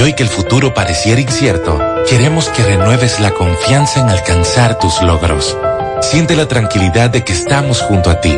[0.00, 5.02] Y hoy que el futuro pareciera incierto, queremos que renueves la confianza en alcanzar tus
[5.02, 5.58] logros.
[6.00, 8.34] Siente la tranquilidad de que estamos junto a ti,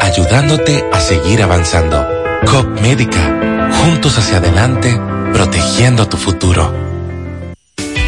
[0.00, 2.08] ayudándote a seguir avanzando.
[2.46, 4.98] COP Médica, juntos hacia adelante,
[5.34, 6.74] protegiendo tu futuro.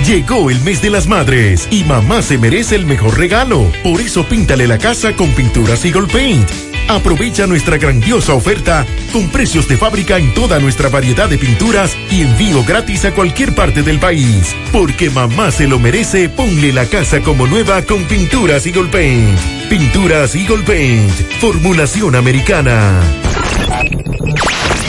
[0.07, 3.71] Llegó el mes de las madres y mamá se merece el mejor regalo.
[3.83, 6.74] Por eso píntale la casa con pinturas Eagle Paint.
[6.89, 12.23] Aprovecha nuestra grandiosa oferta con precios de fábrica en toda nuestra variedad de pinturas y
[12.23, 14.55] envío gratis a cualquier parte del país.
[14.73, 19.39] Porque mamá se lo merece, ponle la casa como nueva con pinturas Eagle Paint.
[19.71, 23.01] Pinturas Eagle Paint, formulación americana.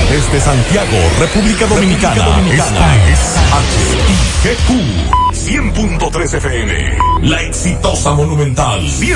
[0.09, 3.19] Desde Santiago, República Dominicana, esta es
[4.43, 4.69] HIGQ
[5.33, 6.97] 100.3 FM.
[7.23, 9.15] La exitosa Monumental 100.3.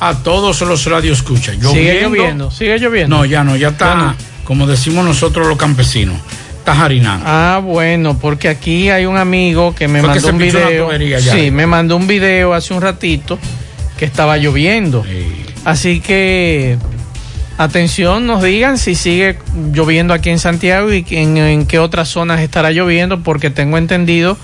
[0.00, 1.60] a todos los escuchan.
[1.60, 3.16] Sigue lloviendo, sigue lloviendo.
[3.16, 6.16] No, ya no, ya está, como decimos nosotros los campesinos,
[6.58, 7.24] está harinando.
[7.26, 10.90] Ah, bueno, porque aquí hay un amigo que me mandó un video.
[11.20, 13.38] Sí, me mandó un video hace un ratito
[13.98, 15.04] que estaba lloviendo.
[15.64, 16.78] Así que
[17.58, 19.38] atención, nos digan si sigue
[19.72, 24.38] lloviendo aquí en Santiago y en, qué otras zonas estará lloviendo, porque tengo entendido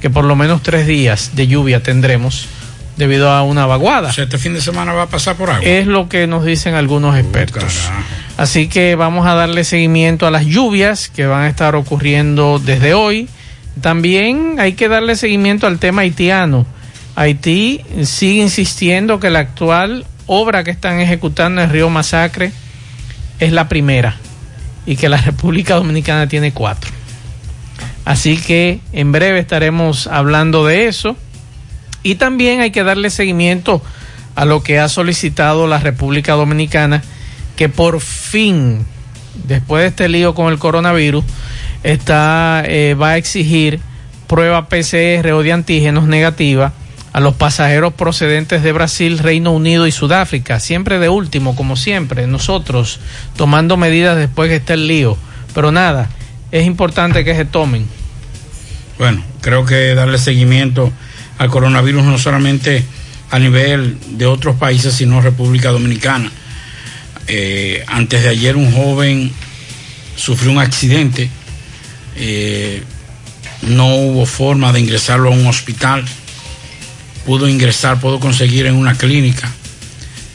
[0.00, 2.48] que por lo menos tres días de lluvia tendremos
[2.96, 4.10] debido a una vaguada.
[4.10, 5.64] este fin de semana va a pasar por agua.
[5.64, 7.88] Es lo que nos dicen algunos oh, expertos.
[8.36, 12.94] Así que vamos a darle seguimiento a las lluvias que van a estar ocurriendo desde
[12.94, 13.28] hoy.
[13.80, 16.66] También hay que darle seguimiento al tema haitiano.
[17.14, 22.52] Haití sigue insistiendo que la actual obra que están ejecutando en Río Masacre
[23.38, 24.16] es la primera
[24.84, 26.90] y que la República Dominicana tiene cuatro.
[28.04, 31.16] Así que en breve estaremos hablando de eso.
[32.06, 33.82] Y también hay que darle seguimiento
[34.36, 37.02] a lo que ha solicitado la República Dominicana,
[37.56, 38.86] que por fin,
[39.48, 41.24] después de este lío con el coronavirus,
[41.82, 43.80] está, eh, va a exigir
[44.28, 46.74] prueba PCR o de antígenos negativa
[47.12, 52.28] a los pasajeros procedentes de Brasil, Reino Unido y Sudáfrica, siempre de último, como siempre,
[52.28, 53.00] nosotros
[53.36, 55.18] tomando medidas después que esté el lío.
[55.56, 56.08] Pero nada,
[56.52, 57.84] es importante que se tomen.
[58.96, 60.92] Bueno, creo que darle seguimiento
[61.38, 62.84] al coronavirus no solamente
[63.30, 66.30] a nivel de otros países, sino República Dominicana.
[67.28, 69.32] Eh, antes de ayer un joven
[70.14, 71.28] sufrió un accidente,
[72.16, 72.82] eh,
[73.62, 76.04] no hubo forma de ingresarlo a un hospital
[77.26, 79.52] pudo ingresar, pudo conseguir en una clínica,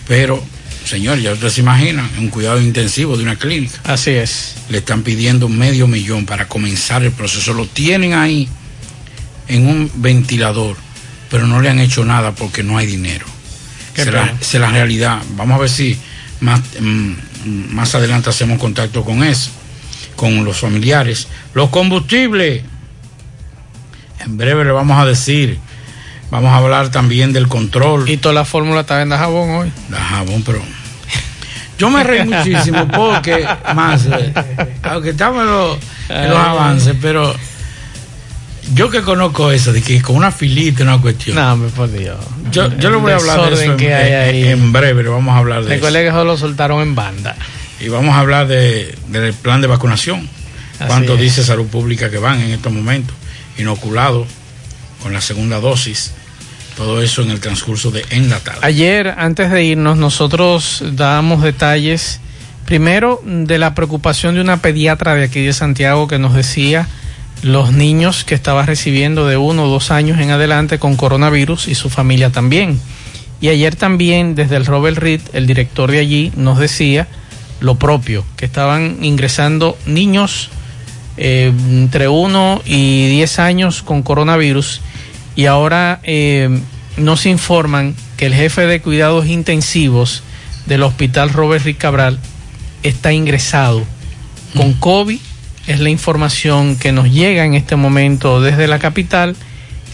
[0.07, 0.43] pero,
[0.85, 3.79] señor, ya ustedes se imaginan, un cuidado intensivo de una clínica.
[3.85, 4.55] Así es.
[4.69, 7.53] Le están pidiendo medio millón para comenzar el proceso.
[7.53, 8.49] Lo tienen ahí
[9.47, 10.75] en un ventilador,
[11.31, 13.25] pero no le han hecho nada porque no hay dinero.
[13.95, 15.21] Esa es la realidad.
[15.35, 15.97] Vamos a ver si
[16.41, 17.13] más, mm,
[17.73, 19.49] más adelante hacemos contacto con eso,
[20.15, 21.27] con los familiares.
[21.55, 22.61] Los combustibles,
[24.19, 25.59] en breve le vamos a decir
[26.31, 28.09] Vamos a hablar también del control.
[28.09, 29.71] Y toda la fórmula está en jabón hoy.
[29.89, 30.61] De jabón, pero.
[31.77, 34.33] Yo me reí muchísimo porque, más, eh,
[34.83, 35.77] aunque estamos
[36.09, 37.35] en los, avances, pero
[38.73, 41.35] yo que conozco eso, de que con una filita, una cuestión.
[41.35, 42.17] No, me por Dios.
[42.51, 44.47] Yo, yo le voy a hablar de eso que hay ahí.
[44.47, 47.35] en, breve, le vamos a hablar de Recuerde que solo soltaron en banda.
[47.79, 50.29] Y vamos a hablar de, del plan de vacunación.
[50.87, 53.15] ¿Cuánto dice Salud Pública que van en estos momentos?
[53.57, 54.27] Inoculados
[55.01, 56.13] con la segunda dosis
[56.75, 58.59] todo eso en el transcurso de En la tarde.
[58.63, 62.19] Ayer, antes de irnos, nosotros dábamos detalles,
[62.65, 66.87] primero, de la preocupación de una pediatra de aquí de Santiago que nos decía
[67.41, 71.75] los niños que estaba recibiendo de uno o dos años en adelante con coronavirus y
[71.75, 72.79] su familia también.
[73.39, 77.07] Y ayer también, desde el Robert Reed, el director de allí, nos decía
[77.59, 80.49] lo propio, que estaban ingresando niños
[81.17, 84.81] eh, entre uno y diez años con coronavirus
[85.35, 86.49] y ahora eh,
[86.97, 90.23] nos informan que el jefe de cuidados intensivos
[90.65, 92.17] del hospital Robert Rick Cabral
[92.83, 93.83] está ingresado
[94.55, 94.79] con mm.
[94.79, 95.19] COVID.
[95.67, 99.35] Es la información que nos llega en este momento desde la capital.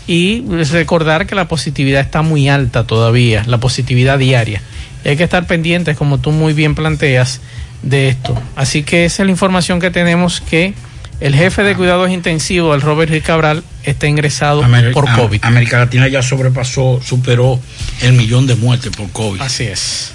[0.07, 0.41] Y
[0.71, 4.61] recordar que la positividad está muy alta todavía, la positividad diaria.
[5.03, 7.41] Y hay que estar pendientes, como tú muy bien planteas,
[7.81, 8.41] de esto.
[8.55, 10.73] Así que esa es la información que tenemos que
[11.19, 14.63] el jefe de cuidados intensivos, el Robert Rick Cabral, está ingresado
[14.93, 15.39] por COVID.
[15.43, 17.59] América Latina ya sobrepasó, superó
[18.01, 19.41] el millón de muertes por COVID.
[19.41, 20.11] Así es.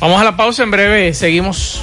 [0.00, 1.82] Vamos a la pausa en breve, seguimos.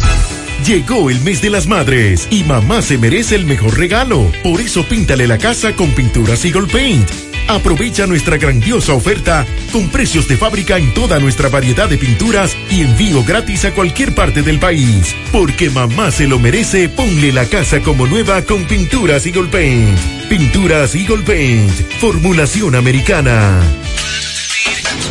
[0.67, 4.31] Llegó el mes de las madres y mamá se merece el mejor regalo.
[4.43, 10.29] Por eso píntale la casa con pinturas Eagle Paint Aprovecha nuestra grandiosa oferta con precios
[10.29, 14.59] de fábrica en toda nuestra variedad de pinturas y envío gratis a cualquier parte del
[14.59, 15.15] país.
[15.31, 19.99] Porque mamá se lo merece, ponle la casa como nueva con Pinturas Eagle Paint.
[20.29, 23.61] Pinturas Eagle Paint, formulación americana.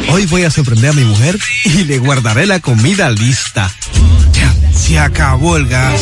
[0.10, 3.72] Hoy voy a sorprender a mi mujer y le guardaré la comida lista.
[4.34, 6.02] Ya, se acabó el gas.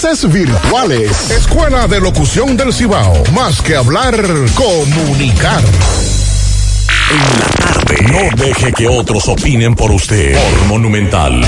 [0.01, 1.29] virtuales.
[1.29, 3.21] Escuela de Locución del Cibao.
[3.35, 4.15] Más que hablar,
[4.55, 5.61] comunicar.
[7.11, 7.97] En la tarde.
[8.11, 10.33] No deje que otros opinen por usted.
[10.33, 11.45] Por Monumental.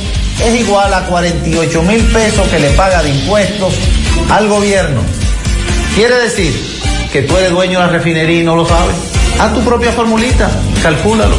[0.39, 3.73] es igual a 48 mil pesos que le paga de impuestos
[4.29, 5.01] al gobierno.
[5.95, 6.53] Quiere decir
[7.11, 8.95] que tú eres dueño de la refinería y no lo sabes.
[9.39, 10.49] Haz tu propia formulita,
[10.81, 11.35] calcúlalo.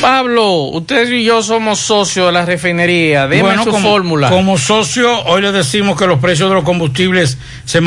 [0.00, 3.28] Pablo, usted y yo somos socios de la refinería.
[3.28, 4.30] Dime su fórmula.
[4.30, 7.80] Como socio, hoy le decimos que los precios de los combustibles se,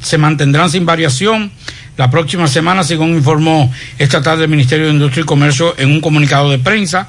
[0.00, 1.52] se mantendrán sin variación.
[1.96, 6.00] la próxima semana, según informó esta tarde el Ministerio de Industria y Comercio en un
[6.00, 7.08] comunicado de prensa.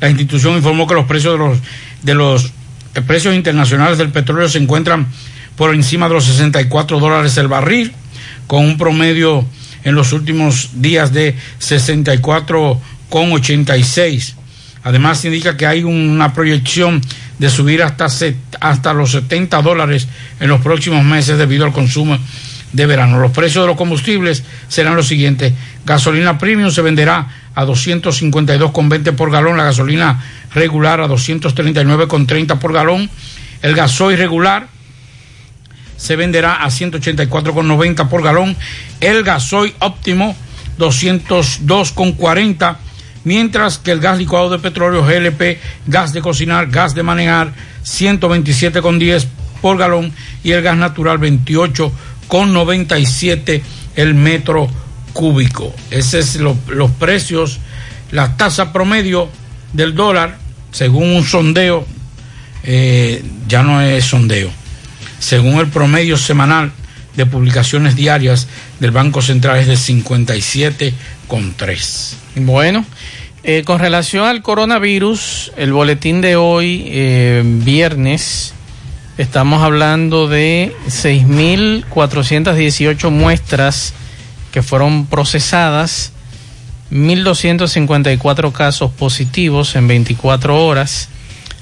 [0.00, 1.58] La institución informó que los precios de los,
[2.02, 2.52] de los
[3.06, 5.08] precios internacionales del petróleo se encuentran
[5.56, 7.92] por encima de los 64 dólares el barril,
[8.46, 9.44] con un promedio
[9.84, 14.34] en los últimos días de 64,86.
[14.82, 17.02] Además, indica que hay una proyección
[17.38, 18.06] de subir hasta,
[18.60, 20.08] hasta los 70 dólares
[20.40, 22.16] en los próximos meses debido al consumo
[22.72, 23.18] de verano.
[23.18, 25.52] Los precios de los combustibles serán los siguientes.
[25.84, 30.22] Gasolina premium se venderá a 252,20 por galón, la gasolina
[30.54, 33.10] regular a 239,30 por galón,
[33.62, 34.68] el gasoil regular
[35.96, 38.56] se venderá a 184,90 por galón,
[39.00, 40.36] el gasoil óptimo
[40.78, 42.76] 202,40
[43.24, 47.52] mientras que el gas licuado de petróleo GLP, gas de cocinar, gas de manejar
[47.84, 49.26] 127,10
[49.60, 53.60] por galón y el gas natural 28,97
[53.96, 54.70] el metro
[55.12, 55.74] cúbico.
[55.90, 57.60] Esos es los precios,
[58.10, 59.28] la tasa promedio
[59.72, 60.38] del dólar,
[60.72, 61.86] según un sondeo,
[62.62, 64.50] eh, ya no es sondeo,
[65.18, 66.72] según el promedio semanal
[67.16, 68.46] de publicaciones diarias
[68.78, 72.14] del Banco Central es de 57,3.
[72.36, 72.84] Bueno,
[73.42, 78.52] eh, con relación al coronavirus, el boletín de hoy, eh, viernes,
[79.18, 83.94] estamos hablando de 6.418 muestras
[84.52, 86.12] que fueron procesadas,
[86.90, 91.08] 1.254 casos positivos en 24 horas,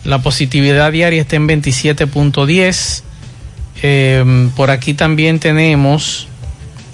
[0.05, 3.03] la positividad diaria está en 27.10.
[3.83, 6.29] Eh, por aquí también tenemos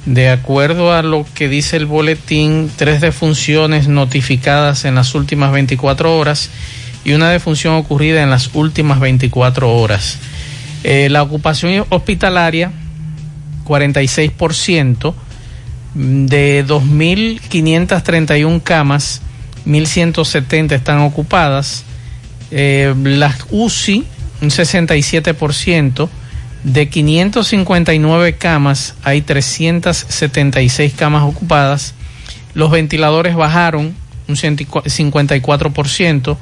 [0.07, 6.19] de acuerdo a lo que dice el boletín, tres defunciones notificadas en las últimas 24
[6.19, 6.51] horas
[7.05, 10.19] y una defunción ocurrida en las últimas 24 horas.
[10.83, 12.73] Eh, la ocupación hospitalaria,
[13.65, 15.15] 46%,
[15.95, 19.23] de 2.531 camas,
[19.67, 21.85] 1.170 están ocupadas.
[22.51, 24.05] Eh, las UCI,
[24.43, 26.11] un 67%,
[26.65, 31.95] de 559 camas, hay 376 camas ocupadas.
[32.55, 33.95] Los ventiladores bajaron
[34.29, 36.37] un 54%.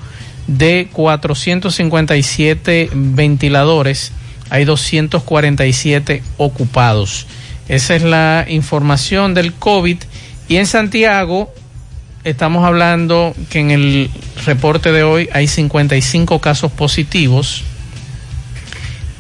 [0.49, 4.11] De 457 ventiladores,
[4.50, 7.28] hay 247 ocupados.
[7.69, 9.99] Esa es la información del COVID.
[10.49, 11.52] Y en Santiago
[12.25, 14.11] estamos hablando que en el
[14.45, 17.64] reporte de hoy hay 55 casos positivos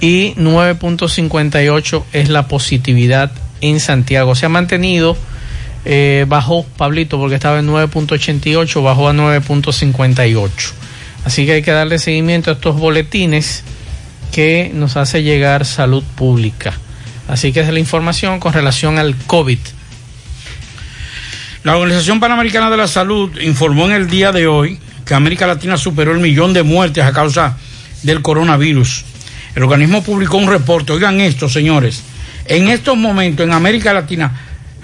[0.00, 3.30] y 9.58 es la positividad
[3.60, 4.34] en Santiago.
[4.34, 5.16] Se ha mantenido,
[5.84, 10.50] eh, bajó Pablito porque estaba en 9.88, bajó a 9.58.
[11.24, 13.62] Así que hay que darle seguimiento a estos boletines
[14.32, 16.74] que nos hace llegar salud pública.
[17.28, 19.58] Así que es la información con relación al COVID.
[21.64, 25.76] La Organización Panamericana de la Salud informó en el día de hoy que América Latina
[25.76, 27.56] superó el millón de muertes a causa
[28.02, 29.04] del coronavirus.
[29.54, 32.02] El organismo publicó un reporte, oigan esto, señores,
[32.46, 34.32] en estos momentos en América Latina,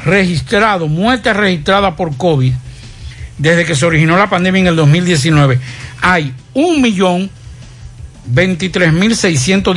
[0.05, 2.53] registrado, muertes registradas por COVID,
[3.39, 5.59] desde que se originó la pandemia en el 2019,
[6.01, 7.31] hay un millón
[8.27, 9.75] veintitrés mil seiscientos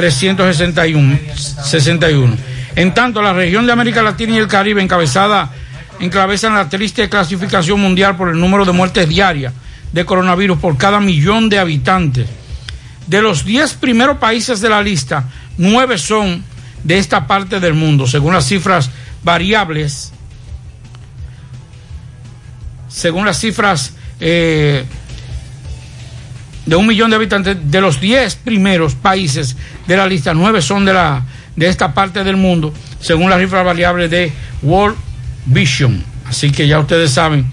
[0.00, 2.36] 25.361.
[2.76, 5.50] En tanto, la región de América Latina y el Caribe encabezada
[6.00, 9.52] encabezan la triste clasificación mundial por el número de muertes diarias
[9.92, 12.28] de coronavirus por cada millón de habitantes.
[13.06, 15.24] De los 10 primeros países de la lista,
[15.56, 16.44] 9 son
[16.84, 18.90] de esta parte del mundo, según las cifras
[19.24, 20.12] variables,
[22.88, 24.84] según las cifras eh,
[26.68, 29.56] de un millón de habitantes, de los 10 primeros países
[29.86, 31.24] de la lista, 9 son de, la,
[31.56, 34.94] de esta parte del mundo, según la cifra variable de World
[35.46, 36.04] Vision.
[36.26, 37.46] Así que ya ustedes saben,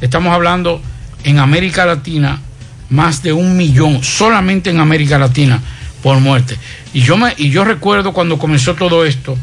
[0.00, 0.80] estamos hablando
[1.22, 2.40] en América Latina
[2.88, 5.60] más de un millón, solamente en América Latina,
[6.02, 6.56] por muerte.
[6.94, 9.36] Y yo, me, y yo recuerdo cuando comenzó todo esto,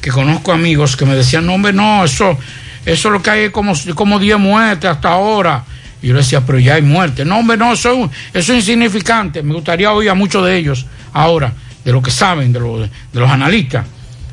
[0.00, 2.38] que conozco amigos que me decían, no, hombre, no, eso,
[2.86, 5.64] eso lo que hay es como, como 10 muertes hasta ahora.
[6.04, 7.24] Y yo le decía, pero ya hay muertes.
[7.24, 9.42] No, hombre, no, eso, eso es insignificante.
[9.42, 10.84] Me gustaría oír a muchos de ellos
[11.14, 13.86] ahora, de lo que saben, de, de los analistas,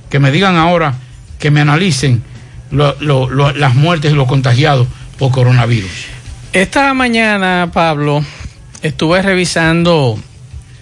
[0.09, 0.93] que me digan ahora,
[1.39, 2.21] que me analicen
[2.71, 4.85] las muertes y los contagiados
[5.17, 5.89] por coronavirus.
[6.51, 8.21] Esta mañana, Pablo,
[8.81, 10.19] estuve revisando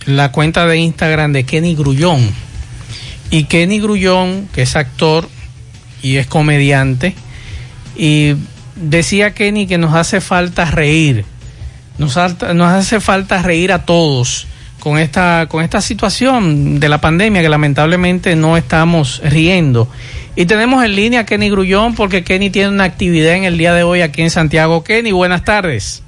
[0.08, 2.31] la cuenta de Instagram de Kenny Grullón.
[3.29, 5.29] Y Kenny Grullón, que es actor
[6.01, 7.13] y es comediante,
[7.96, 8.34] y
[8.79, 11.25] decía Kenny que nos hace falta reír.
[11.98, 14.48] Nos, hace falta reír a todos
[14.79, 19.89] con esta, con esta situación de la pandemia que lamentablemente no estamos riendo.
[20.36, 23.74] Y tenemos en línea a Kenny Grullón porque Kenny tiene una actividad en el día
[23.74, 24.83] de hoy aquí en Santiago.
[24.83, 26.03] Kenny, buenas tardes.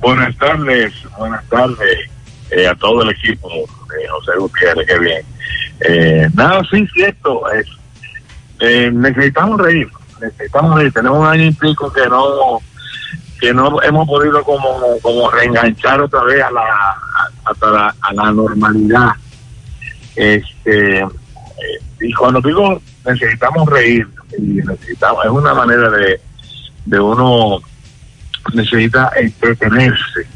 [0.00, 2.10] Buenas tardes, buenas tardes
[2.50, 5.22] eh, a todo el equipo de José Gutiérrez, qué bien.
[5.80, 7.42] Eh, nada, sí, cierto,
[8.60, 9.88] eh, necesitamos reír,
[10.20, 10.92] necesitamos reír.
[10.92, 12.60] Tenemos un año y pico que no
[13.40, 16.62] que no hemos podido como, como reenganchar otra vez a la,
[17.44, 19.10] a, la, a la normalidad.
[20.14, 21.08] Este, eh,
[22.00, 24.08] y cuando digo necesitamos reír,
[24.38, 26.20] y necesitamos, es una manera de,
[26.86, 27.60] de uno
[28.54, 30.26] necesita entretenerse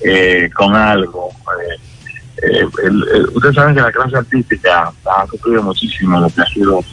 [0.00, 1.30] eh, con algo.
[2.42, 2.64] Eh,
[3.34, 6.84] ustedes saben que la clase artística ha sufrido muchísimo lo que ha sido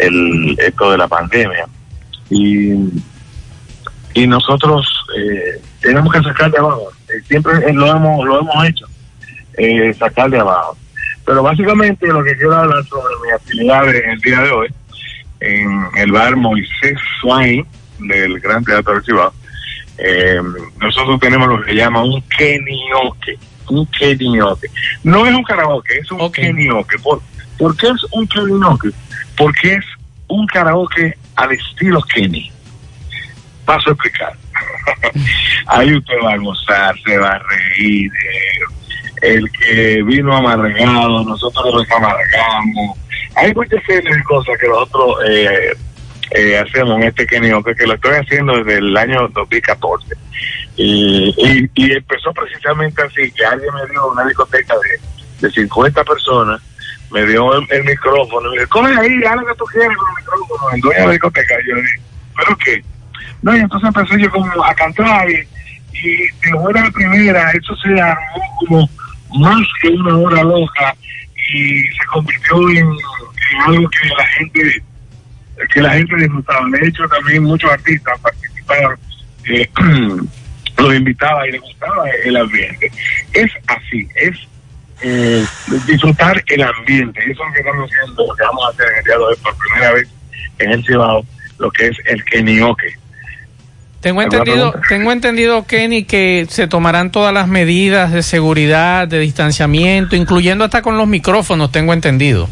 [0.00, 1.66] el, esto de la pandemia.
[2.30, 2.74] Y
[4.14, 6.90] y nosotros eh, tenemos que sacar de abajo.
[7.08, 8.86] Eh, siempre lo hemos lo hemos hecho,
[9.56, 10.76] eh, sacar de abajo.
[11.24, 14.68] Pero básicamente lo que quiero hablar sobre mi actividad en el día de hoy,
[15.40, 17.64] en el bar Moisés Swain
[18.00, 19.32] del Gran Teatro del Cibao,
[20.80, 23.38] nosotros tenemos lo que se llama un kenioke.
[23.68, 24.68] Un kenioke.
[25.04, 27.00] No es un karaoke, es un kenioke.
[27.00, 27.22] ¿Por,
[27.58, 28.92] ¿Por qué es un kenioke?
[29.40, 29.84] Porque es
[30.28, 32.52] un karaoke al estilo Kenny
[33.70, 34.32] paso a explicar.
[35.66, 38.10] Ahí usted va a gozar, se va a reír.
[38.10, 38.60] Eh,
[39.22, 42.98] el que vino amargado, nosotros nos amargamos.
[43.36, 43.82] Hay muchas
[44.26, 45.72] cosas que nosotros eh,
[46.32, 50.16] eh, hacemos en este Kenio, que, lo estoy haciendo desde el año 2014.
[50.76, 56.62] Y, y, empezó precisamente así, que alguien me dio una discoteca de, de 50 personas,
[57.10, 60.08] me dio el, micrófono, y me dijo, coge ahí, haz lo que tú quieras con
[60.08, 61.54] el micrófono, el dueño de la discoteca.
[61.66, 62.00] Yo le dije,
[62.36, 62.84] ¿pero qué?
[63.42, 65.46] No, y entonces empecé yo como a cantar y,
[65.92, 68.90] y de buena primera, eso se armó como
[69.38, 70.94] más que una hora loca
[71.52, 72.88] y se convirtió en,
[73.66, 74.82] algo que la gente
[75.74, 76.66] que la gente disfrutaba.
[76.70, 78.98] De hecho, también muchos artistas participaron,
[79.44, 79.68] eh,
[80.78, 82.90] los invitaba y les gustaba el ambiente.
[83.34, 84.38] Es así, es
[85.02, 85.44] eh,
[85.86, 87.20] disfrutar el ambiente.
[87.20, 89.24] Eso es lo que estamos haciendo, lo que vamos a hacer en el día de
[89.24, 90.08] hoy por primera vez
[90.58, 91.24] en el Cibao,
[91.58, 93.00] lo que es el kenioque.
[94.00, 100.16] Tengo entendido, tengo entendido, Kenny, que se tomarán todas las medidas de seguridad, de distanciamiento,
[100.16, 102.48] incluyendo hasta con los micrófonos, tengo entendido.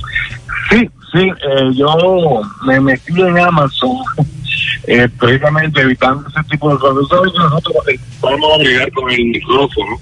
[0.68, 3.96] Sí, sí, eh, yo me metí en Amazon,
[4.86, 7.32] eh, precisamente evitando ese tipo de cosas.
[7.34, 9.98] Nosotros eh, vamos a brigar con el micrófono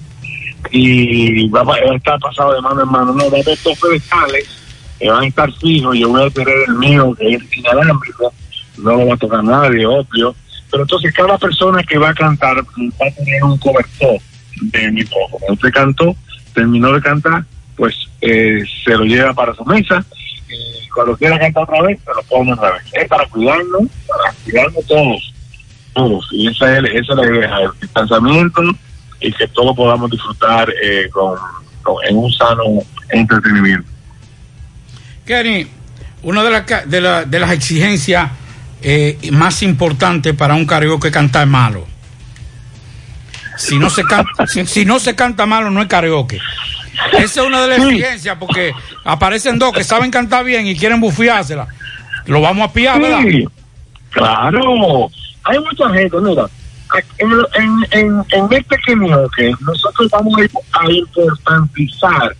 [0.70, 3.12] y va a estar pasado de mano en mano.
[3.12, 4.48] No, va a haber dos pedestales
[4.98, 5.96] que van a estar fijos.
[5.96, 8.32] Yo voy a tener el mío, que es inalámbrico,
[8.78, 10.34] no lo va a tocar nadie, obvio
[10.70, 14.18] pero entonces cada persona que va a cantar va a tener un cobertor
[14.60, 15.46] de micrófono.
[15.48, 16.14] Usted cantó,
[16.54, 17.44] terminó de cantar,
[17.76, 20.04] pues eh, se lo lleva para su mesa
[20.48, 22.82] y cuando quiera cantar otra vez, se lo pone otra vez.
[22.92, 25.34] Es para cuidarnos, para cuidarnos todos,
[25.94, 26.28] todos.
[26.32, 28.62] Y esa es, esa es la idea, el distanciamiento
[29.20, 31.38] y que todos podamos disfrutar eh, con,
[32.08, 32.64] en un sano
[33.10, 33.88] entretenimiento.
[35.24, 35.66] Kenny,
[36.22, 38.30] una de, las de, la, de las exigencias
[38.82, 41.86] eh, más importante para un karaoke cantar malo.
[43.56, 46.40] Si no se canta, si, no se canta malo, no es karaoke.
[47.12, 48.72] Esa es una de las exigencias, porque
[49.04, 51.66] aparecen dos que saben cantar bien y quieren bufiársela.
[52.26, 53.22] Lo vamos a pillar, ¿verdad?
[54.10, 55.10] claro.
[55.44, 56.46] Hay mucha gente, mira,
[57.18, 57.30] en,
[57.92, 60.34] en, en, este karaoke nosotros vamos
[60.72, 62.36] a importantizar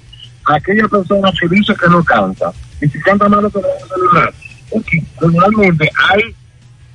[0.47, 2.53] a aquella persona que dice que no canta.
[2.81, 4.35] Y si canta malo, se lo vamos a celebrar
[4.71, 6.23] porque normalmente hay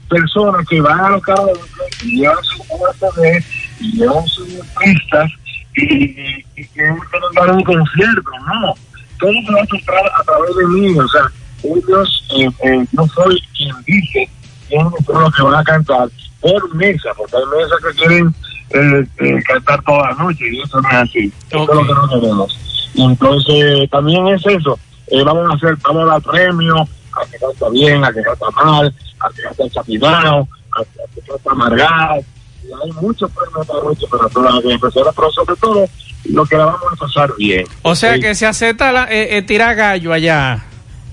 [0.09, 1.59] personas que van a los carros
[2.03, 3.43] y llevan su USB
[3.79, 4.47] y llevan sus
[4.79, 5.31] pistas
[5.75, 6.97] y, y quieren
[7.35, 8.73] dar un concierto, no.
[9.19, 11.21] Todo se va a filtrar a través de mí, o sea,
[11.63, 14.29] ellos, eh, eh, no soy quien dice
[14.67, 16.09] quién es lo que van a cantar
[16.41, 18.35] por mesa, porque hay mesas que quieren
[18.71, 21.31] eh, eh, cantar toda la noche y eso no es así.
[21.49, 22.57] Eso es lo que no queremos.
[22.93, 24.77] Y entonces también es eso.
[25.07, 28.49] Eh, vamos a hacer, vamos a dar premios a que canta bien, a que canta
[28.51, 32.21] mal, a que canta chapinado, a que, a que canta amargado.
[32.63, 35.85] Y hay muchos premios para noche para todas las empresas, pero sobre todo
[36.25, 37.65] lo que la vamos a pasar bien.
[37.81, 40.63] O sea que se acepta la, eh, tirar gallo allá.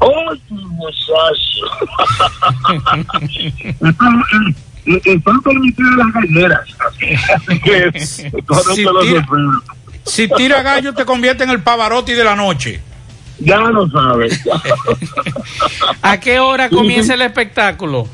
[0.00, 1.66] ¡Ay, muchacho!
[4.96, 6.60] Están, permitidas las galleras.
[7.36, 8.22] Así que Si
[8.74, 9.26] se lo tira-.
[10.04, 12.80] Si tira gallo te convierte en el Pavarotti de la noche.
[13.40, 14.40] Ya lo sabes.
[16.02, 18.08] ¿A qué hora comienza el espectáculo?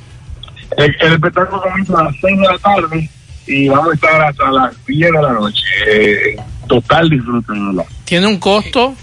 [0.76, 3.10] El, el espectáculo comienza a las 6 de la tarde
[3.46, 5.62] y vamos a estar hasta las 10 de la noche.
[5.86, 7.86] Eh, total verdad.
[8.04, 8.94] ¿Tiene un costo?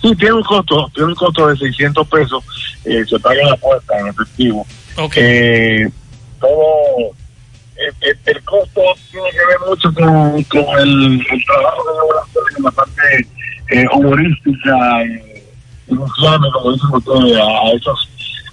[0.00, 2.44] Sí, tiene un costo, tiene un costo de 600 pesos.
[2.84, 4.66] eh, se paga la puerta en efectivo.
[5.16, 5.88] Eh,
[6.40, 7.10] todo
[7.76, 11.82] el, el- el costo tiene que ver mucho con, con el, el trabajo
[12.22, 13.02] hacer en la parte
[13.70, 15.44] eh, humorística, eh,
[15.88, 18.08] inflame, como dicen ustedes, a, a esos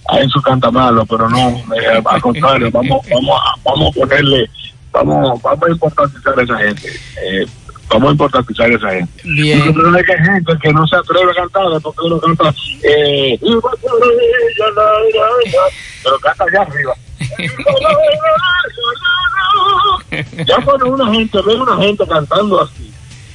[0.07, 4.47] a esos cantamalos, pero no, eh, al contrario, vamos, vamos, a, vamos a ponerle,
[4.91, 6.89] vamos, vamos a importantizar a esa gente.
[7.23, 7.45] Eh,
[7.89, 9.21] vamos a importantizar a esa gente.
[9.23, 9.59] Bien.
[9.67, 13.39] Y lo que hay gente que no se atreve a cantar porque uno canta, eh,
[13.41, 15.59] "Y va por ella, la, la, la",
[16.03, 16.93] pero canta allá arriba.
[20.45, 22.91] Ya cuando una gente ve una gente cantando así,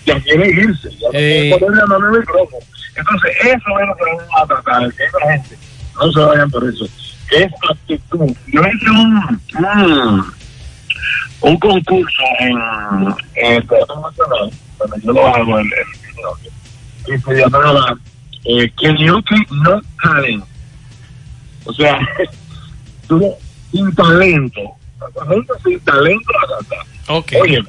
[0.07, 2.65] ya quiere irse, ya no quiere ponerle la el micrófono.
[2.97, 5.59] Entonces, eso es lo que vamos a tratar, que esa gente
[5.95, 6.87] no se vayan por eso.
[7.29, 8.37] Que es actitud.
[8.47, 10.35] Yo hice un, un,
[11.43, 12.59] un concurso en,
[13.37, 15.73] en el Teatro Nacional, donde yo lo hago en el,
[17.07, 17.97] que se llamaba
[18.45, 20.45] eh, Karaoke No Talent.
[21.65, 21.99] O sea,
[23.09, 23.35] tú
[23.71, 24.61] sin talento,
[25.01, 26.87] la gente sin talento a cantar.
[27.09, 27.33] Ok.
[27.43, 27.63] Oye,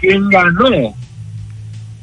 [0.00, 0.94] quien ganó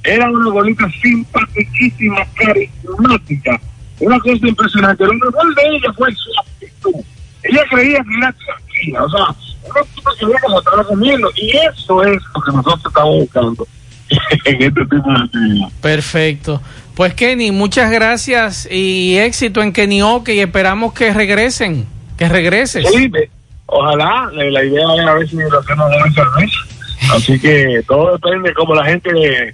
[0.04, 3.60] era una bolita simpaticísima, carismática,
[4.00, 5.06] una cosa impresionante.
[5.06, 7.04] Lo mejor de ella fue su actitud.
[7.44, 9.26] Ella creía que era tranquila, o sea,
[9.70, 13.68] una chica que veía como estaba comiendo, y eso es lo que nosotros estamos buscando
[14.46, 15.68] en este tipo de actividad.
[15.82, 16.62] Perfecto.
[16.96, 21.86] Pues Kenny, muchas gracias y éxito en Kenioque y esperamos que regresen,
[22.18, 22.86] que regreses.
[22.92, 23.12] Sí,
[23.68, 26.52] ojalá, la, idea es a ver si lo hacemos de esa vez.
[27.14, 29.10] Así que todo depende de cómo la gente
[29.50, 29.54] eh,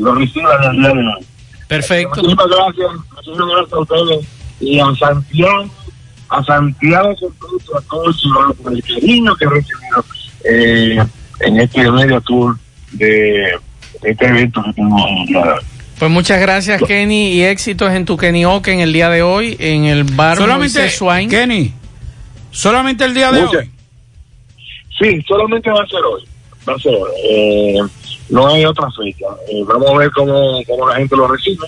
[0.00, 0.50] lo reciba.
[1.68, 2.22] Perfecto.
[2.22, 4.26] Muchísimas gracias, muchísimas gracias a ustedes
[4.60, 5.70] y a Santiago,
[6.28, 10.04] a Santiago a todo el ciudadano por el cariño que he recibido
[10.44, 11.04] eh,
[11.40, 12.56] en este medio tour
[12.92, 13.58] de
[14.02, 15.34] este evento que tenemos en
[16.00, 19.84] Pues muchas gracias Kenny y éxitos en tu Kenioque en el día de hoy en
[19.84, 21.28] el bar Solamente, Swain.
[21.28, 21.74] Kenny,
[22.50, 23.70] solamente el día de hoy.
[24.98, 26.22] Sí, solamente va a ser hoy.
[26.66, 27.10] Va a ser hoy.
[27.22, 27.78] Eh,
[28.30, 29.26] no hay otra fecha.
[29.50, 31.66] Eh, vamos a ver cómo, cómo la gente lo recibe.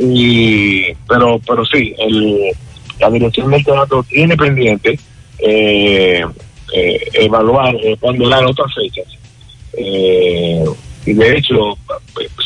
[0.00, 2.50] Y, pero, pero sí, el,
[2.98, 4.98] la dirección del teatro tiene pendiente
[5.38, 6.24] eh,
[6.74, 9.06] eh, evaluar, eh, ponderar otras fechas.
[11.06, 11.78] Y de hecho,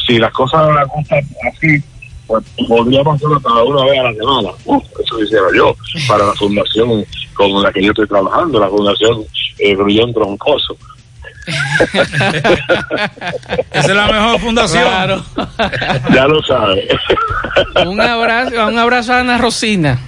[0.07, 1.83] si las cosas las gustan así,
[2.27, 4.51] pues podríamos hacerlo cada una vez a la semana.
[4.65, 5.77] Uh, eso quisiera yo,
[6.09, 9.25] para la fundación con la que yo estoy trabajando, la fundación
[9.59, 10.77] eh, Grullón Troncoso.
[13.73, 14.83] Esa es la mejor fundación.
[14.85, 15.23] Claro.
[16.15, 16.89] ya lo sabe.
[17.87, 20.01] un abrazo, un abrazo a Ana Rosina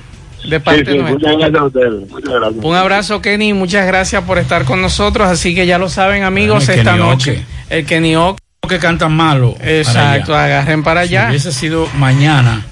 [0.49, 1.13] de parte Sí, sí, nuestra.
[1.33, 2.11] muchas gracias a ustedes.
[2.11, 2.65] Muchas gracias.
[2.65, 6.67] Un abrazo Kenny, muchas gracias por estar con nosotros, así que ya lo saben amigos
[6.67, 7.45] Bueno, esta noche.
[7.71, 8.41] El Kenioque.
[8.69, 9.55] Que cantan malo.
[9.63, 10.57] Exacto, para allá.
[10.61, 11.23] agarren para allá.
[11.25, 12.65] Si hubiese sido mañana,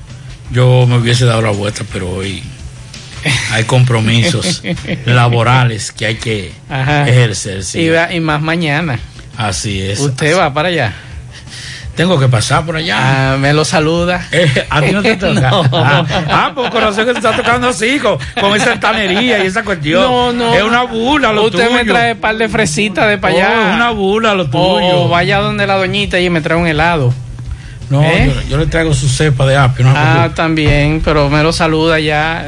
[0.50, 2.42] yo me hubiese dado la vuelta, pero hoy
[3.52, 4.62] hay compromisos
[5.06, 7.08] laborales que hay que Ajá.
[7.08, 7.62] ejercer.
[7.62, 7.80] sí.
[7.80, 8.98] Y, va- y más mañana.
[9.36, 10.00] Así es.
[10.00, 10.94] Usted va para allá.
[11.96, 13.34] Tengo que pasar por allá.
[13.34, 14.26] Ah, me lo saluda.
[14.32, 15.50] Eh, a ti no te toca.
[15.50, 15.62] No.
[15.72, 19.62] Ah, ah, pues conocer que te está tocando así, con, con esa altanería y esa
[19.62, 20.02] cuestión.
[20.02, 20.54] No, no.
[20.54, 23.68] Es una bula lo Usted me trae un par de fresitas de para Oh, allá.
[23.70, 24.64] es una bula lo tuyo.
[24.64, 27.14] O, o vaya donde la doñita y me trae un helado.
[27.90, 28.32] No, ¿Eh?
[28.34, 29.84] yo, yo le traigo su cepa de apio.
[29.84, 32.44] No Ah, también, pero me lo saluda ya.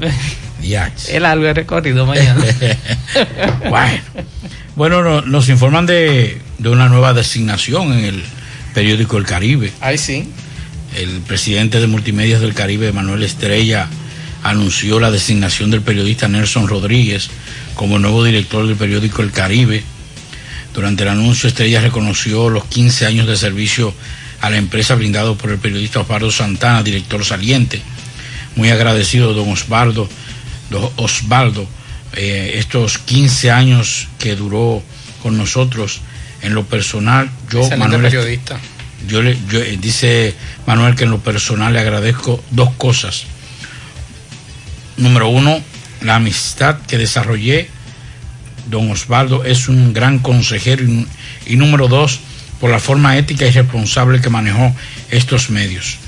[0.60, 0.90] Ya.
[1.08, 2.44] El algo de recorrido mañana.
[3.70, 4.00] bueno,
[4.76, 8.24] bueno no- nos informan de, de una nueva designación en el
[8.74, 9.72] periódico El Caribe.
[9.80, 10.28] Ay, sí.
[10.96, 13.88] El presidente de Multimedios del Caribe, Manuel Estrella,
[14.42, 17.30] anunció la designación del periodista Nelson Rodríguez
[17.74, 19.82] como nuevo director del periódico El Caribe.
[20.74, 23.92] Durante el anuncio, Estrella reconoció los 15 años de servicio
[24.40, 27.82] a la empresa brindado por el periodista Osvaldo Santana, director saliente.
[28.56, 30.08] muy agradecido, don Osvaldo,
[30.70, 31.68] don Osvaldo,
[32.14, 34.82] eh, estos 15 años que duró
[35.22, 36.00] con nosotros
[36.42, 38.58] en lo personal, yo, Excelente Manuel, periodista.
[39.08, 40.34] yo le, yo, eh, dice
[40.66, 43.24] Manuel que en lo personal le agradezco dos cosas.
[44.96, 45.60] Número uno,
[46.02, 47.68] la amistad que desarrollé.
[48.68, 50.84] Don Osvaldo es un gran consejero.
[50.84, 51.06] Y,
[51.46, 52.20] y número dos,
[52.60, 54.74] por la forma ética y responsable que manejó
[55.10, 55.98] estos medios.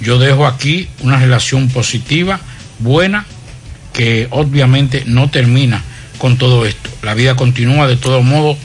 [0.00, 2.40] Yo dejo aquí una relación positiva,
[2.80, 3.24] buena,
[3.92, 5.82] que obviamente no termina
[6.18, 6.90] con todo esto.
[7.02, 8.58] La vida continúa de todo modo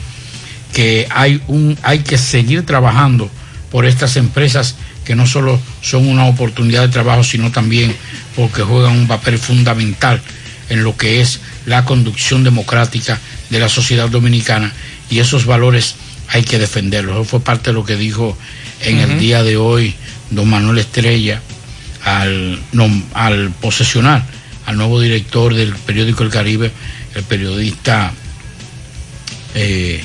[0.72, 3.30] que hay un hay que seguir trabajando
[3.70, 7.94] por estas empresas que no solo son una oportunidad de trabajo, sino también
[8.36, 10.20] porque juegan un papel fundamental
[10.68, 14.72] en lo que es la conducción democrática de la sociedad dominicana
[15.10, 15.96] y esos valores
[16.28, 17.16] hay que defenderlos.
[17.16, 18.36] Eso fue parte de lo que dijo
[18.82, 19.10] en uh -huh.
[19.10, 19.94] el día de hoy
[20.30, 21.42] don Manuel Estrella
[22.04, 24.24] al, no, al posesionar
[24.66, 26.70] al nuevo director del periódico El Caribe,
[27.14, 28.12] el periodista
[29.54, 30.02] eh,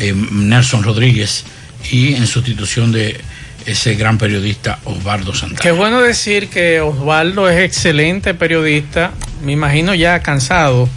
[0.00, 1.44] eh, Nelson Rodríguez,
[1.90, 3.20] y en sustitución de
[3.66, 5.60] ese gran periodista Osvaldo Santana.
[5.60, 9.12] Qué bueno decir que Osvaldo es excelente periodista,
[9.44, 10.88] me imagino ya cansado,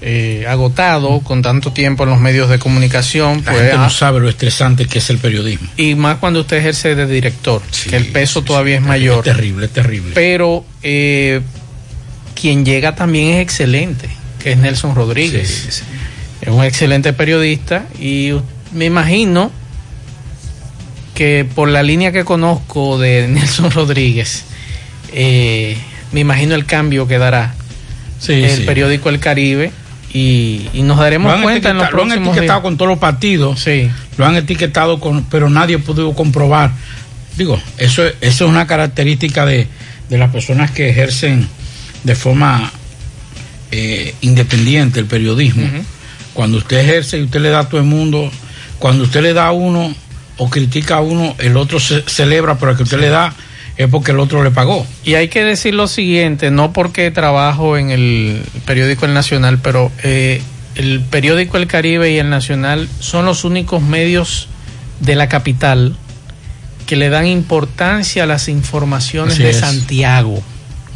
[0.00, 3.42] eh, agotado con tanto tiempo en los medios de comunicación.
[3.44, 5.68] La pues, gente no sabe lo estresante que es el periodismo.
[5.76, 8.88] Y más cuando usted ejerce de director, sí, que el peso sí, todavía sí, es
[8.88, 9.18] mayor.
[9.18, 10.12] Es terrible, es terrible.
[10.14, 11.40] Pero eh,
[12.40, 14.08] quien llega también es excelente,
[14.42, 15.82] que es Nelson Rodríguez.
[16.48, 18.32] Es un excelente periodista y
[18.72, 19.52] me imagino
[21.14, 24.44] que por la línea que conozco de Nelson Rodríguez,
[25.12, 25.76] eh,
[26.10, 27.54] me imagino el cambio que dará
[28.28, 29.72] el periódico El Caribe
[30.14, 32.62] y, y nos daremos cuenta en los próximos Lo han etiquetado días.
[32.62, 33.90] con todos los partidos, sí.
[34.16, 36.70] lo han etiquetado con, pero nadie pudo comprobar.
[37.36, 39.66] Digo, eso, eso es una característica de,
[40.08, 41.46] de las personas que ejercen
[42.04, 42.72] de forma
[43.70, 45.64] eh, independiente el periodismo.
[45.64, 45.97] Uh -huh.
[46.38, 48.30] Cuando usted ejerce y usted le da a todo el mundo,
[48.78, 49.92] cuando usted le da a uno
[50.36, 53.02] o critica a uno, el otro se celebra, pero el que usted sí.
[53.02, 53.34] le da
[53.76, 54.86] es porque el otro le pagó.
[55.04, 59.90] Y hay que decir lo siguiente, no porque trabajo en el periódico El Nacional, pero
[60.04, 60.40] eh,
[60.76, 64.46] el periódico El Caribe y El Nacional son los únicos medios
[65.00, 65.96] de la capital
[66.86, 69.58] que le dan importancia a las informaciones Así de es.
[69.58, 70.40] Santiago.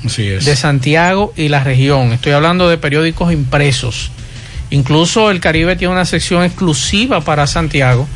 [0.06, 0.44] Así es.
[0.44, 2.12] De Santiago y la región.
[2.12, 4.12] Estoy hablando de periódicos impresos.
[4.72, 8.08] Incluso el Caribe tiene una sección exclusiva para Santiago.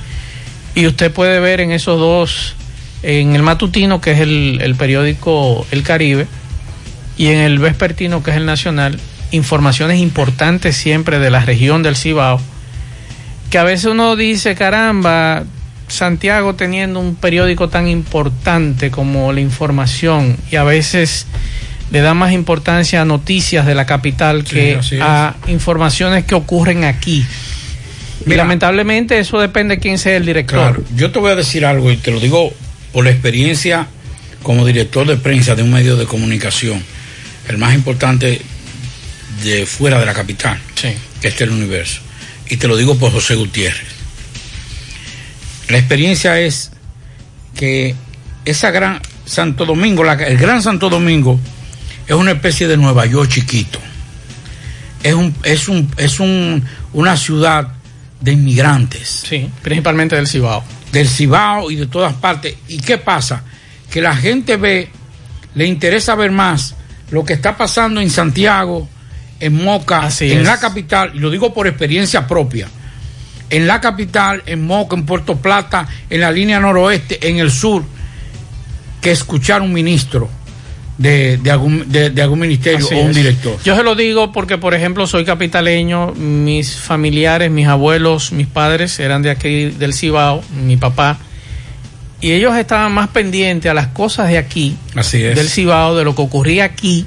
[0.74, 2.54] Y usted puede ver en esos dos,
[3.02, 6.26] en el matutino, que es el, el periódico El Caribe,
[7.18, 8.98] y en el vespertino, que es el Nacional,
[9.32, 12.40] informaciones importantes siempre de la región del Cibao.
[13.50, 15.44] Que a veces uno dice, caramba,
[15.88, 21.26] Santiago teniendo un periódico tan importante como la información, y a veces
[21.90, 26.84] le da más importancia a noticias de la capital que sí, a informaciones que ocurren
[26.84, 27.24] aquí.
[28.24, 30.58] Mira, y lamentablemente eso depende de quién sea el director.
[30.58, 32.52] Claro, yo te voy a decir algo y te lo digo
[32.92, 33.86] por la experiencia
[34.42, 36.82] como director de prensa de un medio de comunicación,
[37.48, 38.40] el más importante
[39.42, 40.88] de fuera de la capital, sí.
[41.20, 42.00] que es el universo.
[42.48, 43.86] Y te lo digo por José Gutiérrez.
[45.68, 46.70] La experiencia es
[47.56, 47.94] que
[48.44, 51.40] esa gran Santo Domingo, la, el Gran Santo Domingo,
[52.06, 53.78] es una especie de Nueva York chiquito.
[55.02, 57.68] Es un, es un, es un, una ciudad
[58.20, 59.24] de inmigrantes.
[59.28, 60.64] Sí, principalmente del Cibao.
[60.92, 62.54] Del Cibao y de todas partes.
[62.68, 63.42] ¿Y qué pasa?
[63.90, 64.90] Que la gente ve,
[65.54, 66.74] le interesa ver más
[67.10, 68.88] lo que está pasando en Santiago,
[69.38, 70.46] en Moca, Así en es.
[70.46, 72.68] la capital, y lo digo por experiencia propia.
[73.48, 77.84] En la capital, en Moca, en Puerto Plata, en la línea noroeste, en el sur,
[79.00, 80.28] que escuchar un ministro
[80.98, 83.16] de, de, algún, de, de algún ministerio Así o un es.
[83.16, 83.56] director.
[83.64, 88.98] Yo se lo digo porque, por ejemplo, soy capitaleño, mis familiares, mis abuelos, mis padres
[88.98, 91.18] eran de aquí del Cibao, mi papá,
[92.20, 95.36] y ellos estaban más pendientes a las cosas de aquí, Así es.
[95.36, 97.04] del Cibao, de lo que ocurría aquí,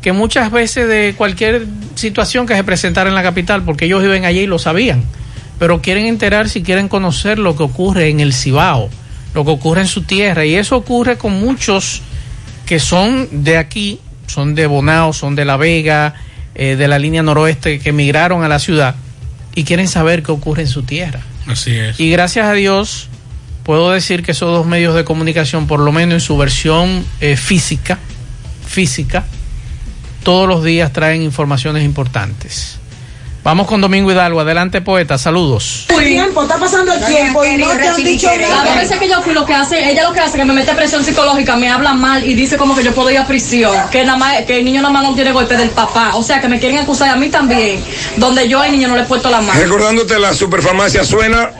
[0.00, 4.24] que muchas veces de cualquier situación que se presentara en la capital, porque ellos viven
[4.24, 5.04] allí y lo sabían,
[5.58, 8.88] pero quieren enterarse y quieren conocer lo que ocurre en el Cibao,
[9.34, 12.00] lo que ocurre en su tierra, y eso ocurre con muchos
[12.66, 16.14] que son de aquí, son de Bonao, son de La Vega,
[16.54, 18.94] eh, de la línea noroeste, que emigraron a la ciudad
[19.54, 21.20] y quieren saber qué ocurre en su tierra.
[21.46, 21.98] Así es.
[21.98, 23.08] Y gracias a Dios
[23.62, 27.36] puedo decir que esos dos medios de comunicación, por lo menos en su versión eh,
[27.36, 27.98] física,
[28.66, 29.24] física,
[30.22, 32.78] todos los días traen informaciones importantes.
[33.44, 34.40] Vamos con Domingo Hidalgo.
[34.40, 35.18] Adelante, poeta.
[35.18, 35.86] Saludos.
[35.88, 38.64] el tiempo, está pasando el tiempo y no te han dicho nada.
[38.64, 40.52] Las veces que yo fui, lo que hace, ella lo que hace es que me
[40.52, 43.74] mete presión psicológica, me habla mal y dice como que yo puedo ir a prisión,
[43.90, 46.12] que nada más, que el niño nada más no tiene golpe del papá.
[46.14, 47.82] O sea, que me quieren acusar a mí también,
[48.16, 49.58] donde yo al niño no le he puesto la mano.
[49.58, 51.50] Recordándote la superfarmacia Suena,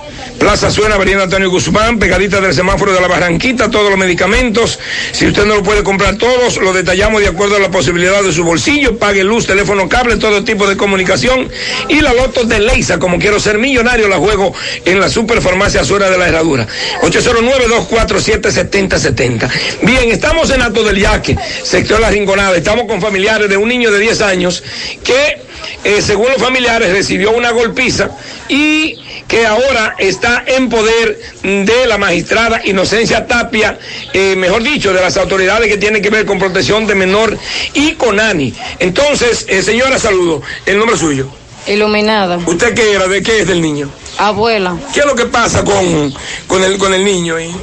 [0.42, 4.80] Plaza Suena, Avenida Antonio Guzmán, pegadita del semáforo de la Barranquita, todos los medicamentos.
[5.12, 8.32] Si usted no lo puede comprar todos, lo detallamos de acuerdo a la posibilidad de
[8.32, 8.98] su bolsillo.
[8.98, 11.48] Pague luz, teléfono, cable, todo tipo de comunicación.
[11.88, 14.52] Y la loto de Leisa, como quiero ser millonario, la juego
[14.84, 16.66] en la superfarmacia Suena de la Herradura.
[17.02, 19.48] 809-247-7070.
[19.82, 22.56] Bien, estamos en Alto del Yaque, sector La Rinconada.
[22.56, 24.64] Estamos con familiares de un niño de 10 años
[25.04, 25.40] que,
[25.84, 28.10] eh, según los familiares, recibió una golpiza
[28.48, 29.01] y
[29.32, 33.78] que ahora está en poder de la magistrada Inocencia Tapia,
[34.12, 37.38] eh, mejor dicho, de las autoridades que tienen que ver con protección de menor
[37.72, 38.52] y con ANI.
[38.78, 40.42] Entonces, eh, señora, saludo.
[40.66, 41.28] El nombre suyo.
[41.66, 42.40] Iluminada.
[42.44, 43.08] ¿Usted qué era?
[43.08, 43.88] ¿De qué es del niño?
[44.18, 44.76] Abuela.
[44.92, 46.12] ¿Qué es lo que pasa con,
[46.46, 47.36] con, el, con el niño?
[47.36, 47.56] ahí?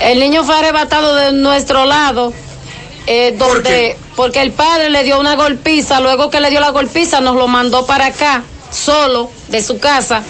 [0.00, 2.32] El niño fue arrebatado de nuestro lado.
[3.06, 7.20] eh, donde, porque el padre le dio una golpiza, luego que le dio la golpiza
[7.20, 10.22] nos lo mandó para acá, solo, de su casa.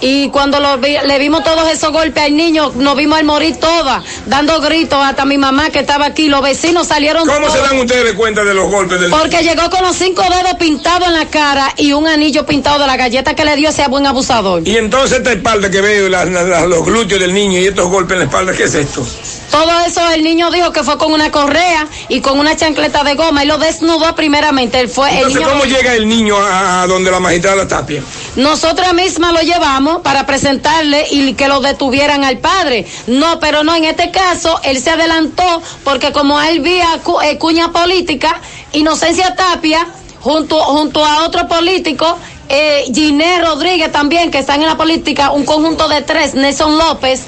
[0.00, 3.56] Y cuando lo vi- le vimos todos esos golpes al niño, nos vimos al morir
[3.56, 7.78] todas, dando gritos, hasta mi mamá que estaba aquí, los vecinos salieron ¿Cómo se dan
[7.78, 11.26] ustedes cuenta de los golpes del Porque llegó con los cinco dedos pintados en la
[11.26, 14.62] cara y un anillo pintado de la galleta que le dio ese buen abusador.
[14.66, 18.18] Y entonces esta espalda que veo, la- los glúteos del niño y estos golpes en
[18.20, 19.04] la espalda, ¿qué es esto?
[19.50, 23.14] Todo eso el niño dijo que fue con una correa y con una chancleta de
[23.14, 24.78] goma y lo desnudó primeramente.
[24.78, 25.48] Él fue el Entonces, niño.
[25.50, 28.02] ¿cómo llega el niño a, a donde la magistrada Tapia?
[28.36, 32.86] Nosotras mismas lo llevamos para presentarle y que lo detuvieran al padre.
[33.06, 37.72] No, pero no, en este caso él se adelantó porque como él vía eh, cuña
[37.72, 38.40] política,
[38.72, 39.86] Inocencia Tapia,
[40.20, 45.44] junto, junto a otro político, eh, Giné Rodríguez también, que están en la política, un
[45.44, 47.22] conjunto de tres, Nelson López,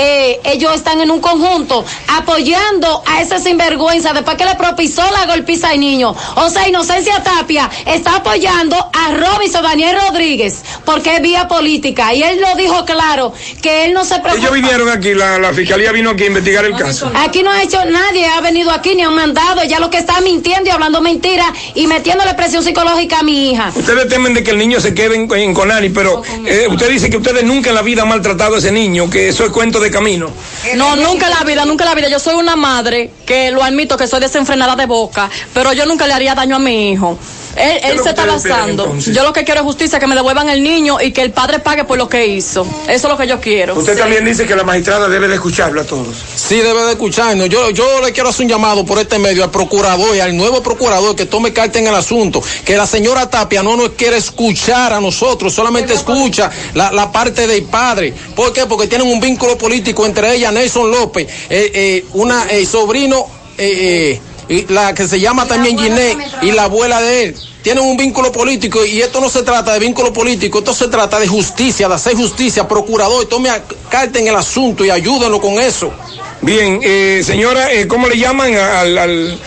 [0.00, 5.26] eh, ellos están en un conjunto apoyando a ese sinvergüenza después que le propició la
[5.26, 6.14] golpiza al niño.
[6.36, 12.14] O sea, Inocencia Tapia está apoyando a Robinson Daniel Rodríguez porque es vía política.
[12.14, 14.36] Y él lo dijo claro, que él no se preocupa.
[14.40, 17.10] Ellos vinieron aquí, la, la fiscalía vino aquí a investigar el caso.
[17.16, 19.64] Aquí no ha hecho nadie, ha venido aquí ni han mandado.
[19.64, 23.72] Ya lo que está mintiendo y hablando mentiras y metiéndole presión psicológica a mi hija.
[23.74, 27.10] Ustedes temen de que el niño se quede en, en Conani, pero eh, usted dice
[27.10, 29.80] que ustedes nunca en la vida han maltratado a ese niño, que eso es cuento
[29.80, 30.30] de camino.
[30.76, 32.08] No, nunca en la vida, nunca en la vida.
[32.08, 36.06] Yo soy una madre que lo admito que soy desenfrenada de boca, pero yo nunca
[36.06, 37.18] le haría daño a mi hijo.
[37.58, 39.14] Él, ¿Qué es él se está entonces?
[39.14, 41.58] Yo lo que quiero es justicia, que me devuelvan el niño y que el padre
[41.58, 42.66] pague por lo que hizo.
[42.88, 43.74] Eso es lo que yo quiero.
[43.76, 43.98] Usted Sí.
[43.98, 46.16] también dice que la magistrada debe de escucharlo a todos.
[46.36, 47.48] Sí, debe de escucharnos.
[47.48, 50.62] Yo, yo le quiero hacer un llamado por este medio al procurador y al nuevo
[50.62, 52.42] procurador que tome carta en el asunto.
[52.64, 57.46] Que la señora Tapia no nos quiere escuchar a nosotros, solamente escucha la, la parte
[57.46, 58.12] del padre.
[58.34, 58.66] ¿Por qué?
[58.66, 64.12] Porque tienen un vínculo político entre ella, Nelson López, eh, eh, una eh, sobrino, eh,
[64.14, 67.36] eh, y la que se llama también Ginette y la abuela de él.
[67.62, 71.20] Tienen un vínculo político y esto no se trata de vínculo político, esto se trata
[71.20, 72.66] de justicia, de hacer justicia.
[72.66, 73.50] Procurador, tome
[73.90, 75.92] carta en el asunto y ayúdenlo con eso.
[76.40, 78.98] Bien, eh, señora, eh, ¿cómo le llaman al...
[78.98, 79.38] al...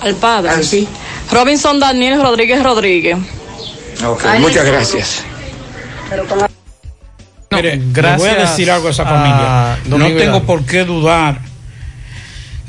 [0.00, 0.52] Al padre.
[1.30, 3.18] Robinson Daniel Rodríguez Rodríguez.
[4.06, 5.24] Ok, muchas gracias.
[7.50, 9.78] Mire, le gracias voy a decir algo a esa a familia.
[9.86, 11.47] No tengo por qué dudar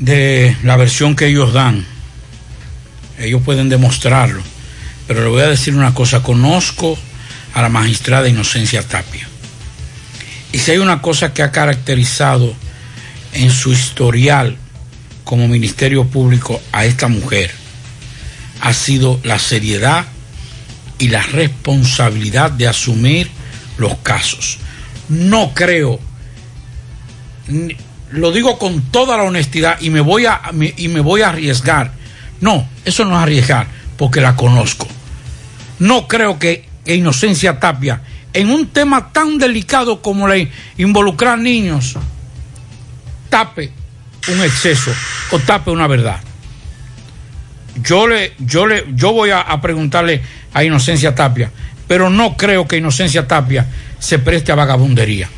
[0.00, 1.86] de la versión que ellos dan.
[3.18, 4.42] Ellos pueden demostrarlo.
[5.06, 6.22] Pero le voy a decir una cosa.
[6.22, 6.98] Conozco
[7.54, 9.28] a la magistrada Inocencia Tapia.
[10.52, 12.54] Y si hay una cosa que ha caracterizado
[13.34, 14.56] en su historial
[15.22, 17.52] como Ministerio Público a esta mujer,
[18.60, 20.06] ha sido la seriedad
[20.98, 23.30] y la responsabilidad de asumir
[23.78, 24.58] los casos.
[25.08, 26.00] No creo,
[28.10, 30.40] lo digo con toda la honestidad y me voy a,
[30.76, 31.92] y me voy a arriesgar.
[32.40, 34.86] No, eso no es arriesgar, porque la conozco.
[35.78, 38.00] No creo que, Inocencia Tapia,
[38.32, 41.96] en un tema tan delicado como la in- involucrar niños,
[43.28, 43.70] tape
[44.28, 44.90] un exceso
[45.30, 46.20] o tape una verdad.
[47.82, 50.20] Yo le, yo le, yo voy a, a preguntarle
[50.52, 51.50] a Inocencia Tapia,
[51.86, 53.66] pero no creo que Inocencia Tapia
[53.98, 55.28] se preste a vagabundería.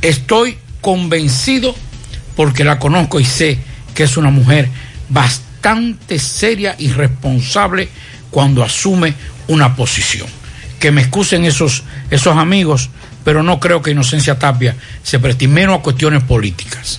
[0.00, 1.74] Estoy convencido
[2.42, 3.56] porque la conozco y sé
[3.94, 4.68] que es una mujer
[5.08, 7.88] bastante seria y responsable
[8.32, 9.14] cuando asume
[9.46, 10.26] una posición.
[10.80, 12.90] Que me excusen esos, esos amigos,
[13.22, 14.74] pero no creo que Inocencia Tapia
[15.04, 16.98] se preste menos a cuestiones políticas.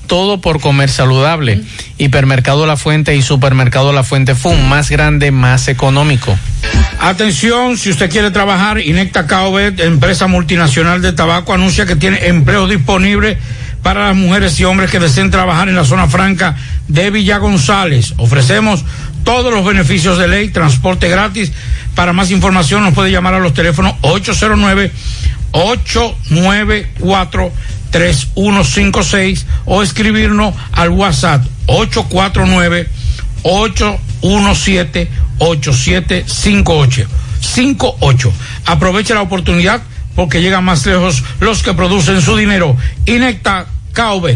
[0.11, 1.63] Todo por comer saludable.
[1.97, 6.37] Hipermercado La Fuente y Supermercado La Fuente Fund, más grande, más económico.
[6.99, 12.67] Atención, si usted quiere trabajar, Inecta Caobet, empresa multinacional de tabaco, anuncia que tiene empleo
[12.67, 13.37] disponible
[13.83, 16.57] para las mujeres y hombres que deseen trabajar en la zona franca
[16.89, 18.13] de Villa González.
[18.17, 18.83] Ofrecemos
[19.23, 21.53] todos los beneficios de ley, transporte gratis.
[21.95, 24.91] Para más información nos puede llamar a los teléfonos 809
[25.53, 27.51] 894
[27.91, 32.89] 3156 o escribirnos al WhatsApp 849
[33.43, 37.07] 817 8758
[37.41, 38.33] 58.
[38.65, 39.81] Aproveche la oportunidad
[40.15, 42.75] porque llegan más lejos los que producen su dinero.
[43.05, 43.65] Inecta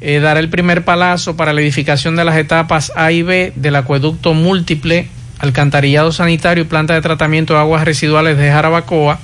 [0.00, 3.76] eh, dará el primer palazo para la edificación de las etapas A y B del
[3.76, 5.08] acueducto múltiple,
[5.38, 9.20] alcantarillado sanitario y planta de tratamiento de aguas residuales de Jarabacoa.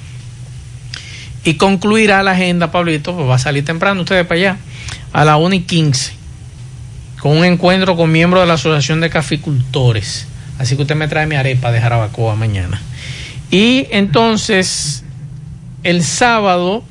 [1.43, 4.57] Y concluirá la agenda, Pablito, pues va a salir temprano ustedes para allá,
[5.13, 6.13] a la 1 y 15,
[7.19, 10.29] con un encuentro con miembros de la Asociación de Caficultores.
[10.59, 12.81] Así que usted me trae mi arepa de Jarabacoa mañana.
[13.51, 15.05] Y entonces,
[15.83, 16.85] el sábado,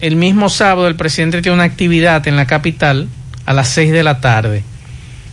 [0.00, 3.08] el mismo sábado, el presidente tiene una actividad en la capital
[3.46, 4.62] a las 6 de la tarde,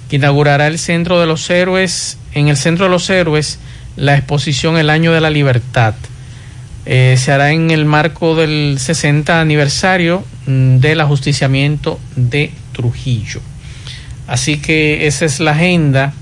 [0.10, 3.60] que inaugurará el Centro de los Héroes, en el Centro de los Héroes,
[3.96, 5.96] la exposición El Año de la Libertad.
[6.86, 13.42] Eh, se hará en el marco del 60 aniversario mm, del ajusticiamiento de Trujillo.
[14.28, 16.14] Así que esa es la agenda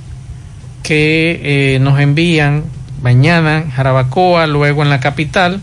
[0.84, 2.64] que eh, nos envían
[3.02, 5.62] mañana en Jarabacoa, luego en la capital.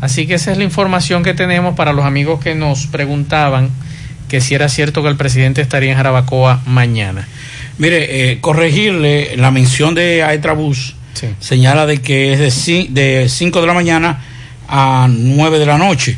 [0.00, 3.70] Así que esa es la información que tenemos para los amigos que nos preguntaban
[4.28, 7.28] que si era cierto que el presidente estaría en Jarabacoa mañana.
[7.78, 10.96] Mire, eh, corregirle la mención de Aetrabús
[11.40, 14.22] señala de que es de 5 de la mañana
[14.68, 16.16] a 9 de la noche.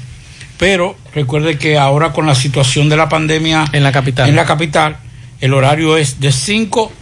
[0.59, 4.47] Pero recuerde que ahora con la situación de la pandemia en la capital, en la
[4.47, 4.97] capital
[5.41, 6.93] el horario es de 5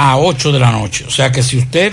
[0.00, 1.04] a 8 de la noche.
[1.08, 1.92] O sea que si usted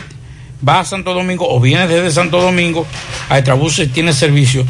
[0.67, 2.85] va a Santo Domingo o viene desde Santo Domingo,
[3.29, 4.63] Aetrabuses tiene servicio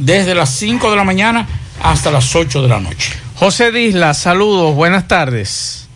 [0.00, 1.46] desde las 5 de la mañana
[1.80, 3.12] hasta las 8 de la noche.
[3.36, 5.88] José Disla, saludos, buenas tardes.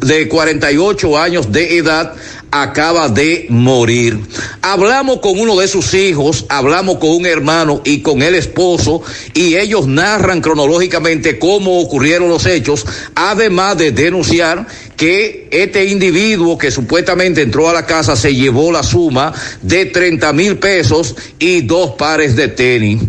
[0.00, 2.14] de 48 años de edad
[2.50, 4.18] acaba de morir.
[4.62, 9.02] Hablamos con uno de sus hijos, hablamos con un hermano y con el esposo
[9.34, 14.66] y ellos narran cronológicamente cómo ocurrieron los hechos, además de denunciar
[14.96, 19.32] que este individuo que supuestamente entró a la casa se llevó la suma
[19.62, 23.02] de 30 mil pesos y dos pares de tenis.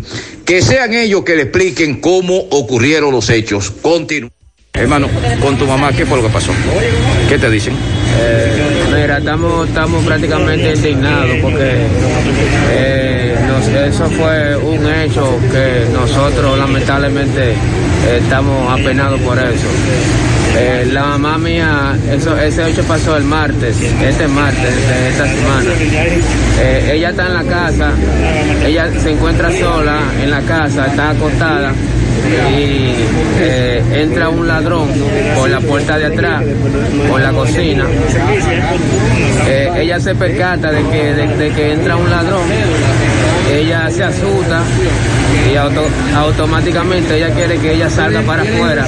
[0.44, 3.70] Que sean ellos que le expliquen cómo ocurrieron los hechos.
[3.82, 4.30] Continúa.
[4.72, 5.08] Hermano,
[5.42, 6.52] con tu mamá, ¿qué fue lo que pasó?
[7.28, 7.74] ¿Qué te dicen?
[8.20, 11.86] Eh, mira, estamos, estamos prácticamente indignados porque
[12.70, 13.36] eh,
[13.86, 19.68] eso fue un hecho que nosotros lamentablemente eh, estamos apenados por eso.
[20.92, 26.92] la mamá mía, eso, ese hecho pasó el martes, este martes de esta semana.
[26.92, 27.90] ella está en la casa,
[28.66, 31.72] ella se encuentra sola en la casa, está acostada
[32.50, 32.94] y
[33.40, 34.88] eh, entra un ladrón
[35.36, 36.42] por la puerta de atrás,
[37.08, 37.84] por la cocina.
[39.48, 42.42] Eh, ella se percata de que, de, que entra un ladrón,
[43.52, 44.62] ella se asusta
[45.50, 48.86] y automáticamente ella quiere que ella salga para afuera.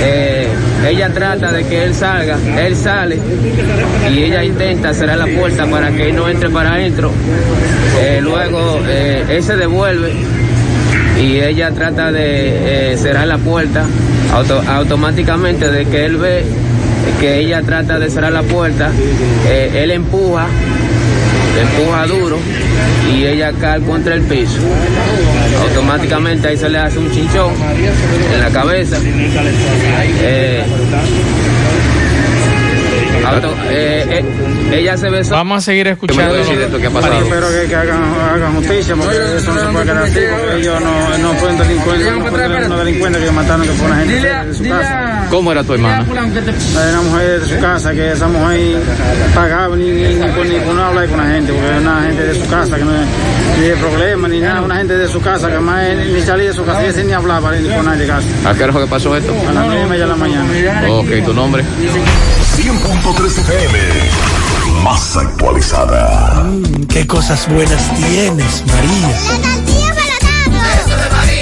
[0.00, 0.48] Eh,
[0.88, 3.18] ella trata de que él salga, él sale
[4.10, 7.12] y ella intenta cerrar la puerta para que no entre para adentro.
[8.20, 8.80] luego
[9.28, 10.41] él se devuelve
[11.20, 13.84] y ella trata de eh, cerrar la puerta
[14.68, 16.44] automáticamente de que él ve
[17.20, 18.90] que ella trata de cerrar la puerta,
[19.46, 20.46] eh, él empuja,
[21.60, 22.38] empuja duro
[23.14, 24.58] y ella cae contra el piso.
[25.68, 27.52] Automáticamente ahí se le hace un chinchón
[28.34, 28.96] en la cabeza.
[30.20, 30.64] Eh,
[33.70, 35.34] eh, eh, ella se besó.
[35.34, 36.34] Vamos a seguir escuchando.
[36.78, 37.14] ¿Qué ha pasado?
[37.14, 38.02] Espero que, que hagan,
[38.34, 40.20] hagan justicia porque eso no se puede quedar así.
[40.30, 43.96] Porque ellos no, no fueron delincuentes, no fueron unos delincuentes que mataron que fue una
[43.96, 45.26] gente de, de su casa.
[45.30, 46.04] ¿Cómo era tu hermana?
[46.06, 48.78] Hay una mujer de su casa que esa mujer
[49.34, 52.50] pagaba ni, ni, ni, no hablar con la gente porque es una gente de su
[52.50, 52.92] casa que no
[53.58, 56.54] ni de problema ni nada, una gente de su casa que más ni salía de
[56.54, 58.26] su casa, ese ni hablaba ni con nadie de casa.
[58.46, 59.32] ¿A qué hora fue que pasó esto?
[59.48, 60.90] A las nueve y media de la mañana.
[60.90, 61.64] Ok, ¿tu nombre?
[62.62, 63.78] 100.3 FM.
[64.84, 66.46] Más actualizada.
[66.88, 69.18] Qué cosas buenas tienes, María.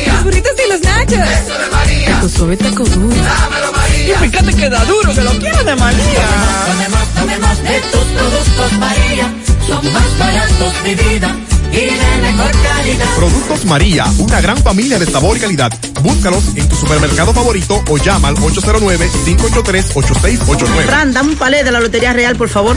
[0.06, 1.18] Los burritos y los nachos.
[1.18, 2.20] Eso de María.
[2.20, 3.14] Tu suave taco duro.
[3.14, 4.14] Dámelo, María.
[4.14, 6.26] Y fíjate que da duro, que lo quiero de María.
[6.66, 9.34] Tomemos, tomemos de tus productos María.
[9.66, 11.36] Son más baratos de vida
[11.72, 11.92] y de
[12.22, 13.06] mejor calidad.
[13.16, 15.72] Productos María, una gran familia de sabor y calidad.
[16.02, 20.84] Búscalos en tu supermercado favorito o llama al 809-583-8689.
[20.86, 22.76] Fran, dame un palé de la Lotería Real, por favor.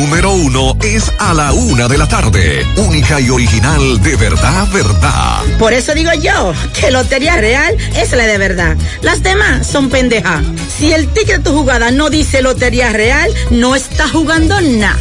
[0.01, 2.65] número uno es a la una de la tarde.
[2.75, 5.43] Única y original de verdad, verdad.
[5.59, 8.75] Por eso digo yo que Lotería Real es la de verdad.
[9.03, 10.43] Las demás son pendejas.
[10.75, 14.97] Si el ticket de tu jugada no dice Lotería Real, no está jugando nada.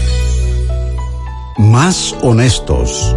[1.56, 3.16] Más honestos.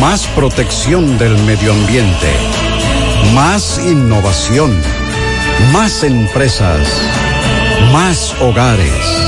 [0.00, 2.32] Más protección del medio ambiente.
[3.34, 4.80] Más innovación.
[5.72, 6.86] Más empresas.
[7.92, 9.27] Más hogares.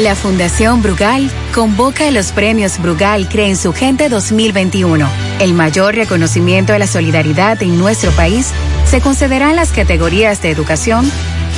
[0.00, 5.06] La Fundación Brugal convoca los premios Brugal Cree en su Gente 2021.
[5.40, 8.48] El mayor reconocimiento de la solidaridad en nuestro país
[8.86, 11.04] se concederá en las categorías de educación,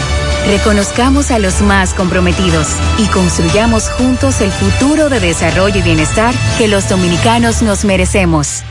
[0.48, 6.68] Reconozcamos a los más comprometidos y construyamos juntos el futuro de desarrollo y bienestar que
[6.68, 8.64] los dominicanos nos merecemos.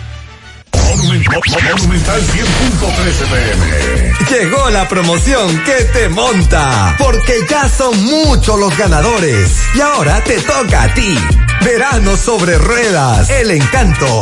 [0.96, 4.14] Monumental 100.13 pm.
[4.30, 9.52] Llegó la promoción que te monta, porque ya son muchos los ganadores.
[9.76, 11.18] Y ahora te toca a ti.
[11.64, 14.22] Verano sobre ruedas, el encanto.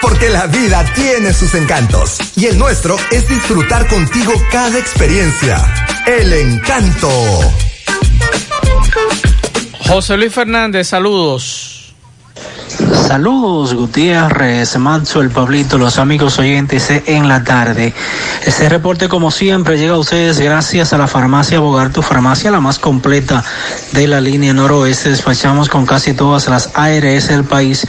[0.00, 5.56] porque la vida tiene sus encantos y el nuestro es disfrutar contigo cada experiencia.
[6.06, 7.10] El encanto.
[9.80, 11.67] José Luis Fernández, saludos.
[12.78, 17.92] Saludos Gutiérrez, Manso, el Pablito, los amigos oyentes en la tarde.
[18.44, 22.60] Este reporte como siempre llega a ustedes gracias a la farmacia Bogar, tu farmacia la
[22.60, 23.42] más completa
[23.92, 25.10] de la línea noroeste.
[25.10, 27.84] Despachamos con casi todas las ARS del país,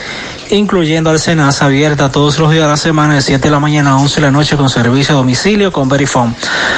[0.49, 3.91] incluyendo al Senasa abierta todos los días de la semana de 7 de la mañana
[3.91, 6.33] a 11 de la noche con servicio a domicilio con Verifone.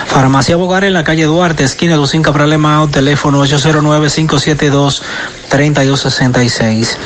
[0.08, 5.02] Farmacia Bogar en la calle Duarte, esquina de Lucinca Pralemao, teléfono 809 572
[5.50, 6.98] 3266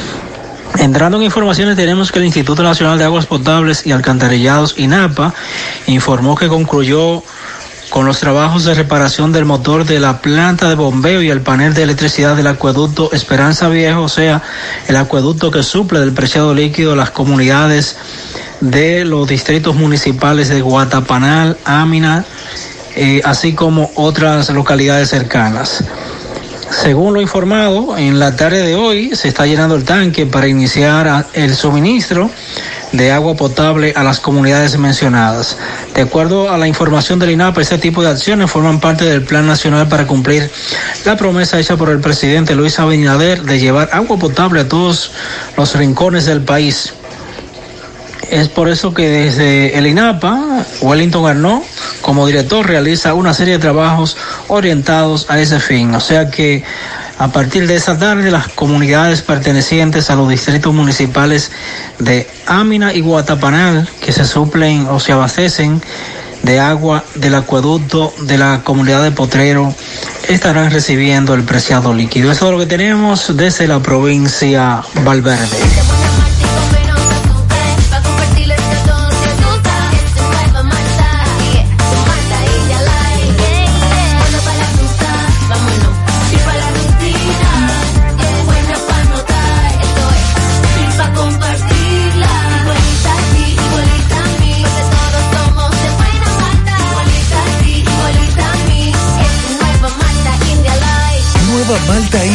[0.80, 5.34] Entrando en informaciones, tenemos que el Instituto Nacional de Aguas Potables y Alcantarillados, INAPA,
[5.88, 7.23] informó que concluyó
[7.89, 11.73] con los trabajos de reparación del motor de la planta de bombeo y el panel
[11.73, 14.41] de electricidad del acueducto Esperanza Viejo, o sea,
[14.88, 17.95] el acueducto que suple del preciado líquido las comunidades
[18.59, 22.26] de los distritos municipales de Guatapanal, Ámina,
[22.95, 25.84] eh, así como otras localidades cercanas.
[26.70, 31.28] Según lo informado, en la tarde de hoy se está llenando el tanque para iniciar
[31.34, 32.30] el suministro
[32.91, 35.57] de agua potable a las comunidades mencionadas.
[35.93, 39.45] De acuerdo a la información del INAP, este tipo de acciones forman parte del Plan
[39.45, 40.49] Nacional para cumplir
[41.05, 45.11] la promesa hecha por el presidente Luis Abinader de llevar agua potable a todos
[45.57, 46.93] los rincones del país.
[48.36, 51.61] Es por eso que desde el INAPA, Wellington Arnaud,
[52.01, 54.17] como director, realiza una serie de trabajos
[54.49, 55.95] orientados a ese fin.
[55.95, 56.61] O sea que
[57.17, 61.49] a partir de esa tarde, las comunidades pertenecientes a los distritos municipales
[61.97, 65.81] de Ámina y Guatapanal, que se suplen o se abastecen
[66.43, 69.73] de agua del acueducto de la comunidad de Potrero,
[70.27, 72.33] estarán recibiendo el preciado líquido.
[72.33, 75.94] Eso es lo que tenemos desde la provincia Valverde.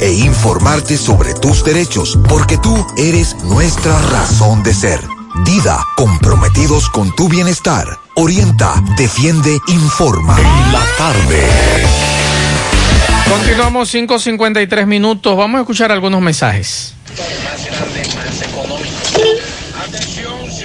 [0.00, 4.98] e informarte sobre tus derechos, porque tú eres nuestra razón de ser.
[5.44, 7.86] Dida, comprometidos con tu bienestar.
[8.16, 10.36] Orienta, defiende, informa.
[10.36, 11.48] En la tarde.
[13.30, 15.36] Continuamos 5.53 minutos.
[15.36, 16.94] Vamos a escuchar algunos mensajes.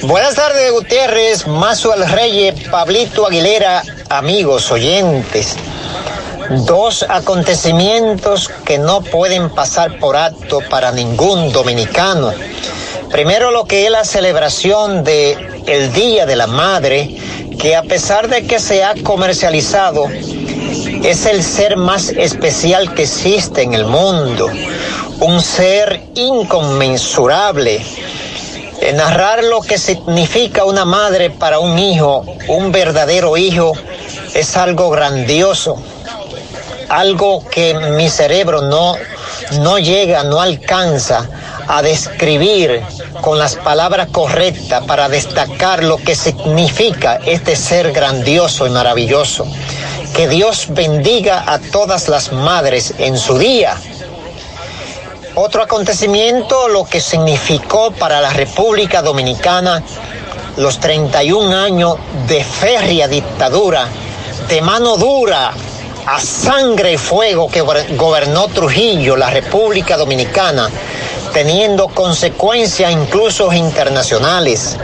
[0.01, 5.55] Buenas tardes, Gutiérrez, Mazo al Reyes, Pablito Aguilera, amigos oyentes.
[6.49, 12.33] Dos acontecimientos que no pueden pasar por acto para ningún dominicano.
[13.11, 17.17] Primero lo que es la celebración de el Día de la Madre,
[17.59, 23.63] que a pesar de que se ha comercializado, es el ser más especial que existe
[23.63, 24.49] en el mundo.
[25.19, 27.83] Un ser inconmensurable.
[28.81, 33.73] Eh, narrar lo que significa una madre para un hijo, un verdadero hijo,
[34.33, 35.77] es algo grandioso,
[36.89, 38.95] algo que mi cerebro no,
[39.61, 41.27] no llega, no alcanza
[41.67, 42.81] a describir
[43.21, 49.45] con las palabras correctas para destacar lo que significa este ser grandioso y maravilloso.
[50.15, 53.75] Que Dios bendiga a todas las madres en su día
[55.37, 59.83] Otro acontecimiento, lo que significó para la República Dominicana
[60.55, 63.89] los 31 años de férrea dictadura,
[64.47, 65.51] de mano dura,
[66.05, 70.69] a sangre y fuego que gobernó Trujillo, la República Dominicana,
[71.33, 74.77] teniendo consecuencias incluso internacionales.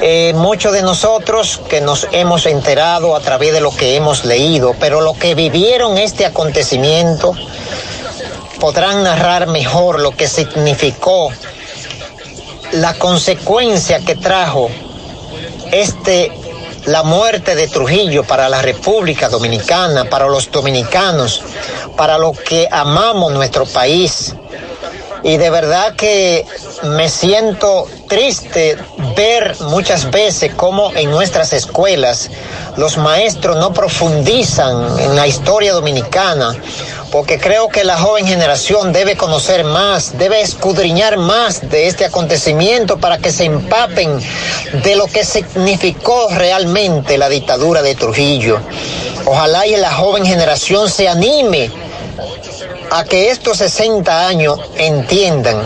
[0.00, 4.74] Eh, muchos de nosotros que nos hemos enterado a través de lo que hemos leído,
[4.80, 7.32] pero lo que vivieron este acontecimiento
[8.60, 11.30] podrán narrar mejor lo que significó
[12.72, 14.68] la consecuencia que trajo
[15.70, 16.32] este
[16.86, 21.42] la muerte de Trujillo para la República Dominicana, para los dominicanos,
[21.96, 24.34] para los que amamos nuestro país.
[25.24, 26.44] Y de verdad que
[26.82, 28.76] me siento triste
[29.16, 32.30] ver muchas veces cómo en nuestras escuelas
[32.76, 36.54] los maestros no profundizan en la historia dominicana
[37.14, 42.98] porque creo que la joven generación debe conocer más, debe escudriñar más de este acontecimiento
[42.98, 44.20] para que se empapen
[44.82, 48.58] de lo que significó realmente la dictadura de Trujillo.
[49.26, 51.70] Ojalá y la joven generación se anime
[52.94, 55.60] a que estos 60 años entiendan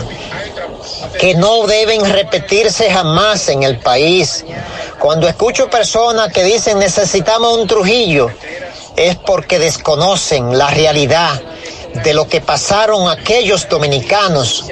[1.19, 4.43] que no deben repetirse jamás en el país.
[4.97, 8.31] Cuando escucho personas que dicen necesitamos un Trujillo,
[8.95, 11.39] es porque desconocen la realidad
[12.03, 14.65] de lo que pasaron aquellos dominicanos,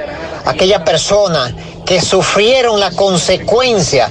[0.46, 1.54] aquellas personas
[1.86, 4.10] que sufrieron la consecuencia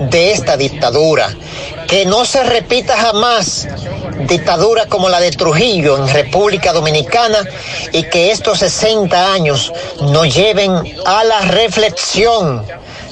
[0.00, 1.28] de esta dictadura.
[1.92, 3.68] Que no se repita jamás
[4.26, 7.40] dictadura como la de Trujillo en República Dominicana
[7.92, 9.70] y que estos 60 años
[10.00, 10.70] nos lleven
[11.04, 12.64] a la reflexión.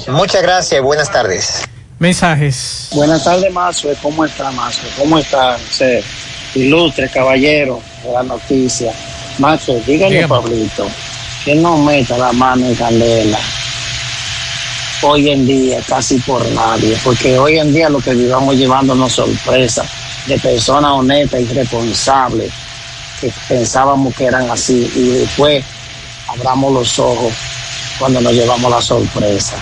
[0.09, 1.69] Muchas gracias y buenas tardes.
[1.99, 2.89] Mensajes.
[2.93, 3.91] Buenas tardes, Mazo.
[4.01, 4.81] ¿Cómo está, Mazo?
[4.97, 5.59] ¿Cómo está?
[6.55, 8.95] ilustre caballero de la noticia.
[9.37, 10.89] Macho, dígale, Pablito,
[11.45, 13.39] que no meta la mano en candela
[15.03, 19.85] hoy en día casi por nadie, porque hoy en día lo que vivamos llevándonos sorpresa
[20.27, 22.53] de personas honestas y responsables
[23.21, 25.65] que pensábamos que eran así y después
[26.29, 27.33] abramos los ojos
[27.99, 29.57] cuando nos llevamos la sorpresa.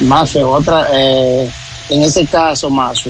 [0.00, 1.50] Más otra, eh,
[1.90, 3.04] en ese caso, más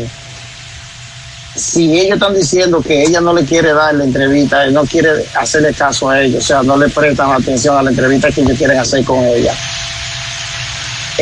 [1.54, 5.74] si ellos están diciendo que ella no le quiere dar la entrevista, no quiere hacerle
[5.74, 8.78] caso a ellos, o sea, no le prestan atención a la entrevista que ellos quieren
[8.78, 9.52] hacer con ella,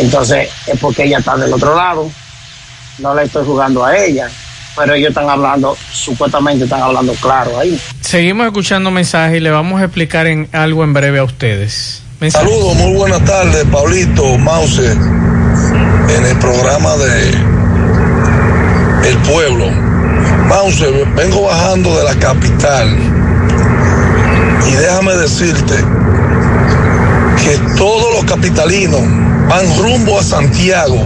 [0.00, 2.10] entonces es porque ella está del otro lado,
[2.98, 4.28] no le estoy jugando a ella,
[4.76, 7.80] pero ellos están hablando, supuestamente están hablando claro ahí.
[8.00, 12.02] Seguimos escuchando mensajes y le vamos a explicar en, algo en breve a ustedes.
[12.30, 17.28] Saludos, muy buenas tardes, Paulito Mause, en el programa de
[19.08, 19.88] El Pueblo
[20.48, 22.88] Mauser, vengo bajando de la capital
[24.66, 25.74] y déjame decirte
[27.44, 29.02] que todos los capitalinos
[29.48, 31.04] van rumbo a Santiago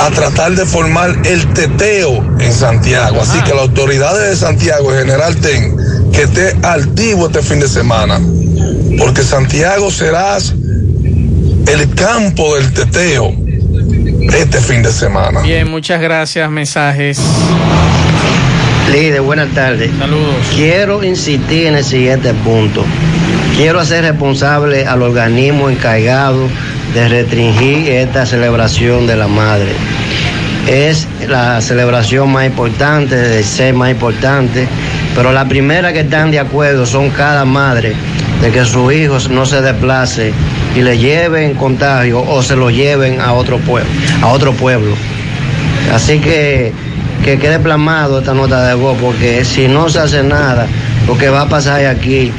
[0.00, 3.20] a tratar de formar el teteo en Santiago.
[3.20, 5.76] Así que las autoridades de Santiago, en general, ten
[6.12, 8.20] que esté altivo este fin de semana,
[8.98, 13.34] porque Santiago será el campo del teteo
[14.34, 15.40] este fin de semana.
[15.40, 16.50] Bien, muchas gracias.
[16.50, 17.18] Mensajes.
[18.92, 19.90] Líder, buenas tardes.
[19.98, 20.34] Saludos.
[20.54, 22.84] Quiero insistir en el siguiente punto.
[23.58, 26.46] Quiero hacer responsable al organismo encargado
[26.94, 29.72] de restringir esta celebración de la madre.
[30.68, 34.68] Es la celebración más importante, de ser más importante,
[35.16, 37.94] pero la primera que están de acuerdo son cada madre
[38.40, 40.32] de que su hijo no se desplace
[40.76, 43.90] y le lleven contagio o se lo lleven a otro pueblo,
[44.22, 44.94] a otro pueblo.
[45.92, 46.72] Así que
[47.24, 50.68] que quede plasmado esta nota de voz, porque si no se hace nada,
[51.08, 52.32] lo que va a pasar aquí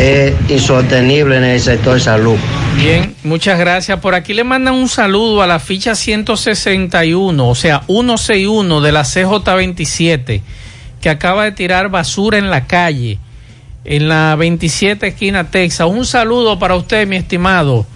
[0.00, 2.38] es insostenible en el sector salud.
[2.76, 4.00] Bien, muchas gracias.
[4.00, 9.02] Por aquí le mandan un saludo a la ficha 161, o sea, 161 de la
[9.02, 10.40] CJ27,
[11.00, 13.18] que acaba de tirar basura en la calle
[13.84, 15.86] en la 27 esquina Texas.
[15.88, 17.86] Un saludo para usted, mi estimado.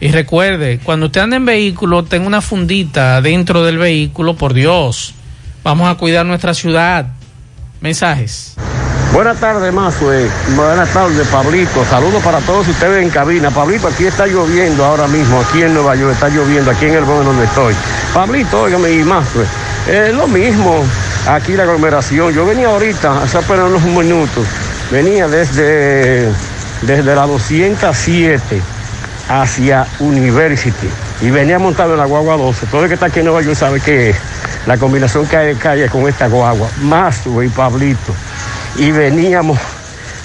[0.00, 5.14] Y recuerde, cuando usted anda en vehículo, tenga una fundita dentro del vehículo, por Dios.
[5.62, 7.06] Vamos a cuidar nuestra ciudad.
[7.80, 8.56] Mensajes.
[9.14, 10.28] Buenas tardes, Mazue.
[10.56, 11.84] Buenas tardes, Pablito.
[11.84, 13.48] Saludos para todos ustedes en cabina.
[13.48, 17.04] Pablito, aquí está lloviendo ahora mismo, aquí en Nueva York está lloviendo, aquí en el
[17.04, 17.76] Bronx donde estoy.
[18.12, 19.44] Pablito, óigame, y Mazue.
[19.88, 20.82] Es lo mismo
[21.28, 22.34] aquí la aglomeración.
[22.34, 24.48] Yo venía ahorita, hace apenas unos minutos,
[24.90, 26.28] venía desde,
[26.82, 28.60] desde la 207
[29.28, 30.88] hacia University
[31.20, 32.66] y venía montado en la guagua 12.
[32.66, 34.12] Todo el que está aquí en Nueva York sabe que
[34.66, 38.12] la combinación que hay de calle con esta guagua, más y Pablito.
[38.76, 39.58] Y veníamos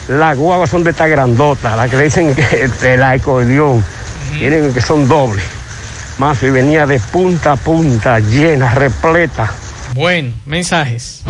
[0.10, 3.84] las guaguas son de esta grandota, las que le dicen que de la acordeón,
[4.38, 5.46] tienen que son dobles.
[6.18, 9.54] Más y venía de punta a punta, llena, repleta.
[9.94, 11.22] Bueno, mensajes.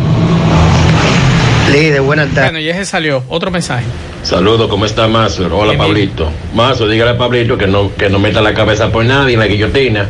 [1.70, 2.52] Líder, buenas tardes.
[2.52, 3.22] Bueno, ya se salió.
[3.28, 3.84] Otro mensaje.
[4.22, 5.46] Saludos, ¿cómo está Mazo?
[5.54, 6.30] Hola, Pablito.
[6.54, 9.46] Mazo, dígale a Pablito que no, que no meta la cabeza por nadie en la
[9.46, 10.08] guillotina.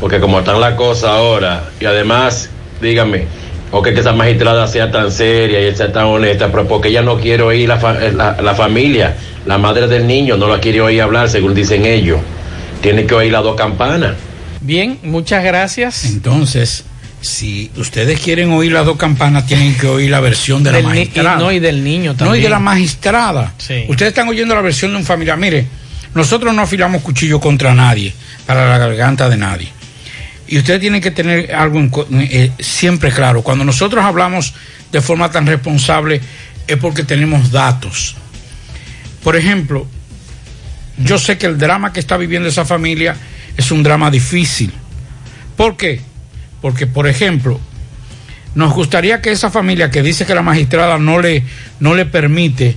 [0.00, 2.50] Porque como están las cosas ahora, y además,
[2.82, 3.26] dígame,
[3.72, 7.18] o que esa magistrada sea tan seria y sea tan honesta, pero porque ella no
[7.18, 11.02] quiere oír la, fa- la, la familia, la madre del niño no la quiere oír
[11.02, 12.20] hablar, según dicen ellos.
[12.80, 14.14] Tiene que oír las dos campanas.
[14.60, 16.04] Bien, muchas gracias.
[16.04, 16.84] Entonces,
[17.20, 20.86] si ustedes quieren oír las dos campanas, tienen que oír la versión de la Del
[20.86, 21.36] magistrada.
[21.40, 22.42] y no, y del niño No, y también.
[22.44, 23.52] de la magistrada.
[23.58, 23.84] Sí.
[23.88, 25.36] Ustedes están oyendo la versión de un familiar.
[25.38, 25.66] Mire,
[26.14, 28.12] nosotros no afilamos cuchillo contra nadie,
[28.46, 29.68] para la garganta de nadie.
[30.48, 33.42] Y ustedes tienen que tener algo en eh, siempre claro.
[33.42, 34.54] Cuando nosotros hablamos
[34.92, 36.20] de forma tan responsable
[36.66, 38.16] es porque tenemos datos.
[39.22, 39.86] Por ejemplo,
[40.98, 43.16] yo sé que el drama que está viviendo esa familia
[43.56, 44.72] es un drama difícil.
[45.56, 46.00] ¿Por qué?
[46.60, 47.60] Porque, por ejemplo,
[48.54, 51.44] nos gustaría que esa familia que dice que la magistrada no le,
[51.80, 52.76] no le permite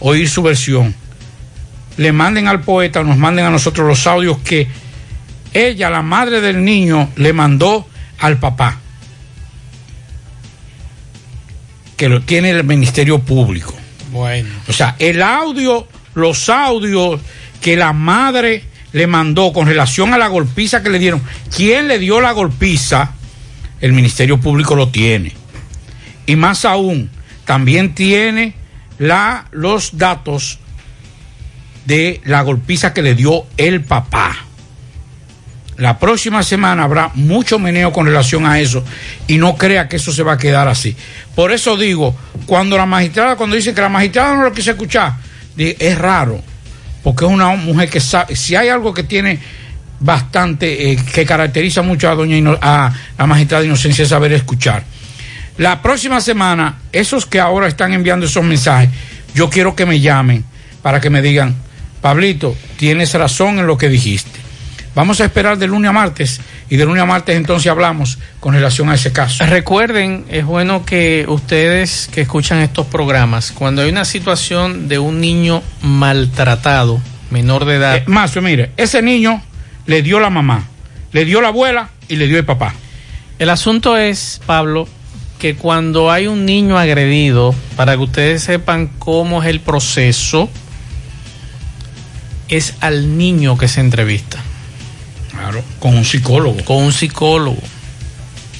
[0.00, 0.94] oír su versión,
[1.96, 4.68] le manden al poeta nos manden a nosotros los audios que
[5.56, 7.86] ella, la madre del niño, le mandó
[8.18, 8.78] al papá,
[11.96, 13.74] que lo tiene el Ministerio Público.
[14.12, 14.48] Bueno.
[14.68, 17.20] O sea, el audio, los audios
[17.60, 21.22] que la madre le mandó con relación a la golpiza que le dieron,
[21.54, 23.12] ¿quién le dio la golpiza?
[23.80, 25.32] El Ministerio Público lo tiene.
[26.26, 27.10] Y más aún,
[27.44, 28.54] también tiene
[28.98, 30.58] la, los datos
[31.84, 34.45] de la golpiza que le dio el papá.
[35.78, 38.82] La próxima semana habrá mucho meneo con relación a eso
[39.26, 40.96] y no crea que eso se va a quedar así.
[41.34, 42.16] Por eso digo,
[42.46, 45.14] cuando la magistrada, cuando dice que la magistrada no lo quiso escuchar,
[45.58, 46.40] es raro,
[47.02, 49.38] porque es una mujer que sabe, si hay algo que tiene
[50.00, 54.82] bastante, eh, que caracteriza mucho a doña a la magistrada Inocencia es saber escuchar.
[55.58, 58.90] La próxima semana, esos que ahora están enviando esos mensajes,
[59.34, 60.44] yo quiero que me llamen
[60.82, 61.54] para que me digan,
[62.00, 64.45] Pablito, tienes razón en lo que dijiste.
[64.96, 66.40] Vamos a esperar de lunes a martes
[66.70, 69.44] y de lunes a martes entonces hablamos con relación a ese caso.
[69.44, 75.20] Recuerden, es bueno que ustedes que escuchan estos programas, cuando hay una situación de un
[75.20, 79.42] niño maltratado, menor de edad, Eh, Mazo, mire, ese niño
[79.84, 80.66] le dio la mamá,
[81.12, 82.72] le dio la abuela y le dio el papá.
[83.38, 84.88] El asunto es, Pablo,
[85.38, 90.48] que cuando hay un niño agredido, para que ustedes sepan cómo es el proceso,
[92.48, 94.42] es al niño que se entrevista.
[95.36, 96.64] Claro, con un psicólogo.
[96.64, 97.58] Con un psicólogo.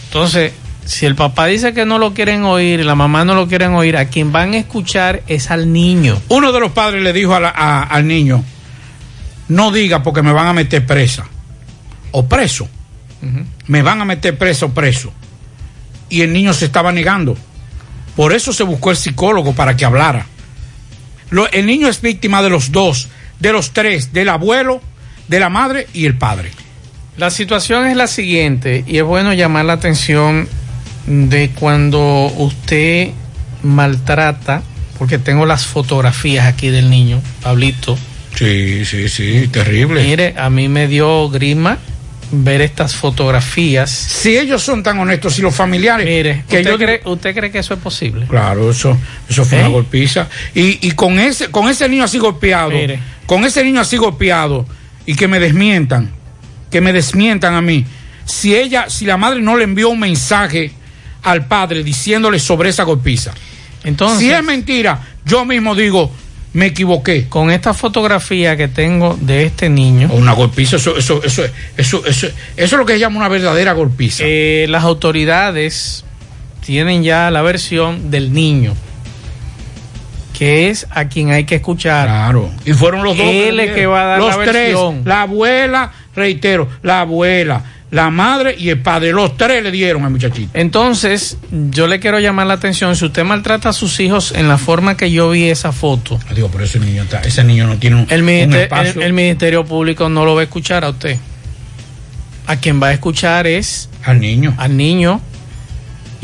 [0.06, 0.52] Entonces,
[0.84, 3.96] si el papá dice que no lo quieren oír la mamá no lo quieren oír,
[3.96, 6.20] a quien van a escuchar es al niño.
[6.28, 8.44] Uno de los padres le dijo a la- a- al niño,
[9.48, 11.26] no diga porque me van a meter presa
[12.12, 12.68] o preso.
[13.66, 15.12] Me van a meter preso o preso.
[16.08, 17.36] Y el niño se estaba negando.
[18.14, 20.26] Por eso se buscó el psicólogo para que hablara.
[21.30, 23.08] Lo- el niño es víctima de los dos,
[23.40, 24.80] de los tres, del abuelo,
[25.26, 26.52] de la madre y el padre.
[27.16, 30.46] La situación es la siguiente, y es bueno llamar la atención
[31.06, 33.10] de cuando usted
[33.62, 34.62] maltrata,
[34.98, 37.96] porque tengo las fotografías aquí del niño, Pablito.
[38.34, 40.02] Sí, sí, sí, terrible.
[40.04, 41.78] Mire, a mí me dio grima
[42.32, 43.88] ver estas fotografías.
[43.90, 46.04] Si ellos son tan honestos, si los familiares...
[46.06, 48.26] Mire, que ¿usted, yo- cree, ¿usted cree que eso es posible?
[48.26, 48.98] Claro, eso,
[49.28, 49.60] eso fue ¿Eh?
[49.62, 50.28] una golpiza.
[50.54, 52.98] Y, y con ese, con ese niño así golpeado, Mire.
[53.24, 54.66] con ese niño así golpeado,
[55.06, 56.10] y que me desmientan,
[56.76, 57.86] que me desmientan a mí.
[58.26, 60.72] Si ella, si la madre no le envió un mensaje
[61.22, 63.32] al padre diciéndole sobre esa golpiza.
[63.82, 66.12] Entonces, si es mentira, yo mismo digo,
[66.52, 67.30] me equivoqué.
[67.30, 70.10] Con esta fotografía que tengo de este niño.
[70.12, 71.44] Una golpiza, eso, eso, eso,
[71.78, 74.22] eso, eso, eso es lo que se llama una verdadera golpiza.
[74.26, 76.04] Eh, las autoridades
[76.60, 78.74] tienen ya la versión del niño,
[80.37, 82.07] que es a quien hay que escuchar.
[82.09, 82.51] Claro.
[82.64, 83.26] Y fueron los dos.
[83.26, 84.53] Él es que va a dar los la tres.
[84.53, 85.03] versión.
[85.05, 89.12] La abuela, reitero, la abuela, la madre y el padre.
[89.12, 90.51] Los tres le dieron al muchachito.
[90.53, 94.59] Entonces, yo le quiero llamar la atención, si usted maltrata a sus hijos en la
[94.59, 97.76] forma que yo vi esa foto, Ah, Digo, pero ese niño, está, ese niño no
[97.78, 99.01] tiene un, el, un espacio.
[99.01, 101.16] el- el Ministerio Público no lo va a escuchar a usted.
[102.47, 104.55] A quien va a escuchar es al niño.
[104.59, 105.20] Al niño.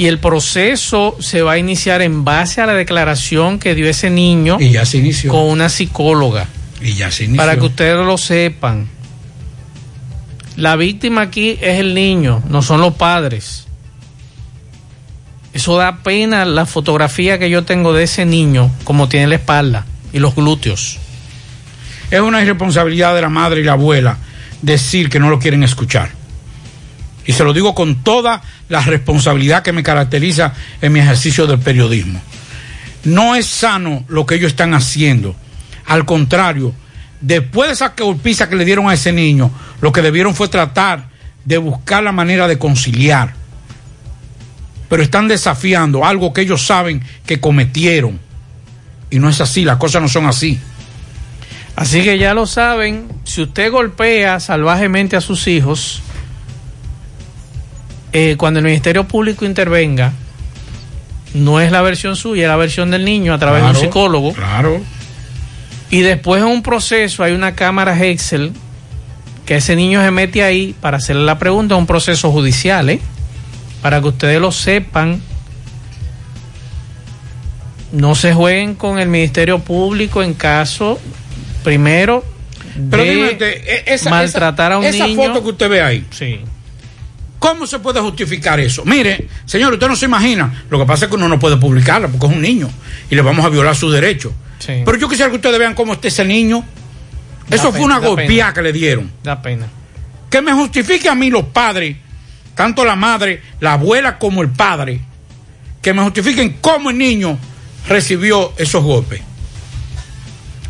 [0.03, 4.11] Y el proceso se va a iniciar en base a la declaración que dio ese
[4.11, 5.30] niño y ya se inició.
[5.30, 6.48] con una psicóloga.
[6.80, 7.36] Y ya se inició.
[7.36, 8.88] Para que ustedes lo sepan.
[10.57, 13.68] La víctima aquí es el niño, no son los padres.
[15.53, 19.86] Eso da pena la fotografía que yo tengo de ese niño, como tiene la espalda
[20.12, 20.98] y los glúteos.
[22.11, 24.18] Es una irresponsabilidad de la madre y la abuela
[24.62, 26.11] decir que no lo quieren escuchar.
[27.27, 31.59] Y se lo digo con toda la responsabilidad que me caracteriza en mi ejercicio del
[31.59, 32.20] periodismo.
[33.05, 35.35] No es sano lo que ellos están haciendo.
[35.87, 36.75] Al contrario,
[37.20, 39.51] después de esa golpiza que le dieron a ese niño,
[39.81, 41.09] lo que debieron fue tratar
[41.45, 43.35] de buscar la manera de conciliar.
[44.89, 48.20] Pero están desafiando algo que ellos saben que cometieron.
[49.11, 50.59] Y no es así, las cosas no son así.
[51.77, 56.03] Así que ya lo saben, si usted golpea salvajemente a sus hijos,
[58.13, 60.13] eh, cuando el Ministerio Público intervenga,
[61.35, 64.33] no es la versión suya, es la versión del niño a través de un psicólogo.
[64.35, 64.81] Claro.
[65.91, 68.53] Y después en un proceso hay una cámara Excel
[69.47, 73.01] que ese niño se mete ahí para hacerle la pregunta, es un proceso judicial, ¿eh?
[73.83, 75.21] Para que ustedes lo sepan.
[77.93, 80.99] No se jueguen con el Ministerio Público en caso,
[81.63, 82.25] primero,
[82.91, 85.23] Pero de dime usted, e- esa, maltratar a un esa niño.
[85.23, 86.07] foto que usted ve ahí.
[86.11, 86.41] Sí.
[87.43, 88.84] ¿Cómo se puede justificar eso?
[88.84, 90.62] Mire, señor, usted no se imagina.
[90.70, 92.70] Lo que pasa es que uno no puede publicarla porque es un niño
[93.11, 94.32] y le vamos a violar sus derechos.
[94.61, 94.82] Sí.
[94.84, 96.64] Pero yo quisiera que ustedes vean cómo está ese niño.
[97.49, 99.11] Da Eso fue una da golpeada que le dieron.
[99.24, 99.66] Da pena.
[100.30, 101.97] Que me justifique a mí los padres,
[102.55, 105.01] tanto la madre, la abuela como el padre,
[105.82, 107.36] que me justifiquen cómo el niño
[107.88, 109.20] recibió esos golpes.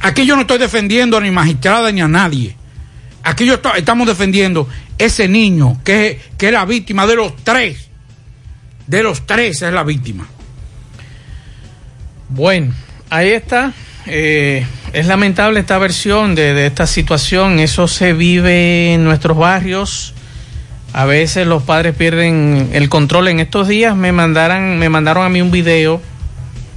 [0.00, 2.56] Aquí yo no estoy defendiendo a ni magistrada ni a nadie.
[3.24, 4.68] Aquí yo estamos defendiendo
[4.98, 7.88] ese niño que, que es la víctima de los tres.
[8.86, 10.26] De los tres es la víctima.
[12.28, 12.72] Bueno,
[13.10, 13.72] ahí está.
[14.06, 17.60] Eh, es lamentable esta versión de, de esta situación.
[17.60, 20.14] Eso se vive en nuestros barrios.
[20.92, 23.28] A veces los padres pierden el control.
[23.28, 26.02] En estos días me mandaron, me mandaron a mí un video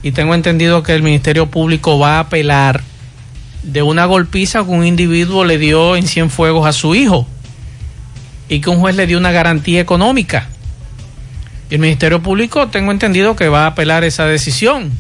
[0.04, 2.84] y tengo entendido que el Ministerio Público va a apelar
[3.66, 7.28] de una golpiza que un individuo le dio en Cienfuegos a su hijo
[8.48, 10.48] y que un juez le dio una garantía económica.
[11.70, 14.92] Y el Ministerio Público tengo entendido que va a apelar esa decisión.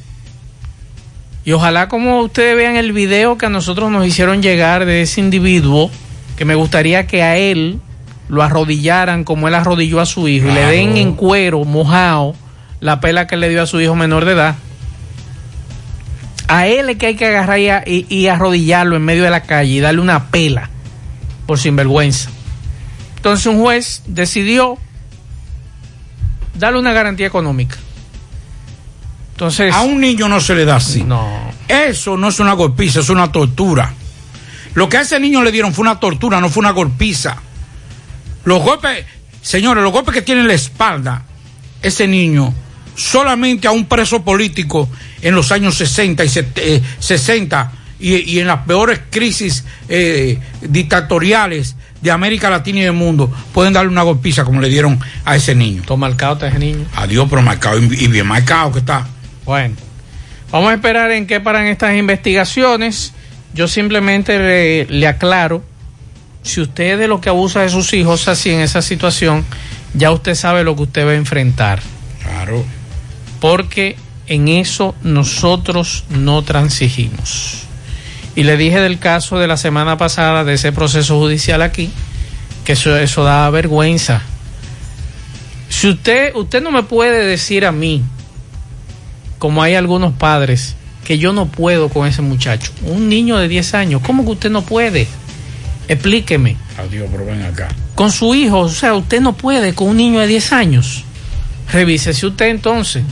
[1.45, 5.21] Y ojalá como ustedes vean el video que a nosotros nos hicieron llegar de ese
[5.21, 5.91] individuo,
[6.35, 7.79] que me gustaría que a él
[8.27, 12.33] lo arrodillaran como él arrodilló a su hijo y le den en cuero, mojado,
[12.79, 14.55] la pela que le dio a su hijo menor de edad.
[16.47, 19.29] A él es que hay que agarrar y, a- y- y arrodillarlo en medio de
[19.31, 20.69] la calle y darle una pela
[21.47, 22.29] por sinvergüenza.
[23.17, 24.77] Entonces un juez decidió
[26.57, 27.77] darle una garantía económica.
[29.31, 31.03] Entonces, a un niño no se le da así.
[31.03, 31.27] No.
[31.67, 33.91] Eso no es una golpiza, es una tortura.
[34.75, 37.35] Lo que a ese niño le dieron fue una tortura, no fue una golpiza.
[38.45, 39.05] Los golpes,
[39.41, 41.23] señores, los golpes que tiene en la espalda
[41.81, 42.53] ese niño,
[42.95, 44.89] solamente a un preso político
[45.21, 50.39] en los años 60 y set- eh, 60 y, y en las peores crisis eh,
[50.61, 55.35] dictatoriales de América Latina y del mundo, pueden darle una golpiza como le dieron a
[55.35, 55.81] ese niño.
[55.85, 56.85] Todo marcado está ese niño.
[56.95, 59.07] Adiós, pero marcado y bien marcado que está.
[59.43, 59.75] Bueno,
[60.51, 63.13] vamos a esperar en qué paran estas investigaciones.
[63.53, 65.63] Yo simplemente le, le aclaro,
[66.43, 69.43] si usted es de lo que abusa de sus hijos así en esa situación,
[69.95, 71.81] ya usted sabe lo que usted va a enfrentar.
[72.21, 72.63] Claro.
[73.39, 73.95] Porque
[74.27, 77.63] en eso nosotros no transigimos.
[78.35, 81.89] Y le dije del caso de la semana pasada, de ese proceso judicial aquí,
[82.65, 84.21] que eso, eso da vergüenza.
[85.69, 88.03] Si usted, usted no me puede decir a mí,
[89.39, 90.75] como hay algunos padres,
[91.05, 92.71] que yo no puedo con ese muchacho.
[92.83, 95.07] Un niño de 10 años, ¿cómo que usted no puede?
[95.87, 96.57] Explíqueme.
[96.77, 97.69] Adiós, pero ven acá.
[97.93, 101.03] Con su hijo, o sea, usted no puede con un niño de 10 años.
[101.71, 103.03] Revísese usted entonces.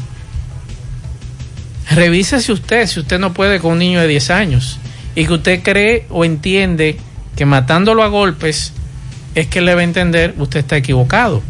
[1.91, 4.79] Revísese usted si usted no puede con un niño de 10 años.
[5.15, 6.97] Y que usted cree o entiende
[7.35, 8.73] que matándolo a golpes
[9.35, 11.41] es que le va a entender, usted está equivocado.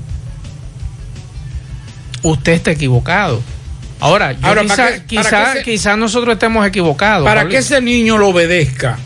[2.24, 3.42] Usted está equivocado.
[4.00, 7.26] Ahora, yo Ahora, quizá, ¿para qué- para quizá- quizá nosotros estemos equivocados.
[7.26, 7.52] Para Pablito.
[7.54, 8.98] que ese niño lo obedezca,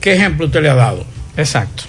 [0.00, 1.06] ¿qué ejemplo usted le ha dado?
[1.36, 1.84] Exacto.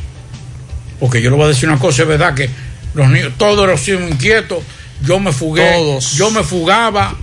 [0.99, 2.49] Porque yo le voy a decir una cosa, es verdad que
[2.93, 4.59] los niños, todos los hijos inquietos,
[5.01, 6.13] yo me fugué, Todos.
[6.13, 7.15] yo me fugaba,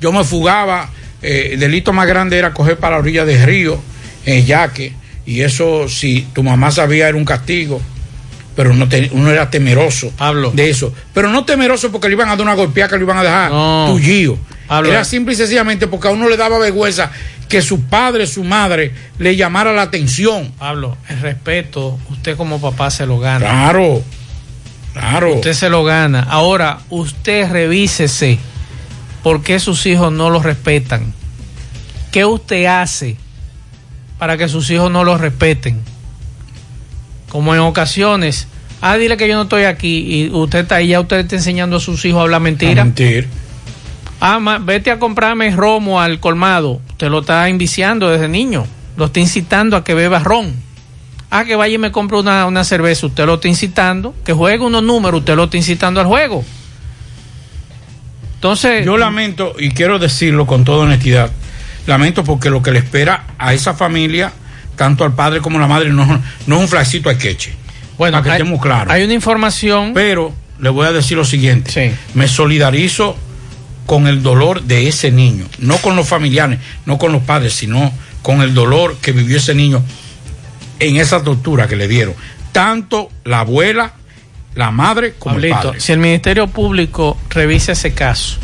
[0.00, 0.90] yo me fugaba,
[1.22, 3.80] eh, el delito más grande era coger para la orilla del río,
[4.26, 4.92] en yaque,
[5.26, 7.80] y eso si tu mamá sabía era un castigo,
[8.56, 10.50] pero no te- uno era temeroso Pablo.
[10.54, 13.18] de eso, pero no temeroso porque le iban a dar una golpeada que le iban
[13.18, 13.86] a dejar No.
[13.90, 14.38] tullido.
[14.66, 15.04] Pablo, Era eh.
[15.04, 17.10] simple y sencillamente porque a uno le daba vergüenza
[17.48, 20.52] que su padre, su madre le llamara la atención.
[20.58, 23.40] Pablo, el respeto, usted como papá se lo gana.
[23.40, 24.02] Claro,
[24.92, 25.34] claro.
[25.34, 26.20] Usted se lo gana.
[26.28, 28.38] Ahora, usted revísese.
[29.22, 31.12] Por qué sus hijos no los respetan.
[32.12, 33.16] ¿Qué usted hace
[34.18, 35.80] para que sus hijos no los respeten?
[37.28, 38.48] Como en ocasiones,
[38.80, 41.76] ah, dile que yo no estoy aquí y usted está ahí, ya usted está enseñando
[41.76, 42.82] a sus hijos a hablar mentira.
[42.82, 43.28] A mentir.
[44.20, 46.80] Ah, ma- vete a comprarme romo al colmado.
[46.90, 48.66] Usted lo está inviciando desde niño.
[48.96, 50.52] Lo está incitando a que beba ron.
[51.30, 53.06] Ah, que vaya y me compre una, una cerveza.
[53.06, 54.14] Usted lo está incitando.
[54.24, 55.20] Que juegue unos números.
[55.20, 56.44] Usted lo está incitando al juego.
[58.40, 58.86] Entonces.
[58.86, 61.30] Yo lamento, y quiero decirlo con toda honestidad,
[61.86, 64.32] lamento porque lo que le espera a esa familia,
[64.76, 66.06] tanto al padre como a la madre, no,
[66.46, 67.52] no es un flacito a queche.
[67.98, 68.90] Bueno, para que hay- estemos claros.
[68.94, 69.92] Hay una información.
[69.92, 71.94] Pero le voy a decir lo siguiente.
[72.14, 73.14] Me solidarizo
[73.84, 77.92] con el dolor de ese niño, no con los familiares, no con los padres, sino
[78.22, 79.82] con el dolor que vivió ese niño
[80.78, 82.14] en esa tortura que le dieron.
[82.52, 83.92] Tanto la abuela,
[84.54, 85.80] la madre como el Pablito, padre.
[85.80, 88.38] si el Ministerio Público revisa ese caso,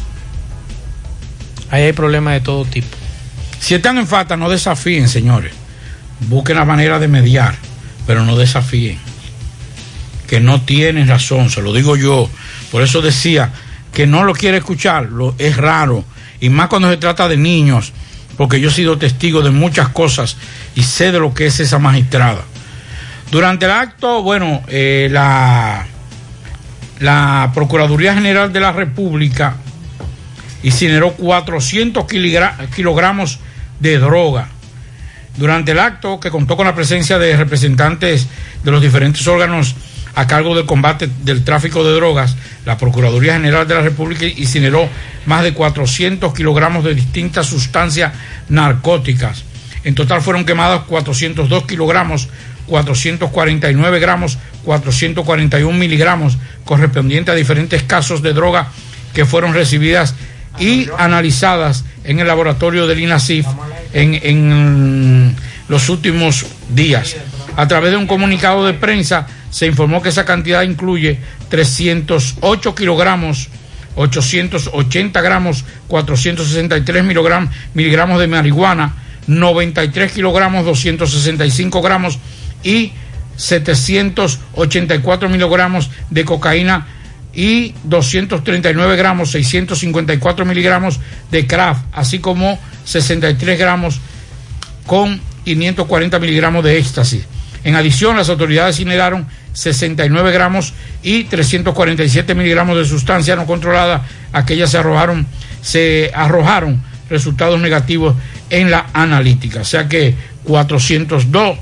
[1.71, 2.97] ahí hay problemas de todo tipo.
[3.59, 5.53] Si están en falta, no desafíen, señores.
[6.21, 7.55] Busquen la manera de mediar,
[8.07, 8.99] pero no desafíen.
[10.27, 12.31] Que no tienen razón, se lo digo yo.
[12.71, 13.53] Por eso decía
[13.93, 16.05] que no lo quiere escuchar, lo, es raro.
[16.41, 17.93] Y más cuando se trata de niños,
[18.37, 20.37] porque yo he sido testigo de muchas cosas
[20.75, 22.43] y sé de lo que es esa magistrada.
[23.31, 25.87] Durante el acto, bueno, eh, la,
[27.01, 29.57] la Procuraduría General de la República
[30.63, 33.39] incineró 400 kiligra- kilogramos
[33.81, 34.49] de droga.
[35.37, 38.27] Durante el acto, que contó con la presencia de representantes
[38.65, 39.75] de los diferentes órganos
[40.15, 44.89] a cargo del combate del tráfico de drogas, la Procuraduría General de la República incineró
[45.27, 48.13] más de 400 kilogramos de distintas sustancias
[48.49, 49.45] narcóticas.
[49.85, 52.29] En total fueron quemados 402 kilogramos,
[52.67, 58.69] 449 gramos, 441 miligramos, correspondientes a diferentes casos de droga
[59.15, 60.15] que fueron recibidas
[60.59, 63.47] y analizadas en el laboratorio del INASIF
[63.93, 65.37] en, en
[65.69, 67.17] los últimos días.
[67.57, 71.19] A través de un comunicado de prensa se informó que esa cantidad incluye
[71.49, 73.49] 308 kilogramos,
[73.97, 78.95] 880 gramos, 463 miligramos, miligramos de marihuana,
[79.27, 82.19] 93 kilogramos, 265 gramos
[82.67, 82.93] y
[83.37, 86.89] 784 miligramos de cocaína
[87.33, 90.99] y 239 gramos, 654 miligramos
[91.31, 94.01] de craft, así como 63 gramos
[94.87, 97.25] con 540 miligramos de éxtasis.
[97.63, 100.73] En adición, las autoridades incineraron 69 gramos
[101.03, 104.05] y 347 miligramos de sustancia no controlada.
[104.33, 105.27] Aquellas se arrojaron,
[105.63, 108.17] se arrojaron resultados negativos
[108.51, 109.61] en la analítica.
[109.61, 110.15] O sea que
[110.45, 111.59] 402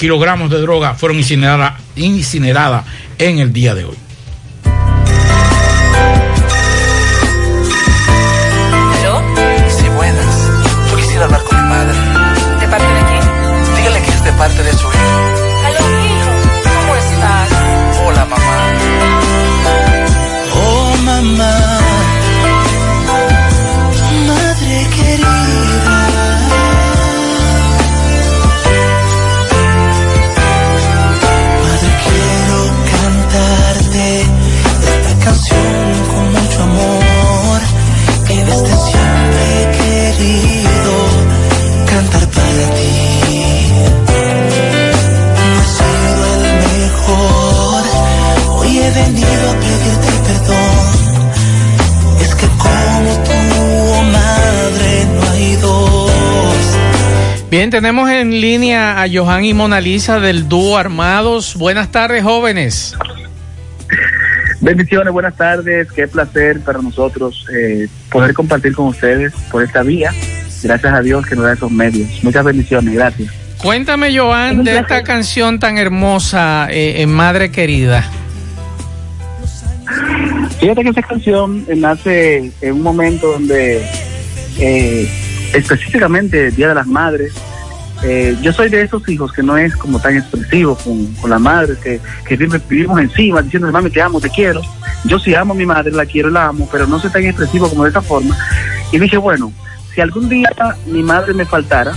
[0.00, 2.86] kilogramos de droga fueron incineradas incineradas
[3.18, 3.96] en el día de hoy.
[49.70, 51.30] Pedirte perdón.
[52.20, 56.10] Es que como tú, oh madre, no hay dos.
[57.50, 61.56] Bien, tenemos en línea a Johan y Mona Lisa del dúo Armados.
[61.56, 62.96] Buenas tardes, jóvenes.
[64.60, 65.90] Bendiciones, buenas tardes.
[65.92, 70.12] Qué placer para nosotros eh, poder compartir con ustedes por esta vía.
[70.62, 72.22] Gracias a Dios que nos da esos medios.
[72.22, 73.32] Muchas bendiciones, gracias.
[73.56, 78.04] Cuéntame, Johan, de esta canción tan hermosa, eh, en Madre Querida.
[80.60, 83.82] Fíjate que esa canción nace en un momento donde,
[84.58, 85.10] eh,
[85.54, 87.32] específicamente el Día de las Madres,
[88.02, 91.38] eh, yo soy de esos hijos que no es como tan expresivo con, con la
[91.38, 94.60] madre, que, que vivimos encima diciendo, mami, te amo, te quiero.
[95.04, 97.68] Yo sí amo a mi madre, la quiero la amo, pero no soy tan expresivo
[97.68, 98.36] como de esa forma.
[98.92, 99.52] Y dije, bueno,
[99.94, 100.50] si algún día
[100.86, 101.92] mi madre me faltara,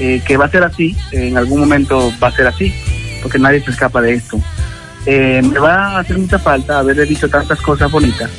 [0.00, 2.74] eh, que va a ser así, en algún momento va a ser así,
[3.22, 4.40] porque nadie se escapa de esto.
[5.06, 8.30] Eh, me va a hacer mucha falta haberle dicho tantas cosas bonitas.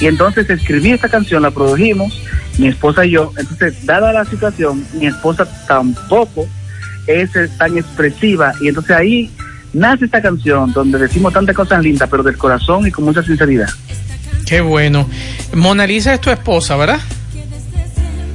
[0.00, 2.12] Y entonces escribí esta canción, la produjimos,
[2.58, 3.32] mi esposa y yo.
[3.36, 6.46] Entonces, dada la situación, mi esposa tampoco
[7.06, 8.52] es eh, tan expresiva.
[8.60, 9.30] Y entonces ahí
[9.72, 13.68] nace esta canción donde decimos tantas cosas lindas, pero del corazón y con mucha sinceridad.
[14.46, 15.08] Qué bueno.
[15.54, 16.98] Mona Lisa es tu esposa, ¿verdad?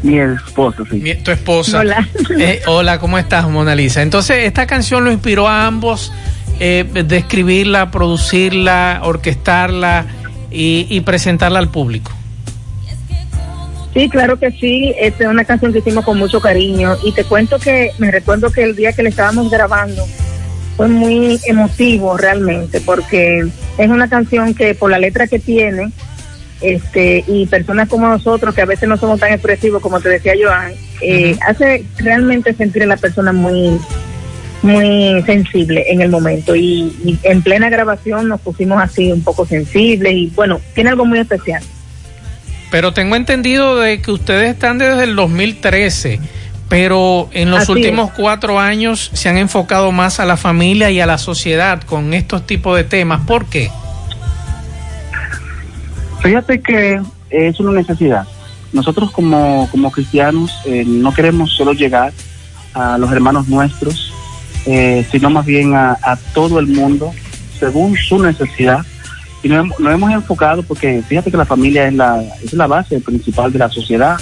[0.02, 0.98] Mi esposa, sí.
[0.98, 1.80] Mi- tu esposa.
[1.80, 2.08] Hola.
[2.40, 4.02] Eh, hola, ¿cómo estás, Mona Lisa?
[4.04, 6.14] Entonces, esta canción lo inspiró a ambos
[6.60, 10.06] eh, de escribirla, producirla, orquestarla
[10.52, 12.12] y, y presentarla al público.
[13.94, 14.94] Sí, claro que sí.
[15.00, 16.98] Es una canción que hicimos con mucho cariño.
[17.04, 20.06] Y te cuento que me recuerdo que el día que le estábamos grabando
[20.76, 23.46] fue muy emotivo realmente, porque
[23.78, 25.92] es una canción que por la letra que tiene,
[26.60, 30.34] este, y personas como nosotros, que a veces no somos tan expresivos, como te decía
[30.42, 33.80] Joan, eh, hace realmente sentir a la persona muy
[34.66, 39.46] muy sensible en el momento y, y en plena grabación nos pusimos así un poco
[39.46, 41.64] sensibles y bueno, tiene algo muy especial.
[42.72, 46.20] Pero tengo entendido de que ustedes están desde el 2013,
[46.68, 51.00] pero en los Así últimos cuatro años se han enfocado más a la familia y
[51.00, 53.22] a la sociedad con estos tipos de temas.
[53.26, 53.70] ¿Por qué?
[56.22, 58.28] Fíjate que es una necesidad.
[58.74, 62.12] Nosotros como, como cristianos eh, no queremos solo llegar
[62.74, 64.14] a los hermanos nuestros,
[64.66, 67.12] eh, sino más bien a, a todo el mundo
[67.60, 68.86] según su necesidad.
[69.44, 72.68] Y nos, hemos- nos hemos enfocado porque fíjate que la familia es la, es la
[72.68, 74.18] base principal de la sociedad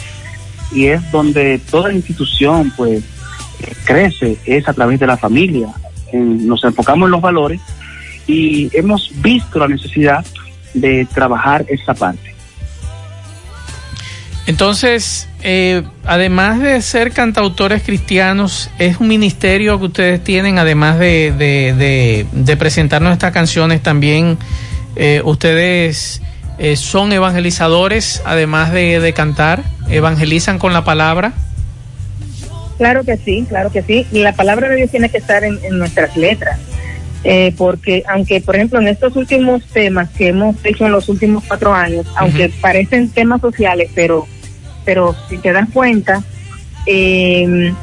[0.74, 3.04] y es donde toda institución pues
[3.86, 5.68] crece, es a través de la familia.
[6.12, 7.62] Nos enfocamos en los valores
[8.28, 10.26] y hemos visto la necesidad
[10.74, 12.33] de trabajar esa parte.
[14.46, 21.32] Entonces, eh, además de ser cantautores cristianos, es un ministerio que ustedes tienen, además de,
[21.32, 24.38] de, de- presentarnos estas canciones, también
[24.98, 26.22] eh, ustedes
[26.60, 31.32] eh, son evangelizadores, además de, cantar, evangelizan con la palabra.
[32.78, 34.06] Claro que sí, claro que sí.
[34.12, 36.60] La palabra de Dios tiene que estar en nuestras letras.
[37.26, 41.44] Eh, porque aunque, por ejemplo, en estos últimos temas que hemos hecho en los últimos
[41.48, 44.28] cuatro años, aunque parecen temas sociales, pero,
[44.84, 46.22] pero si te das cuenta,
[46.86, 47.74] eh,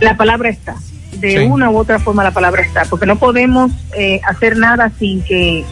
[0.00, 0.76] la palabra está.
[1.18, 1.36] De Sí.
[1.38, 2.84] una u otra forma la palabra está.
[2.84, 5.64] Porque no podemos eh, hacer nada sin que,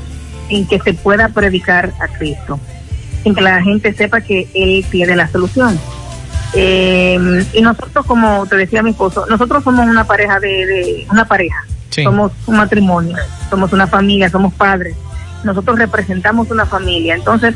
[0.48, 2.58] sin que se pueda predicar a Cristo.
[3.22, 5.78] Sin que la gente sepa que Él tiene la solución.
[6.54, 11.26] Eh, y nosotros, como te decía mi esposo, nosotros somos una pareja de, de- una
[11.26, 11.56] pareja,
[11.96, 12.04] Sí.
[12.04, 13.16] somos un matrimonio,
[13.50, 14.94] somos una familia, somos padres.
[15.44, 17.54] Nosotros representamos una familia, entonces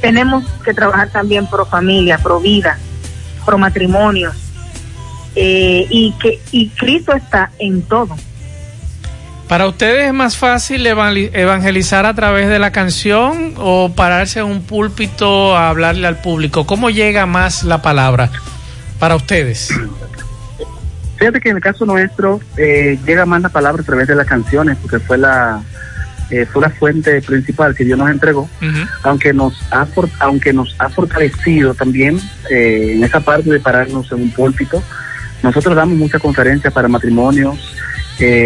[0.00, 2.78] tenemos que trabajar también pro familia, pro vida,
[3.44, 4.34] pro matrimonios.
[5.34, 8.16] Eh, y que y Cristo está en todo.
[9.48, 14.46] ¿Para ustedes es más fácil evangel- evangelizar a través de la canción o pararse en
[14.46, 16.66] un púlpito a hablarle al público?
[16.66, 18.30] ¿Cómo llega más la palabra
[18.98, 19.70] para ustedes?
[21.18, 24.26] Fíjate que en el caso nuestro eh, llega más la palabra a través de las
[24.26, 25.60] canciones, porque fue la
[26.30, 28.48] eh, fue la fuente principal que Dios nos entregó,
[29.02, 32.20] aunque nos ha for- aunque nos ha fortalecido también
[32.50, 34.82] eh, en esa parte de pararnos en un púlpito.
[35.42, 37.74] Nosotros damos muchas conferencias para matrimonios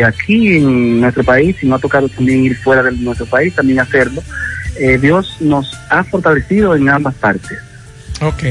[0.07, 3.81] aquí en nuestro país y nos ha tocado también ir fuera de nuestro país también
[3.81, 4.23] hacerlo.
[5.01, 7.59] Dios nos ha fortalecido en ambas partes.
[8.23, 8.43] Ok.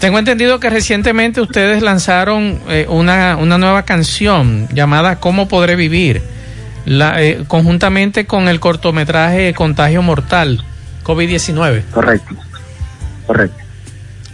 [0.00, 6.22] Tengo entendido que recientemente ustedes lanzaron eh, una, una nueva canción llamada ¿Cómo podré vivir?
[6.84, 10.64] La, eh, conjuntamente con el cortometraje Contagio Mortal,
[11.04, 11.82] COVID-19.
[11.92, 12.34] Correcto,
[13.26, 13.56] correcto.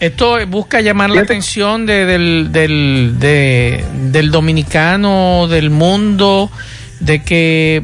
[0.01, 6.51] Esto busca llamar la atención de- del, del, de- del dominicano, del mundo,
[7.01, 7.83] de que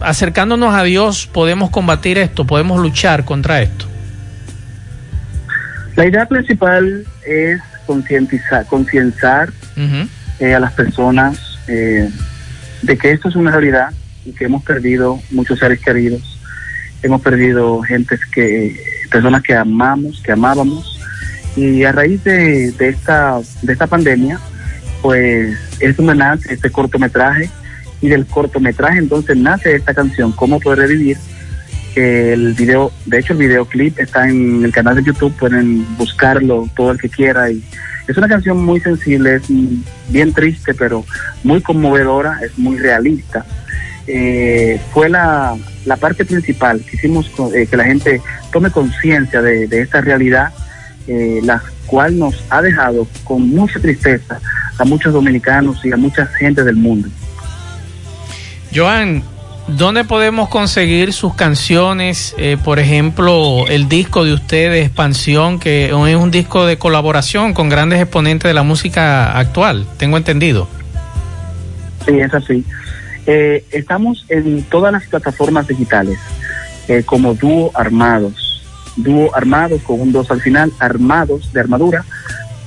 [0.00, 3.86] acercándonos a Dios podemos combatir esto, podemos luchar contra esto.
[5.96, 9.52] La idea principal es concientizar, concienciar
[10.38, 12.08] eh, a las personas eh,
[12.82, 13.90] de que esto es una realidad
[14.24, 16.40] y que hemos perdido muchos seres queridos,
[17.02, 20.98] hemos perdido gentes que, personas que amamos, que amábamos,
[21.56, 24.38] y a raíz de, de esta, de esta pandemia,
[25.02, 27.50] pues es donde nace este cortometraje,
[28.00, 31.16] y del cortometraje entonces nace esta canción, ¿Cómo podré vivir?
[31.94, 36.68] Que el video, de hecho el videoclip está en el canal de YouTube, pueden buscarlo
[36.76, 37.62] todo el que quiera y
[38.08, 39.42] es una canción muy sensible, es
[40.08, 41.04] bien triste pero
[41.44, 43.44] muy conmovedora, es muy realista.
[44.06, 48.20] Eh, fue la, la parte principal, quisimos eh, que la gente
[48.52, 50.52] tome conciencia de, de esta realidad,
[51.06, 54.40] eh, la cual nos ha dejado con mucha tristeza
[54.78, 57.08] a muchos dominicanos y a mucha gente del mundo.
[58.74, 59.22] Joan,
[59.68, 62.34] ¿dónde podemos conseguir sus canciones?
[62.38, 67.68] Eh, por ejemplo, el disco de ustedes, Expansión, que es un disco de colaboración con
[67.68, 70.68] grandes exponentes de la música actual, tengo entendido.
[72.06, 72.64] Sí, es así.
[73.26, 76.18] Eh, estamos en todas las plataformas digitales,
[76.88, 78.48] eh, como dúo armados.
[78.96, 82.04] dúo armados con un 2 al final, armados de armadura,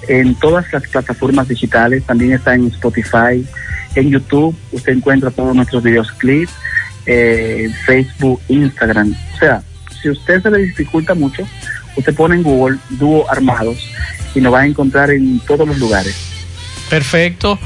[0.07, 3.45] en todas las plataformas digitales, también está en Spotify,
[3.95, 6.51] en YouTube, usted encuentra todos nuestros videoclips,
[7.05, 9.61] eh, Facebook, Instagram, o sea,
[10.01, 11.43] si a usted se le dificulta mucho,
[11.95, 13.77] usted pone en Google dúo armados
[14.33, 16.15] y nos va a encontrar en todos los lugares.
[16.89, 17.59] Perfecto.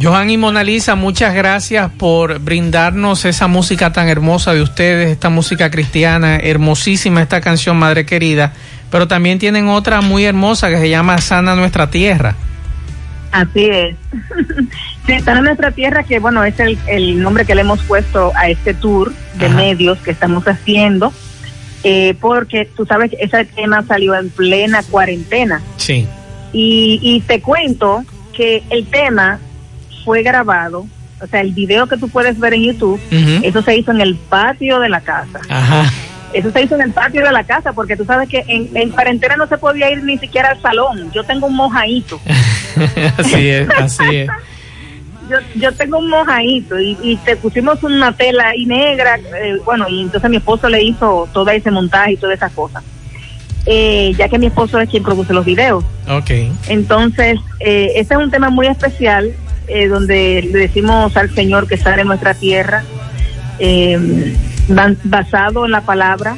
[0.00, 5.28] Johan y Mona Lisa, muchas gracias por brindarnos esa música tan hermosa de ustedes, esta
[5.28, 8.52] música cristiana, hermosísima esta canción Madre Querida,
[8.92, 12.36] pero también tienen otra muy hermosa que se llama Sana Nuestra Tierra.
[13.32, 13.96] Así es.
[15.06, 18.30] Sí, está en nuestra tierra, que bueno, es el, el nombre que le hemos puesto
[18.36, 19.56] a este tour de Ajá.
[19.56, 21.14] medios que estamos haciendo,
[21.82, 25.62] eh, porque tú sabes que ese tema salió en plena cuarentena.
[25.78, 26.06] Sí.
[26.52, 29.38] Y, y te cuento que el tema
[30.04, 30.86] fue grabado,
[31.22, 33.00] o sea, el video que tú puedes ver en YouTube,
[33.42, 35.40] eso se hizo en el patio de la casa.
[35.48, 35.90] Ajá.
[36.32, 38.90] Eso se hizo en el patio de la casa, porque tú sabes que en, en
[38.90, 41.10] cuarentena no se podía ir ni siquiera al salón.
[41.12, 42.20] Yo tengo un mojadito.
[43.16, 44.30] así es, así es.
[45.30, 49.86] yo, yo tengo un mojadito y, y te pusimos una tela ahí negra, eh, bueno,
[49.88, 52.82] y entonces mi esposo le hizo todo ese montaje y todas esas cosas.
[53.66, 55.84] Eh, ya que mi esposo es quien produce los videos.
[56.08, 56.30] Ok.
[56.68, 59.34] Entonces, eh, este es un tema muy especial
[59.68, 62.82] eh, donde le decimos al Señor que sale en nuestra tierra,
[63.58, 64.34] eh,
[64.68, 66.36] basado en la palabra,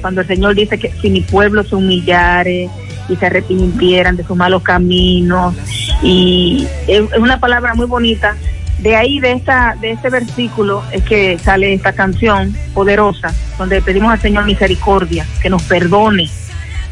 [0.00, 2.68] cuando el Señor dice que si mi pueblo se humillare
[3.08, 5.54] y se arrepintieran de sus malos caminos,
[6.02, 8.36] y es, una palabra muy bonita.
[8.78, 14.10] De ahí, de esta, de este versículo, es que sale esta canción poderosa, donde pedimos
[14.10, 16.30] al Señor misericordia, que nos perdone,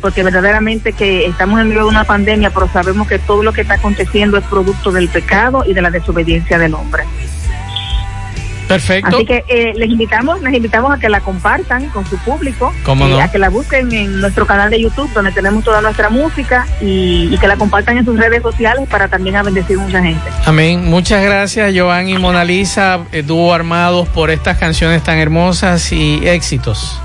[0.03, 3.63] porque verdaderamente que estamos en medio de una pandemia, pero sabemos que todo lo que
[3.63, 7.05] está aconteciendo es producto del pecado y de la desobediencia del hombre.
[8.69, 9.17] Perfecto.
[9.17, 13.09] Así que eh, les invitamos, les invitamos a que la compartan con su público, ¿Cómo
[13.09, 13.21] y no?
[13.21, 17.29] a que la busquen en nuestro canal de YouTube, donde tenemos toda nuestra música, y,
[17.33, 20.23] y que la compartan en sus redes sociales para también a bendecir mucha gente.
[20.45, 20.85] Amén.
[20.85, 26.21] Muchas gracias, Joan y Mona Lisa, eh, dúo armados, por estas canciones tan hermosas y
[26.27, 27.01] éxitos.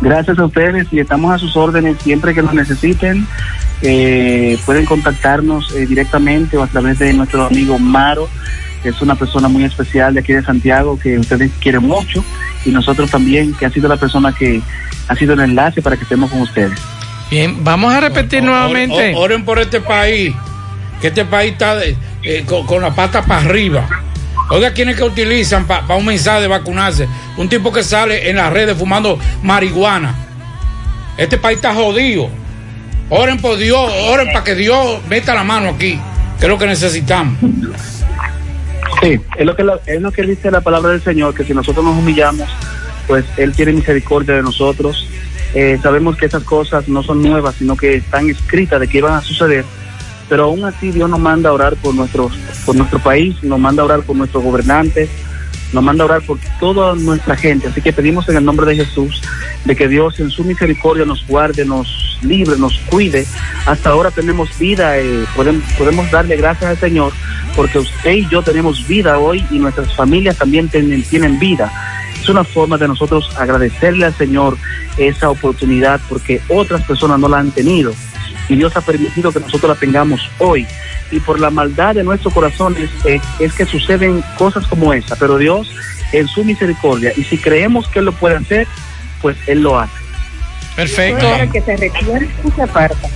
[0.00, 3.26] Gracias a ustedes y estamos a sus órdenes siempre que nos necesiten.
[3.82, 8.28] Eh, pueden contactarnos eh, directamente o a través de nuestro amigo Maro,
[8.86, 12.24] que es una persona muy especial de aquí de Santiago, que ustedes quieren mucho,
[12.64, 14.62] y nosotros también, que ha sido la persona que
[15.08, 16.78] ha sido el enlace para que estemos con ustedes.
[17.28, 19.12] Bien, vamos a repetir nuevamente.
[19.16, 20.32] O- Oren por este país,
[21.00, 23.88] que este país está de- eh, con, con la pata para arriba.
[24.50, 27.08] Oiga, quienes que utilizan para un mensaje de vacunarse,
[27.38, 30.14] un tipo que sale en las redes fumando marihuana.
[31.16, 32.30] Este país está jodido.
[33.10, 35.98] Oren por Dios, oren para que Dios meta la mano aquí,
[36.38, 37.36] que es lo que necesitamos.
[39.02, 41.52] Sí, es lo que la- es lo que dice la palabra del Señor, que si
[41.54, 42.48] nosotros nos humillamos,
[43.06, 45.08] pues Él tiene misericordia de nosotros.
[45.54, 49.14] Eh, sabemos que esas cosas no son nuevas, sino que están escritas de que iban
[49.14, 49.64] a suceder.
[50.28, 52.32] Pero aún así Dios nos manda a orar por nuestros,
[52.64, 55.08] por nuestro país, nos manda a orar por nuestros gobernantes,
[55.76, 57.68] nos manda orar por toda nuestra gente.
[57.68, 59.20] Así que pedimos en el nombre de Jesús
[59.66, 63.26] de que Dios en su misericordia nos guarde, nos libre, nos cuide.
[63.66, 67.12] Hasta ahora tenemos vida, eh, podemos, podemos darle gracias al Señor
[67.54, 71.70] porque usted y yo tenemos vida hoy y nuestras familias también tienen, tienen vida.
[72.22, 74.56] Es una forma de nosotros agradecerle al Señor
[74.96, 77.92] esa oportunidad porque otras personas no la han tenido
[78.48, 80.66] y Dios ha permitido que nosotros la tengamos hoy.
[81.10, 85.38] Y por la maldad de nuestros corazones eh, es que suceden cosas como esa, pero
[85.38, 85.68] Dios
[86.12, 88.66] en su misericordia, y si creemos que Él lo puede hacer,
[89.20, 89.92] pues Él lo hace.
[90.76, 91.26] Perfecto.
[91.52, 93.08] Que se retire y se aparta.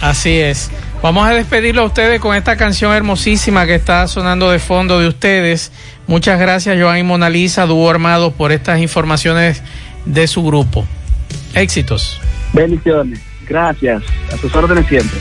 [0.00, 0.70] Así es.
[1.02, 5.08] Vamos a despedirlo a ustedes con esta canción hermosísima que está sonando de fondo de
[5.08, 5.70] ustedes.
[6.06, 9.62] Muchas gracias, Joan y Mona Lisa, dúo armado, por estas informaciones
[10.04, 10.86] de su grupo.
[11.54, 12.20] Éxitos.
[12.52, 14.02] Bendiciones, gracias,
[14.32, 15.18] a sus órdenes siempre.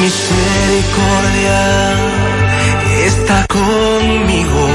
[0.00, 1.58] Misericordia
[3.06, 4.67] está conmigo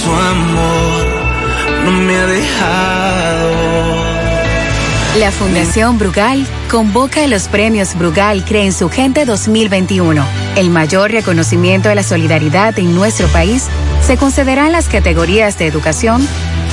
[0.00, 1.06] inmenso amor
[1.84, 3.50] no me ha dejado.
[5.18, 10.24] La Fundación Brugal convoca a los premios Brugal Cree en su Gente 2021.
[10.56, 13.66] El mayor reconocimiento de la solidaridad en nuestro país
[14.06, 16.26] se concederá en las categorías de educación,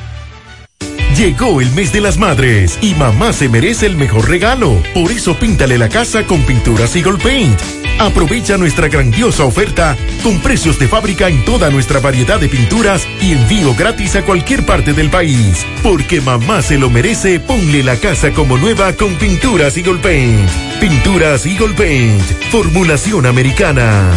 [1.16, 4.80] Llegó el mes de las madres y mamá se merece el mejor regalo.
[4.94, 7.81] Por eso píntale la casa con pinturas Eagle Paint.
[7.98, 13.32] Aprovecha nuestra grandiosa oferta con precios de fábrica en toda nuestra variedad de pinturas y
[13.32, 15.64] envío gratis a cualquier parte del país.
[15.82, 20.50] Porque mamá se lo merece, ponle la casa como nueva con pinturas Eagle Paint.
[20.80, 24.10] Pinturas Eagle Paint, formulación americana.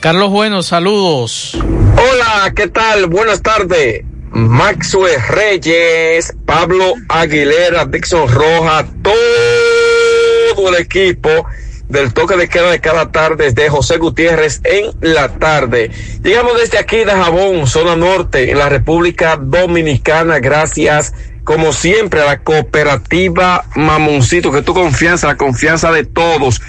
[0.00, 1.58] Carlos Bueno, saludos.
[1.58, 3.06] Hola, ¿qué tal?
[3.06, 4.04] Buenas tardes.
[4.32, 11.46] Maxwell Reyes, Pablo Aguilera, Dixon Roja, todo el equipo
[11.90, 15.90] del toque de queda de cada tarde desde José Gutiérrez en la tarde.
[16.22, 21.12] Llegamos desde aquí de Jabón, zona norte, en la República Dominicana, gracias
[21.44, 26.60] como siempre a la cooperativa Mamoncito, que tu confianza, la confianza de todos.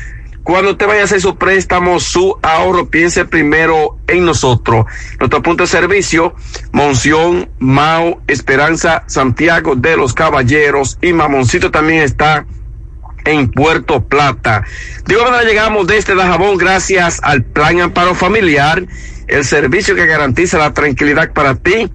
[0.43, 4.85] Cuando usted vaya a hacer su préstamo, su ahorro, piense primero en nosotros.
[5.19, 6.33] Nuestro punto de servicio,
[6.71, 12.47] Monción, Mao, Esperanza, Santiago de los Caballeros y Mamoncito también está
[13.25, 14.63] en Puerto Plata.
[15.05, 18.85] Digo, bueno, llegamos desde Dajabón gracias al Plan Amparo Familiar,
[19.27, 21.89] el servicio que garantiza la tranquilidad para ti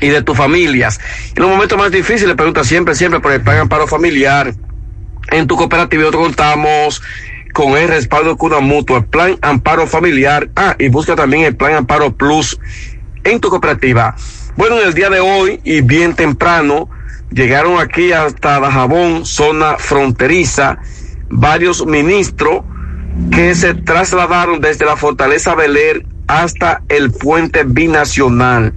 [0.00, 1.00] y de tus familias.
[1.34, 4.54] En los momentos más difíciles, pregunta siempre, siempre por el Plan Amparo Familiar.
[5.30, 7.02] En tu cooperativa nosotros contamos
[7.52, 10.50] con el respaldo de Cuna Mutua, el Plan Amparo Familiar.
[10.56, 12.58] Ah, y busca también el Plan Amparo Plus
[13.24, 14.14] en tu cooperativa.
[14.56, 16.88] Bueno, en el día de hoy y bien temprano,
[17.30, 20.78] llegaron aquí hasta Dajabón, zona fronteriza,
[21.28, 22.64] varios ministros
[23.30, 28.74] que se trasladaron desde la Fortaleza Beler hasta el puente binacional.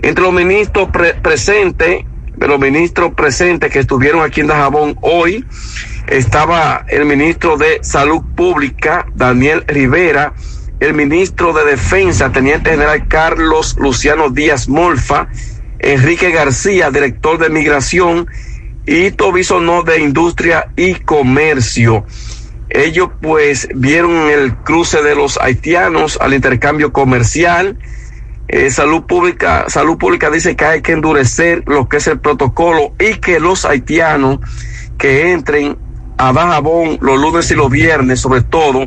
[0.00, 2.04] Entre los ministros pre presentes,
[2.36, 5.44] de los ministros presentes que estuvieron aquí en Dajabón hoy,
[6.06, 10.34] estaba el ministro de Salud Pública, Daniel Rivera,
[10.80, 15.28] el ministro de Defensa, Teniente General Carlos Luciano Díaz Molfa,
[15.78, 18.26] Enrique García, director de Migración,
[18.86, 22.06] y Tobisono de Industria y Comercio.
[22.68, 27.78] Ellos pues vieron el cruce de los haitianos al intercambio comercial.
[28.48, 32.92] Eh, salud pública, salud pública dice que hay que endurecer lo que es el protocolo
[33.00, 34.38] y que los haitianos
[34.98, 35.76] que entren
[36.16, 38.86] a Dajabón los lunes y los viernes, sobre todo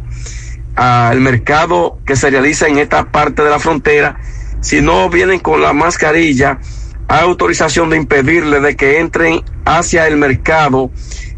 [0.75, 4.17] al mercado que se realiza en esta parte de la frontera,
[4.61, 6.59] si no vienen con la mascarilla,
[7.09, 10.91] autorización de impedirle de que entren hacia el mercado,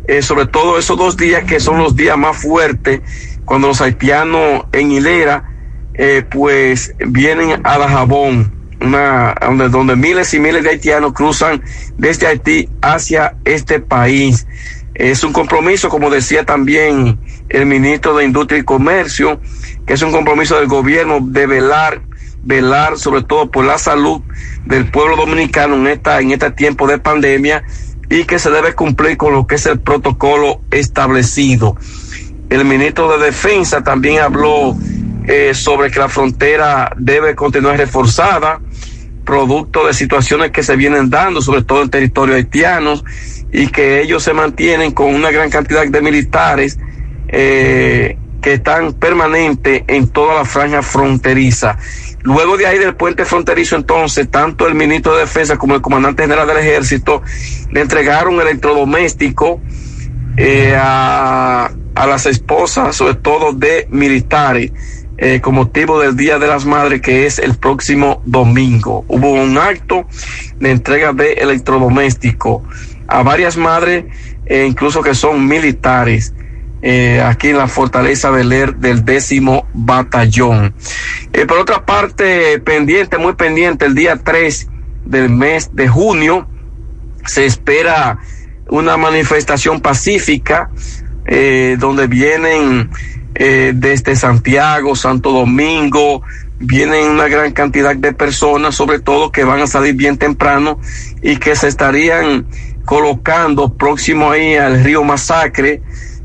[0.07, 3.01] eh, sobre todo esos dos días que son los días más fuertes,
[3.45, 5.49] cuando los haitianos en hilera,
[5.93, 11.61] eh, pues vienen a Dajabón, una, donde, donde miles y miles de haitianos cruzan
[11.97, 14.47] desde Haití hacia este país.
[14.93, 17.19] Es un compromiso, como decía también
[17.49, 19.39] el ministro de Industria y Comercio,
[19.85, 22.01] que es un compromiso del gobierno de velar,
[22.43, 24.21] velar sobre todo por la salud
[24.65, 27.63] del pueblo dominicano en esta, en este tiempo de pandemia
[28.09, 31.77] y que se debe cumplir con lo que es el protocolo establecido.
[32.49, 34.75] El ministro de Defensa también habló
[35.25, 38.59] eh, sobre que la frontera debe continuar reforzada,
[39.23, 43.01] producto de situaciones que se vienen dando, sobre todo en territorio haitiano,
[43.53, 46.77] y que ellos se mantienen con una gran cantidad de militares
[47.29, 51.77] eh, que están permanentes en toda la franja fronteriza.
[52.23, 56.23] Luego de ahí del puente fronterizo, entonces, tanto el ministro de Defensa como el comandante
[56.23, 57.21] general del ejército
[57.71, 59.61] le entregaron electrodoméstico
[60.37, 64.71] eh, a, las esposas, sobre todo de militares,
[65.17, 69.05] eh, con motivo del Día de las Madres, que es el próximo domingo.
[69.07, 70.07] Hubo un acto
[70.59, 72.63] de entrega de electrodoméstico
[73.07, 74.05] a varias madres,
[74.45, 76.33] eh, incluso que son militares.
[76.83, 80.73] Eh, aquí en la fortaleza Beler del décimo batallón.
[81.31, 84.67] Eh, por otra parte, pendiente, muy pendiente, el día 3
[85.05, 86.47] del mes de junio
[87.25, 88.17] se espera
[88.69, 90.71] una manifestación pacífica
[91.25, 92.89] eh, donde vienen
[93.33, 96.21] desde Santiago, Santo Domingo,
[96.59, 100.79] vienen una gran cantidad de personas, sobre todo que van a salir bien temprano
[101.23, 102.45] y que se estarían
[102.85, 105.81] colocando próximo ahí al río Masacre,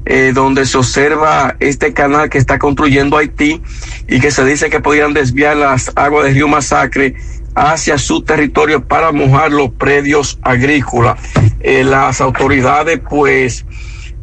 [0.07, 3.61] eh, donde se observa este canal que está construyendo Haití
[4.09, 7.17] y que se dice que podrían desviar las aguas del río Masacre
[7.57, 11.19] hacia su territorio para mojar los predios agrícolas.
[11.61, 13.67] Eh, las autoridades pues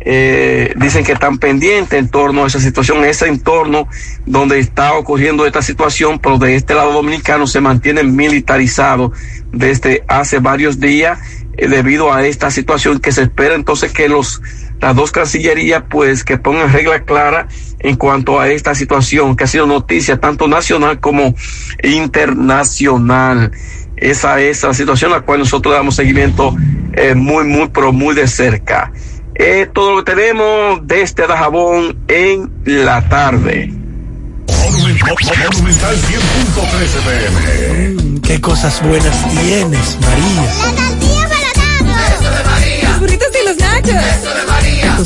[0.05, 3.87] eh, dicen que están pendientes en torno a esa situación, ese entorno
[4.25, 9.11] donde está ocurriendo esta situación, pero de este lado dominicano se mantiene militarizado
[9.51, 11.19] desde hace varios días
[11.55, 14.41] eh, debido a esta situación que se espera entonces que los
[14.83, 17.47] las dos cancillerías pues que pongan regla clara
[17.79, 21.33] en cuanto a esta situación que ha sido noticia tanto nacional como
[21.83, 23.53] internacional.
[23.95, 26.53] Esa es la situación a la cual nosotros damos seguimiento
[26.93, 28.91] eh, muy, muy, pero muy de cerca.
[29.35, 33.71] Es todo lo que tenemos desde Dajabón en la tarde.
[34.49, 38.21] Monumental 100.13 pm.
[38.21, 40.82] Qué cosas buenas tienes, María.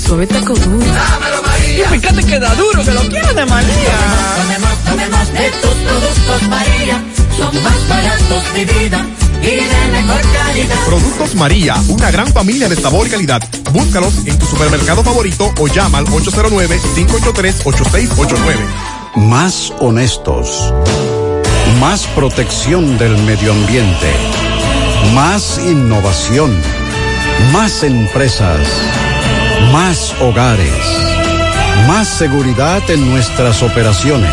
[0.07, 0.79] Suave taco duro.
[0.79, 1.84] Dámelo, María.
[1.84, 3.97] Y fíjate que da duro, que lo quiero de María.
[4.38, 7.03] Tomemos, tomemos de tus productos, María.
[7.38, 9.05] Son más baratos de vida.
[9.41, 10.77] Y de mejor calidad.
[10.85, 13.43] Productos María, una gran familia de sabor y calidad.
[13.73, 18.65] Búscalos en tu supermercado favorito o llama al 809-583-8689.
[19.15, 20.73] Más honestos.
[21.81, 24.13] Más protección del medio ambiente.
[25.13, 26.57] Más innovación.
[27.51, 28.61] Más empresas.
[29.71, 30.71] Más hogares.
[31.88, 34.31] Más seguridad en nuestras operaciones.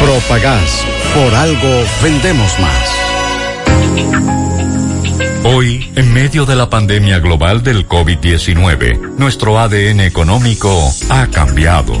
[0.00, 0.84] Propagás.
[1.14, 3.04] Por algo vendemos más.
[5.44, 12.00] Hoy, en medio de la pandemia global del COVID-19, nuestro ADN económico ha cambiado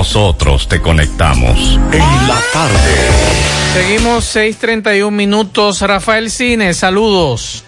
[0.01, 1.79] nosotros te conectamos.
[1.93, 2.91] En la tarde.
[3.71, 5.79] Seguimos 6:31 minutos.
[5.81, 7.63] Rafael Cine, saludos.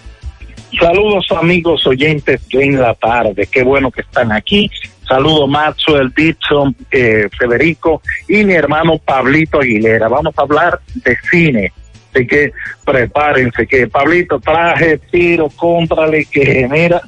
[0.76, 4.68] Saludos amigos oyentes de en la tarde, qué bueno que están aquí.
[5.06, 10.08] Saludos Maxwell, Dixon, eh, Federico y mi hermano Pablito Aguilera.
[10.08, 11.72] Vamos a hablar de cine.
[12.12, 12.50] Así que
[12.84, 17.00] prepárense, que Pablito traje, tiro, cómprale, que mira,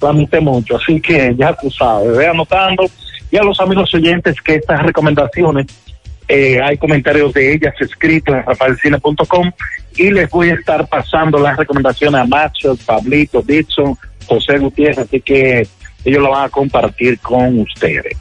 [0.00, 0.78] lamenté mucho.
[0.78, 2.84] Así que ya tú sabes, ve anotando.
[3.32, 5.66] Y a los amigos oyentes que estas recomendaciones,
[6.28, 9.50] eh, hay comentarios de ellas escritos en rafaelcine.com
[9.96, 13.96] y les voy a estar pasando las recomendaciones a Maxwell, Pablito, Dixon,
[14.26, 15.66] José Gutiérrez, así que
[16.04, 18.18] ellos lo van a compartir con ustedes.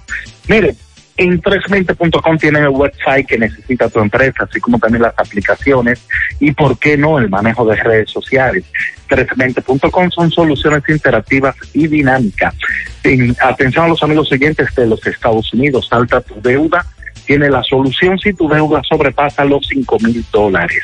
[0.48, 0.78] Miren,
[1.22, 6.02] en 320.com tienen el website que necesita tu empresa, así como también las aplicaciones
[6.40, 8.64] y, por qué no, el manejo de redes sociales.
[9.08, 12.56] 320.com son soluciones interactivas y dinámicas.
[13.04, 16.86] En- atención a los amigos siguientes de los Estados Unidos, salta tu deuda,
[17.26, 20.84] tiene la solución si tu deuda sobrepasa los 5 mil dólares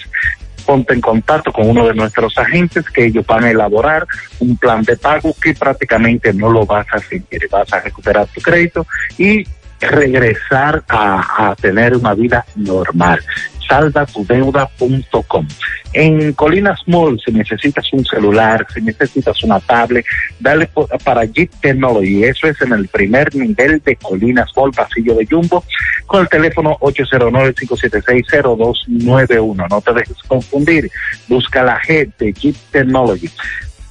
[0.67, 4.05] ponte en contacto con uno de nuestros agentes que ellos van a elaborar
[4.39, 7.47] un plan de pago que prácticamente no lo vas a seguir.
[7.49, 8.85] Vas a recuperar tu crédito
[9.17, 9.45] y
[9.79, 13.19] regresar a, tener una vida normal.
[13.67, 15.47] Saldatudeuda.com.
[15.93, 20.05] En Colinas Mall, si necesitas un celular, si necesitas una tablet,
[20.39, 20.69] dale
[21.03, 22.23] para Jeep Technology.
[22.23, 25.65] Eso es en el primer nivel de Colinas Mall, pasillo de Jumbo,
[26.05, 29.69] con el teléfono 809-576-0291.
[29.69, 30.89] No te dejes confundir.
[31.27, 33.29] Busca la G de Jeep Technology.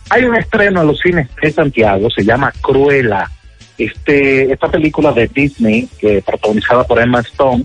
[0.08, 3.28] Hay un estreno en los cines de Santiago, se llama Cruella.
[3.78, 5.89] Este, esta película de Disney,
[6.24, 7.65] protagonizada por Emma Stone,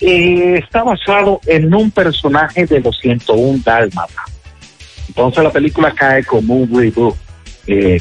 [0.00, 4.24] eh, está basado en un personaje de los 101 Dálmata.
[5.08, 7.16] Entonces la película cae como un reboot.
[7.66, 8.00] Eh,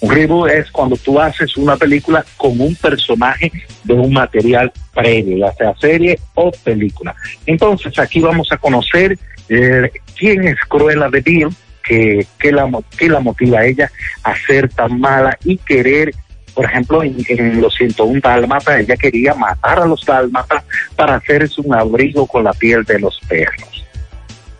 [0.00, 3.50] un reboot es cuando tú haces una película con un personaje
[3.84, 7.14] de un material previo, ya sea serie o película.
[7.46, 9.18] Entonces aquí vamos a conocer
[9.48, 11.48] eh, quién es Cruella de Vil,
[11.82, 12.68] que, que, la,
[12.98, 13.90] que la motiva a ella
[14.22, 16.14] a ser tan mala y querer,
[16.60, 20.62] por ejemplo, en, en los 101 dálmatas, ella quería matar a los dálmatas
[20.94, 23.86] para hacerse un abrigo con la piel de los perros.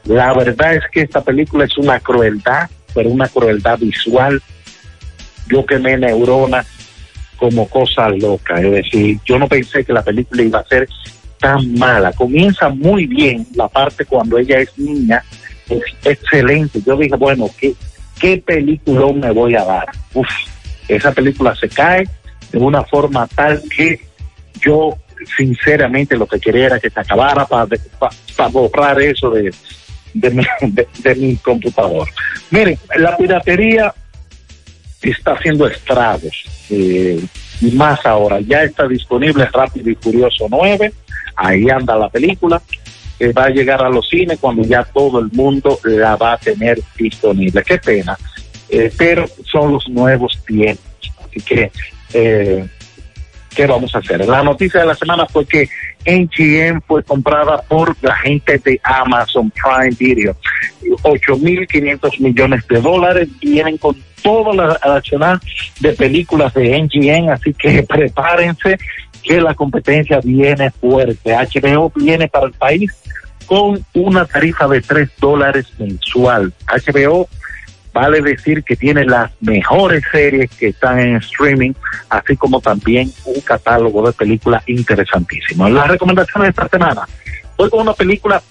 [0.05, 4.41] La verdad es que esta película es una crueldad, pero una crueldad visual.
[5.51, 6.67] Yo quemé neuronas
[7.37, 8.59] como cosa loca.
[8.63, 10.89] Es decir, yo no pensé que la película iba a ser
[11.39, 12.13] tan mala.
[12.13, 15.23] Comienza muy bien la parte cuando ella es niña,
[15.69, 16.81] es excelente.
[16.81, 17.75] Yo dije, bueno, ¿qué,
[18.19, 19.89] qué película me voy a dar?
[20.15, 20.27] Uf,
[20.97, 22.09] esa película se cae
[22.53, 24.01] de una forma tal que
[24.61, 24.97] yo
[25.37, 27.69] sinceramente lo que quería era que se acabara para
[28.51, 29.53] borrar eso de,
[30.15, 32.09] de, mi, de- de mi computador.
[32.51, 33.95] Miren, la piratería
[35.03, 36.45] está haciendo estragos.
[36.71, 37.21] eh,
[37.63, 40.93] y más ahora, ya está disponible Rápido y Furioso 9,
[41.37, 42.63] ahí anda la película,
[43.19, 46.39] eh, va a llegar a los cines cuando ya todo el mundo la va a
[46.39, 47.63] tener disponible.
[47.63, 48.17] Qué pena,
[48.71, 50.85] eh, pero son los nuevos tiempos.
[51.25, 51.71] Así que,
[52.13, 52.67] eh,
[53.55, 54.27] ¿qué vamos a hacer?
[54.27, 55.69] La noticia de la semana fue que
[56.05, 60.37] NGM fue comprada por la gente de Amazon Prime Video.
[61.03, 65.41] 8.500 millones de dólares vienen con toda la nacional
[65.81, 68.79] de películas de NGM, así que prepárense
[69.23, 71.35] que la competencia viene fuerte.
[71.35, 72.93] HBO viene para el país
[73.47, 76.53] con una tarifa de 3 dólares mensual.
[76.67, 77.29] HBO
[77.93, 81.73] vale decir que tiene las mejores series que están en streaming,
[82.09, 85.69] así como también un catálogo de películas interesantísimo.
[85.69, 87.03] Las recomendaciones de esta semana.
[87.57, 88.43] Voy con una película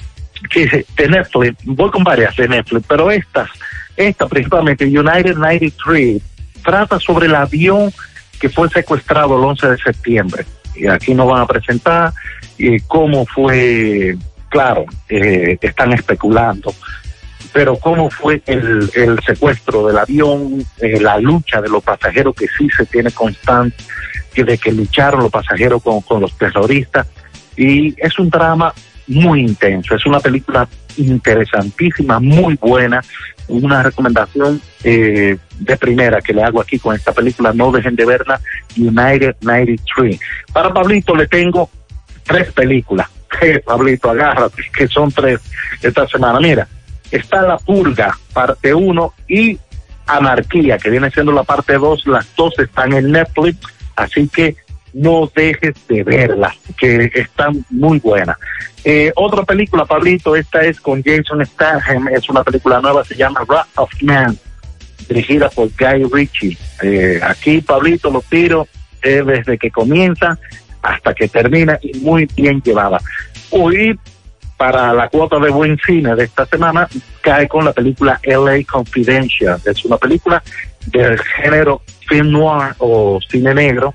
[0.49, 3.49] que de Netflix, voy con varias de Netflix, pero estas,
[3.95, 6.21] esta principalmente, United 93,
[6.63, 7.91] trata sobre el avión
[8.39, 10.45] que fue secuestrado el 11 de septiembre.
[10.75, 12.13] Y aquí nos van a presentar
[12.57, 14.15] eh, cómo fue,
[14.49, 16.73] claro, eh, están especulando,
[17.51, 18.89] pero cómo fue el,
[19.25, 23.77] secuestro del avión, eh, la lucha de los pasajeros que sí se tiene constante,
[24.33, 27.07] que de que lucharon los pasajeros con, con los terroristas.
[27.57, 28.73] Y es un drama
[29.07, 30.67] muy intenso, es una película
[30.97, 33.01] interesantísima, muy buena,
[33.47, 38.05] una recomendación eh, de primera que le hago aquí con esta película, no dejen de
[38.05, 38.39] verla,
[38.77, 40.19] United 93.
[40.53, 41.69] Para Pablito le tengo
[42.23, 43.09] tres películas,
[43.65, 45.39] Pablito, agárrate, que son tres
[45.81, 46.39] esta semana.
[46.39, 46.67] Mira,
[47.11, 49.57] está La Purga, parte 1, y
[50.07, 53.59] Anarquía, que viene siendo la parte 2, las dos están en Netflix,
[53.95, 54.55] así que
[54.93, 58.37] no dejes de verlas, que están muy buenas.
[58.83, 63.41] Eh, otra película, Pablito, esta es con Jason Statham, es una película nueva, se llama
[63.47, 64.37] Wrath of Man,
[65.07, 66.57] dirigida por Guy Ritchie.
[66.81, 68.67] Eh, aquí, Pablito, lo tiro
[69.03, 70.37] eh, desde que comienza
[70.81, 72.99] hasta que termina y muy bien llevada.
[73.51, 73.99] Hoy,
[74.59, 76.85] para la cuota de buen cine de esta semana,
[77.21, 79.57] cae con la película LA Confidential.
[79.63, 80.43] Es una película
[80.87, 83.93] del género film noir o cine negro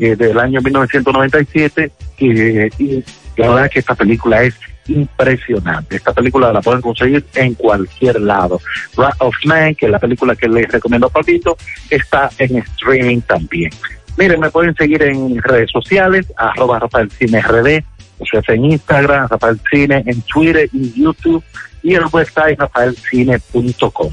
[0.00, 3.04] eh, del año 1997 que, y
[3.36, 4.58] la verdad es que esta película es
[4.88, 5.94] impresionante.
[5.94, 8.60] Esta película la pueden conseguir en cualquier lado.
[8.96, 11.56] Wrath of Man, que es la película que les recomiendo a Papito,
[11.88, 13.70] está en streaming también.
[14.16, 17.84] Miren, me pueden seguir en redes sociales, arroba Rafael Cine RD,
[18.20, 21.42] eso es en Instagram, Rafael Cine, en Twitter y YouTube,
[21.82, 24.12] y el website rafaelcine.com.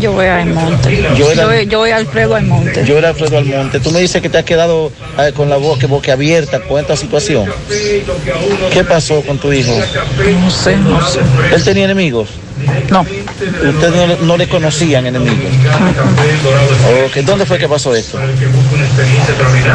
[0.00, 0.96] Yo voy a Almonte.
[0.96, 2.84] Yo Yo, era- voy- yo voy a Alfredo Almonte.
[2.84, 3.80] Yo era Alfredo Almonte.
[3.80, 6.96] Tú me dices que te has quedado eh, con la boca, boca abierta con esta
[6.96, 7.46] situación.
[8.72, 9.72] ¿Qué pasó con tu hijo?
[10.40, 11.20] No sé, no sé.
[11.54, 12.28] ¿Él tenía enemigos?
[12.90, 13.00] No.
[13.02, 15.36] Ustedes no, le- no le conocían enemigos.
[17.06, 18.18] Ok, ¿Dónde fue que pasó esto?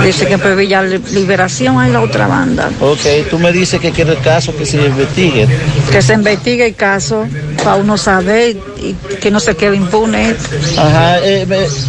[0.03, 2.69] Dice que en Villa Liberación hay la otra banda.
[2.79, 2.99] Ok,
[3.29, 5.47] tú me dices que quiere el caso que se investigue.
[5.91, 7.27] Que se investigue el caso
[7.63, 10.35] para uno saber y que no se quede impune.
[10.77, 11.45] Ajá, eh,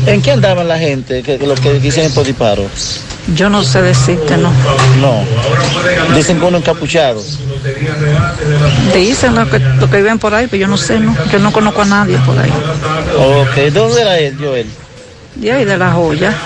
[0.07, 2.67] ¿en qué andaban la gente que, que los que hicieron por disparo?
[3.29, 4.51] Yo no sé decirte, no.
[5.01, 5.25] No.
[6.15, 7.23] Dicen que uno encapuchado.
[8.95, 11.17] Dicen lo que, lo que viven por ahí, pero yo no sé, no.
[11.31, 12.53] Yo no conozco a nadie por ahí.
[13.17, 14.67] Ok, ¿dónde era él, Joel?
[15.37, 16.37] De ahí de la joya.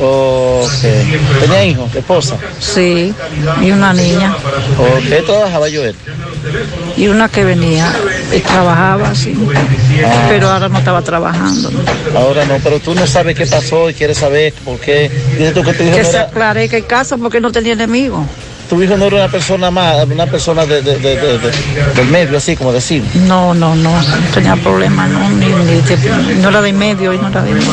[0.00, 1.40] Ok.
[1.40, 2.36] ¿Tenía hijos, esposa?
[2.58, 3.14] Sí,
[3.62, 4.34] y una niña.
[4.78, 5.94] Ok, trabajaba Joel.
[6.96, 7.92] Y una que venía
[8.34, 9.36] y trabajaba, sí.
[10.28, 11.70] Pero ahora no estaba trabajando.
[12.16, 15.10] Ahora no, pero tú no sabes qué pasó y quieres saber por qué.
[15.38, 18.26] Dices tú que hijo Que se era, aclare que el caso porque no tenía enemigo.
[18.68, 21.52] Tu hijo no era una persona más, una persona de, de- de- de- de-
[21.94, 23.02] del medio, así como decir.
[23.26, 27.18] No, no, no, no tenía problema, no, ni, ni de- no era de medio y
[27.18, 27.70] no era de medio.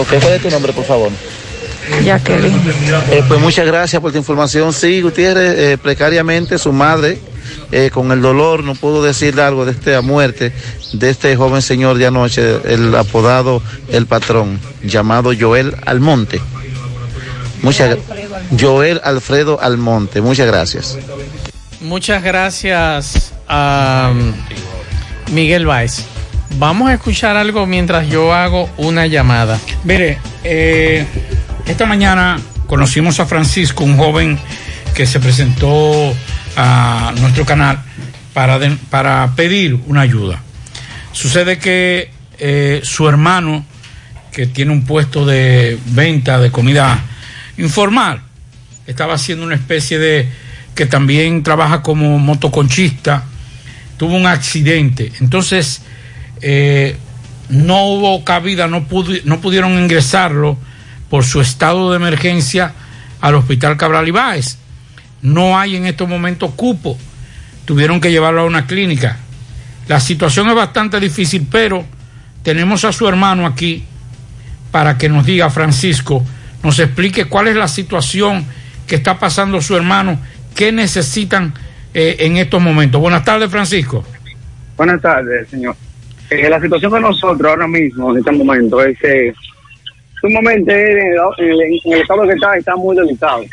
[0.00, 1.10] Ok, ¿cuál es tu nombre, por favor?
[2.04, 2.60] Jacqueline.
[3.10, 4.72] Eh, pues muchas gracias por tu información.
[4.72, 7.18] Sí, Gutiérrez, eh, precariamente su madre,
[7.72, 10.52] eh, con el dolor, no pudo decirle algo de esta muerte
[10.92, 16.40] de este joven señor de anoche, el apodado El Patrón, llamado Joel Almonte.
[17.62, 17.98] Muchas
[18.58, 20.98] Joel Alfredo Almonte, muchas gracias.
[21.80, 24.32] Muchas gracias a um,
[25.34, 26.04] Miguel Báez.
[26.58, 29.58] Vamos a escuchar algo mientras yo hago una llamada.
[29.84, 31.06] Mire, eh,
[31.66, 34.38] esta mañana conocimos a Francisco, un joven
[34.94, 36.14] que se presentó
[36.56, 37.80] a nuestro canal
[38.34, 40.40] para, de- para pedir una ayuda.
[41.12, 43.64] Sucede que eh, su hermano,
[44.32, 47.00] que tiene un puesto de venta de comida
[47.58, 48.22] informal,
[48.86, 50.28] estaba haciendo una especie de
[50.74, 53.24] que también trabaja como motoconchista,
[53.96, 55.12] tuvo un accidente.
[55.20, 55.82] Entonces,
[56.40, 56.96] eh,
[57.48, 58.86] no hubo cabida, no,
[59.24, 60.56] no pudieron ingresarlo
[61.10, 62.72] por su estado de emergencia
[63.20, 64.58] al hospital Cabral Ibáez.
[65.22, 66.96] No hay en estos momentos cupo.
[67.64, 69.18] Tuvieron que llevarlo a una clínica.
[69.88, 71.84] La situación es bastante difícil, pero
[72.42, 73.84] tenemos a su hermano aquí
[74.70, 76.24] para que nos diga, Francisco,
[76.62, 78.44] nos explique cuál es la situación
[78.86, 80.18] que está pasando su hermano,
[80.54, 81.54] qué necesitan
[81.94, 83.00] eh, en estos momentos.
[83.00, 84.04] Buenas tardes, Francisco.
[84.76, 85.76] Buenas tardes, señor.
[86.30, 89.32] Eh, la situación de nosotros ahora mismo, en este momento, es que
[90.20, 93.44] sumamente en el, en el- estado que está, está muy delicado.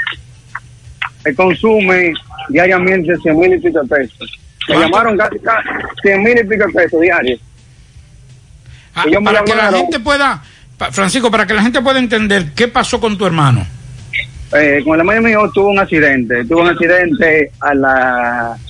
[1.23, 2.13] Él consume
[2.49, 4.39] diariamente 100 mil y pico de pesos.
[4.69, 5.67] Me llamaron casi, casi
[6.03, 7.39] 100 mil y pico de pesos diarios.
[8.93, 10.41] Ah, para que la gente pueda,
[10.91, 13.65] Francisco, para que la gente pueda entender qué pasó con tu hermano.
[14.53, 16.45] Eh, con el hermano mío tuvo un accidente.
[16.45, 18.61] Tuvo un accidente a las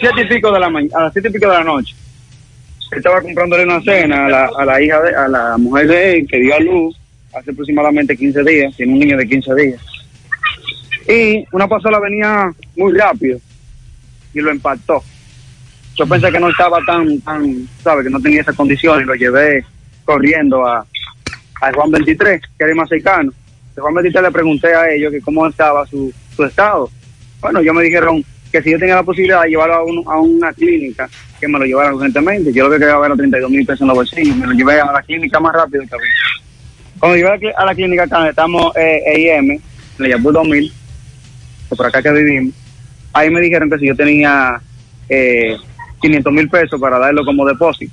[0.00, 1.94] siete y pico de la mañana, a las siete y pico de la noche.
[2.90, 6.26] Estaba comprándole una cena a la, a la hija de, a la mujer de él
[6.26, 6.98] que dio a luz
[7.34, 9.80] hace aproximadamente 15 días, tiene un niño de 15 días.
[11.06, 13.38] Y una pasola venía muy rápido
[14.34, 15.02] y lo impactó.
[15.94, 19.14] Yo pensé que no estaba tan, tan, sabe, que no tenía esa condición y lo
[19.14, 19.64] llevé
[20.04, 20.86] corriendo a,
[21.60, 23.32] a Juan 23, que era más cercano.
[23.76, 26.90] Juan 23 le pregunté a ellos que cómo estaba su, su estado.
[27.40, 30.18] Bueno, yo me dijeron que si yo tenía la posibilidad de llevarlo a, un- a
[30.20, 31.08] una clínica,
[31.40, 32.52] que me lo llevaran urgentemente.
[32.52, 34.36] Yo lo que quería era 32 mil pesos en los bolsillos.
[34.36, 36.08] Me lo llevé a la clínica más rápido que había.
[36.98, 39.60] Cuando llegué a la la clínica acá, estamos eh, EIM,
[39.98, 40.72] le llamó 2000,
[41.68, 42.54] que por acá que vivimos.
[43.12, 44.60] Ahí me dijeron que si yo tenía
[45.08, 45.56] eh,
[46.00, 47.92] 500 mil pesos para darlo como depósito.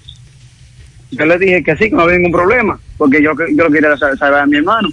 [1.12, 3.96] Yo le dije que sí, que no había ningún problema, porque yo, yo lo quería
[3.98, 4.90] sa- saber a mi hermano.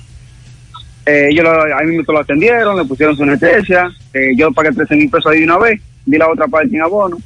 [1.06, 4.94] Eh, ellos lo, ahí mismo lo atendieron, le pusieron su anestesia, eh, yo pagué 13
[4.94, 7.16] mil pesos ahí una vez, di la otra parte en abono.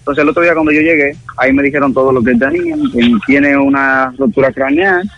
[0.00, 3.10] Entonces el otro día cuando yo llegué, ahí me dijeron todo lo que tenía, que
[3.26, 5.10] tiene una ruptura craneal,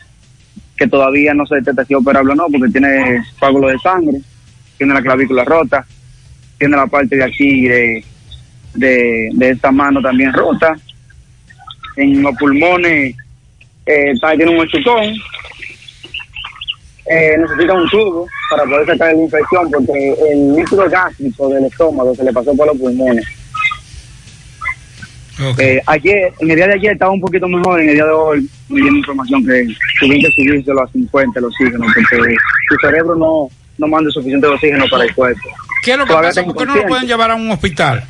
[0.76, 4.18] que todavía no se detecta si operable o no, porque tiene coágulo de sangre,
[4.78, 5.84] tiene la clavícula rota,
[6.58, 8.04] tiene la parte de aquí de,
[8.74, 10.74] de, de esta mano también rota,
[11.96, 13.14] en los pulmones
[13.86, 15.14] eh, tiene un machucón,
[17.06, 22.14] eh, necesita un tubo para poder sacar la infección porque el líquido gástrico del estómago
[22.14, 23.24] se le pasó por los pulmones.
[25.58, 28.10] Eh, ayer, en el día de ayer estaba un poquito mejor, en el día de
[28.10, 29.66] hoy me dieron información que
[29.98, 32.36] tuvieron que subírselo a 50 el oxígeno porque
[32.68, 33.48] su cerebro no,
[33.78, 35.48] no manda suficiente oxígeno para el cuerpo.
[35.82, 36.44] ¿Qué es lo que Todavía pasa?
[36.44, 38.04] ¿Por qué no lo pueden llevar a un hospital?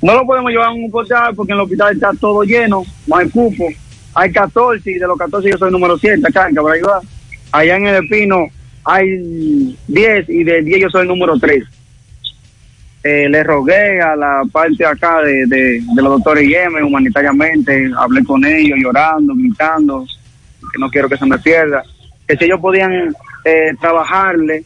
[0.00, 3.16] No lo podemos llevar a un hospital porque en el hospital está todo lleno, no
[3.16, 3.66] hay cupo.
[4.14, 7.00] Hay 14 y de los 14 yo soy número 7 acá en Ibá.
[7.52, 8.46] Allá en el Espino
[8.84, 11.64] hay 10 y de 10 yo soy el número 3.
[13.04, 18.44] eh, le rogué a la parte acá de, de, los doctores IEM humanitariamente, hablé con
[18.44, 20.04] ellos llorando, gritando,
[20.72, 21.82] que no quiero que se me pierda,
[22.26, 23.14] que si ellos podían
[23.44, 24.64] eh, trabajarle,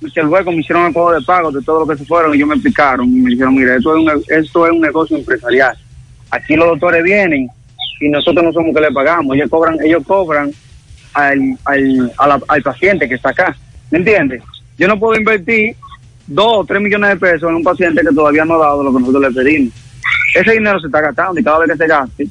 [0.00, 2.36] si luego me hicieron el pago de pago de todo lo que se fueron y
[2.36, 5.76] ellos me explicaron y me dijeron, mira, esto es un, esto es un negocio empresarial.
[6.30, 7.48] Aquí los doctores vienen
[8.00, 10.52] y nosotros no somos que le pagamos, ellos cobran, ellos cobran
[11.14, 13.56] al, al, a al paciente que está acá,
[13.90, 14.42] ¿me entiendes?
[14.78, 15.74] Yo no puedo invertir
[16.28, 18.92] dos o tres millones de pesos en un paciente que todavía no ha dado lo
[18.92, 19.74] que nosotros le pedimos.
[20.34, 22.28] Ese dinero se está gastando y cada vez que se gaste,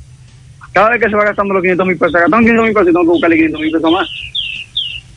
[0.72, 2.88] cada vez que se va gastando los 500 mil pesos, se gastan 500 mil pesos
[2.88, 4.10] y tengo que buscarle 500 mil pesos más.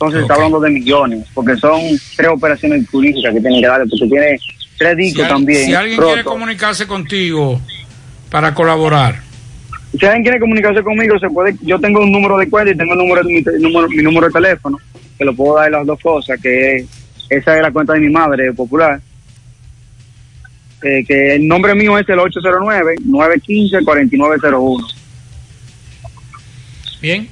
[0.01, 1.79] Entonces se está hablando de millones, porque son
[2.15, 4.39] tres operaciones quirúrgicas que tienen que darle, porque tiene
[4.77, 5.65] tres discos también.
[5.65, 7.59] si alguien quiere comunicarse contigo
[8.31, 9.19] para colaborar,
[9.99, 11.53] Si alguien quiere comunicarse conmigo, se puede.
[11.61, 14.27] Yo tengo un número de cuenta y tengo el número de mi, número, mi número
[14.27, 14.77] de teléfono,
[15.17, 16.85] que lo puedo dar las dos cosas, que es-
[17.29, 18.99] esa es la cuenta de mi madre, popular.
[20.81, 24.87] Eh, que el nombre mío es el 809-915-4901.
[27.01, 27.29] bien.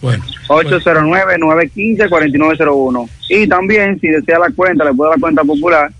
[0.00, 0.24] Bueno.
[0.48, 3.08] 809-915-4901.
[3.30, 5.90] Y también, si desea la cuenta, le puedo dar la cuenta popular,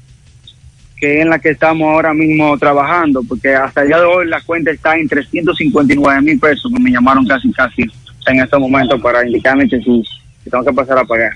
[0.96, 4.26] que es en la que estamos ahora mismo trabajando, porque hasta el día de hoy
[4.26, 7.82] la cuenta está en 359 mil pesos, que me llamaron casi, casi
[8.26, 10.02] en estos momentos para indicarme que sí,
[10.44, 11.32] que tengo que pasar a pagar.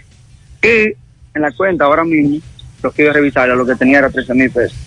[0.62, 0.94] Y
[1.34, 2.39] en la cuenta ahora mismo,
[2.82, 4.78] lo que iba a revisar, lo que tenía era 13 mil pesos.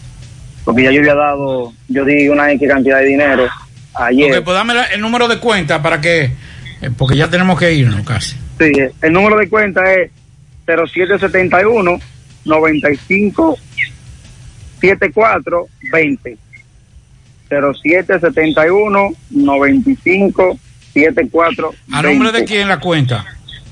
[0.64, 3.48] Porque ya yo había dado, yo di una X cantidad de dinero
[3.94, 4.38] ayer.
[4.38, 6.32] Ok, pues dame el número de cuenta para que,
[6.92, 8.36] porque ya tenemos que irnos casi.
[8.60, 8.72] Sí,
[9.02, 10.12] el número de cuenta es
[10.66, 12.00] 0771
[12.46, 13.58] 95
[14.80, 16.38] 74 20.
[17.50, 20.60] 0771 95
[20.94, 23.26] 74 ¿A nombre de quién la cuenta?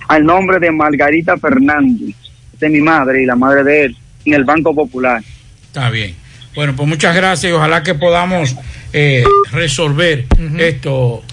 [0.07, 2.15] Al nombre de Margarita Fernández,
[2.59, 5.23] de mi madre y la madre de él, en el Banco Popular.
[5.63, 6.15] Está bien.
[6.53, 8.55] Bueno, pues muchas gracias y ojalá que podamos
[8.91, 10.25] eh, resolver
[10.59, 11.23] esto,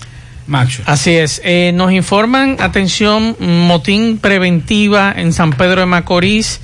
[0.51, 0.83] Macho.
[0.87, 1.41] Así es.
[1.45, 6.61] Eh, nos informan, atención, motín preventiva en San Pedro de Macorís.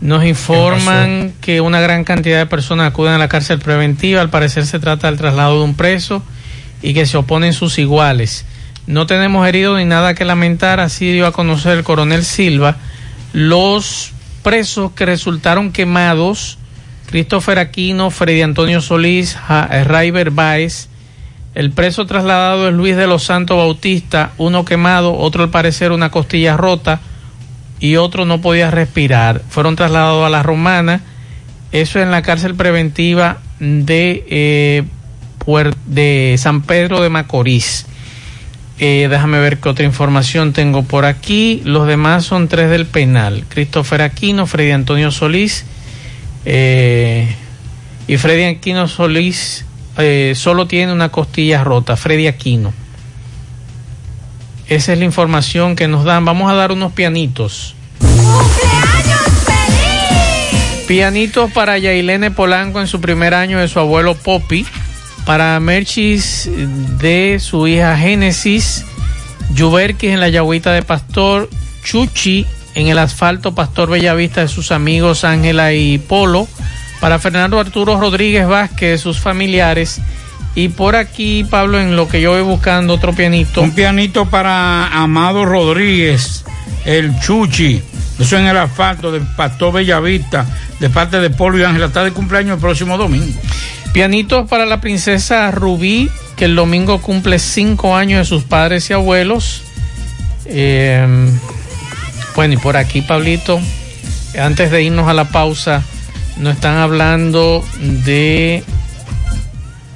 [0.00, 4.22] Nos informan que una gran cantidad de personas acuden a la cárcel preventiva.
[4.22, 6.22] Al parecer se trata del traslado de un preso
[6.80, 8.46] y que se oponen sus iguales.
[8.86, 12.76] No tenemos heridos ni nada que lamentar, así dio a conocer el coronel Silva.
[13.34, 16.56] Los presos que resultaron quemados,
[17.10, 20.87] Christopher Aquino, Freddy Antonio Solís, Raiber Báez,
[21.58, 26.08] el preso trasladado es Luis de los Santos Bautista, uno quemado, otro al parecer una
[26.08, 27.00] costilla rota
[27.80, 29.42] y otro no podía respirar.
[29.48, 31.00] Fueron trasladados a la Romana,
[31.72, 34.84] eso en la cárcel preventiva de, eh,
[35.86, 37.86] de San Pedro de Macorís.
[38.78, 41.60] Eh, déjame ver qué otra información tengo por aquí.
[41.64, 43.42] Los demás son tres del penal.
[43.48, 45.64] Christopher Aquino, Freddy Antonio Solís
[46.44, 47.34] eh,
[48.06, 49.64] y Freddy Aquino Solís
[49.98, 51.96] eh, solo tiene una costilla rota.
[51.96, 52.72] Freddy Aquino.
[54.68, 56.24] Esa es la información que nos dan.
[56.24, 57.74] Vamos a dar unos pianitos.
[60.86, 64.64] Pianitos para Yailene Polanco en su primer año de su abuelo Poppy.
[65.26, 66.48] Para Merchis
[66.98, 68.84] de su hija Génesis.
[69.54, 71.50] Yuberquis en la Yagüita de Pastor.
[71.82, 76.46] Chuchi en el asfalto Pastor Bellavista de sus amigos Ángela y Polo.
[77.00, 80.00] Para Fernando Arturo Rodríguez Vázquez sus familiares.
[80.54, 83.62] Y por aquí, Pablo, en lo que yo voy buscando otro pianito.
[83.62, 86.44] Un pianito para Amado Rodríguez,
[86.84, 87.80] el Chuchi.
[88.18, 90.44] Eso en el asfalto de Pastor Bellavista,
[90.80, 91.86] de parte de Polo y Ángela.
[91.86, 93.38] Está de cumpleaños el próximo domingo.
[93.92, 98.94] Pianitos para la princesa Rubí, que el domingo cumple cinco años de sus padres y
[98.94, 99.62] abuelos.
[100.46, 101.06] Eh,
[102.34, 103.60] bueno, y por aquí, Pablito,
[104.38, 105.82] antes de irnos a la pausa,
[106.38, 107.64] nos están hablando
[108.04, 108.62] de.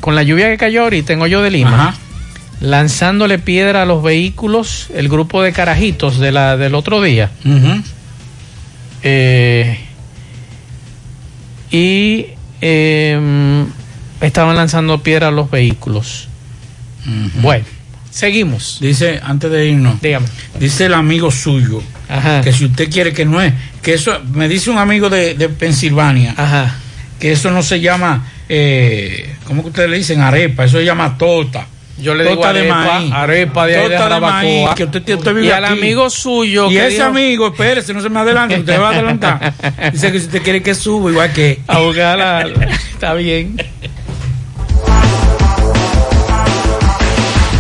[0.01, 1.95] Con la lluvia que cayó ahorita en Hoyo de Lima,
[2.61, 7.31] lanzándole piedra a los vehículos, el grupo de carajitos de la, del otro día.
[9.05, 9.79] Eh,
[11.71, 12.27] y
[12.61, 13.65] eh,
[14.21, 16.29] estaban lanzando piedra a los vehículos.
[17.41, 17.65] Bueno,
[18.11, 18.79] seguimos.
[18.81, 19.97] Dice, antes de irnos,
[20.59, 21.83] dice el amigo suyo
[22.43, 23.53] que si usted quiere que no es,
[23.83, 26.35] que eso, me dice un amigo de, de Pensilvania,
[27.19, 30.21] que eso no se llama, eh, ¿cómo que ustedes le dicen?
[30.21, 31.67] Arepa, eso se llama tota.
[31.99, 35.47] Yo le Tota digo arepa, arepa de ahí de Tota maíz, que usted, usted vive
[35.47, 35.73] Y al aquí.
[35.75, 38.93] amigo suyo Y que ese dijo- amigo, espérese, no se me adelante, usted va a
[38.93, 39.55] adelantar.
[39.93, 41.61] Dice que si usted quiere que suba, igual que.
[41.69, 42.47] A jugar a-
[42.93, 43.57] Está bien.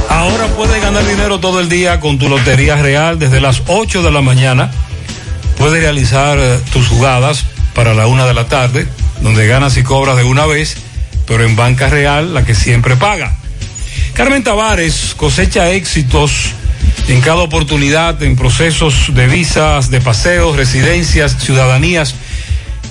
[0.09, 4.11] Ahora puedes ganar dinero todo el día con tu Lotería Real desde las 8 de
[4.11, 4.71] la mañana.
[5.63, 8.85] Puedes realizar eh, tus jugadas para la una de la tarde
[9.21, 10.75] donde ganas y cobras de una vez,
[11.25, 13.37] pero en banca real la que siempre paga.
[14.13, 16.55] Carmen Tavares cosecha éxitos
[17.07, 22.17] en cada oportunidad en procesos de visas, de paseos, residencias, ciudadanías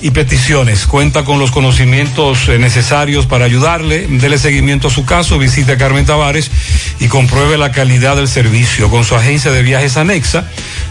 [0.01, 0.85] y peticiones.
[0.87, 4.07] Cuenta con los conocimientos eh, necesarios para ayudarle.
[4.07, 6.51] Dele seguimiento a su caso, visite a Carmen Tavares
[6.99, 8.89] y compruebe la calidad del servicio.
[8.89, 10.45] Con su agencia de viajes anexa,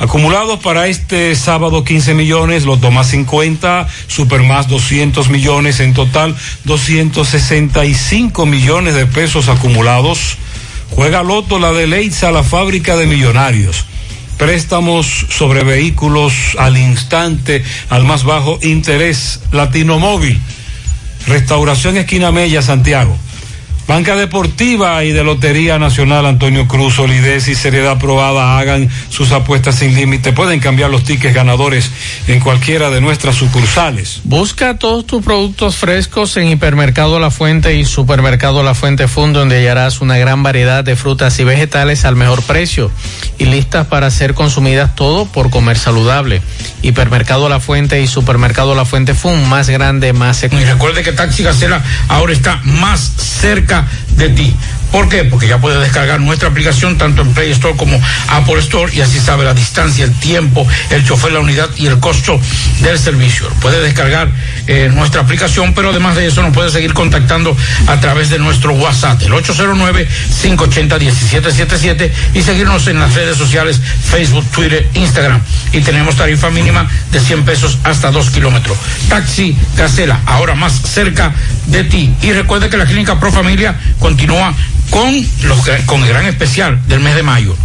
[0.00, 6.36] Acumulados para este sábado 15 millones, Loto más 50, Super más 200 millones, en total
[6.64, 10.38] 265 millones de pesos acumulados.
[10.90, 13.86] Juega Loto la de Leitza, la fábrica de millonarios.
[14.36, 19.40] Préstamos sobre vehículos al instante, al más bajo interés.
[19.50, 20.40] Latino Móvil.
[21.26, 23.18] Restauración Esquina Mella, Santiago.
[23.88, 28.58] Banca Deportiva y de Lotería Nacional Antonio Cruz, solidez y seriedad probada.
[28.58, 30.34] Hagan sus apuestas sin límite.
[30.34, 31.90] Pueden cambiar los tickets ganadores
[32.26, 34.20] en cualquiera de nuestras sucursales.
[34.24, 39.56] Busca todos tus productos frescos en Hipermercado La Fuente y Supermercado La Fuente Fund, donde
[39.56, 42.90] hallarás una gran variedad de frutas y vegetales al mejor precio
[43.38, 46.42] y listas para ser consumidas todo por comer saludable.
[46.82, 51.42] Hipermercado La Fuente y Supermercado La Fuente Fund, más grande, más Y recuerde que Taxi
[51.42, 53.77] Gacela ahora está más cerca
[54.16, 54.56] de ti.
[54.92, 55.24] ¿Por qué?
[55.24, 59.18] Porque ya puedes descargar nuestra aplicación tanto en Play Store como Apple Store y así
[59.18, 62.38] sabe la distancia, el tiempo, el chofer, la unidad y el costo
[62.80, 63.48] del servicio.
[63.60, 64.28] Puedes descargar
[64.92, 67.56] nuestra aplicación, pero además de eso nos puedes seguir contactando
[67.86, 74.88] a través de nuestro WhatsApp, el 809-580-1777 y seguirnos en las redes sociales Facebook, Twitter,
[74.94, 75.40] Instagram.
[75.72, 78.76] Y tenemos tarifa mínima de 100 pesos hasta 2 kilómetros.
[79.08, 81.34] Taxi Gacela, ahora más cerca
[81.66, 82.14] de ti.
[82.22, 84.54] Y recuerde que la Clínica Pro Familia continúa
[84.90, 87.56] con, los, con el gran especial del mes de mayo.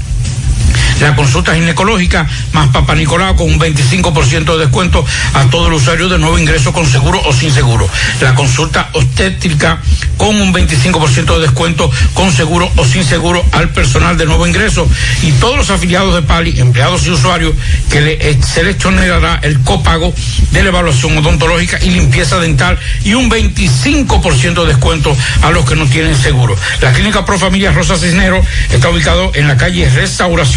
[0.99, 6.09] La consulta ginecológica más Papá Nicolau con un 25% de descuento a todos los usuarios
[6.09, 7.89] de nuevo ingreso con seguro o sin seguro.
[8.21, 9.81] La consulta obstétrica
[10.17, 14.87] con un 25% de descuento con seguro o sin seguro al personal de nuevo ingreso
[15.21, 17.53] y todos los afiliados de Pali, empleados y usuarios
[17.89, 20.13] que le eh, seleccionará el copago
[20.51, 25.75] de la evaluación odontológica y limpieza dental y un 25% de descuento a los que
[25.75, 26.55] no tienen seguro.
[26.81, 28.41] La clínica Pro Familia Rosa Cisnero
[28.71, 30.52] está ubicado en la calle Restauración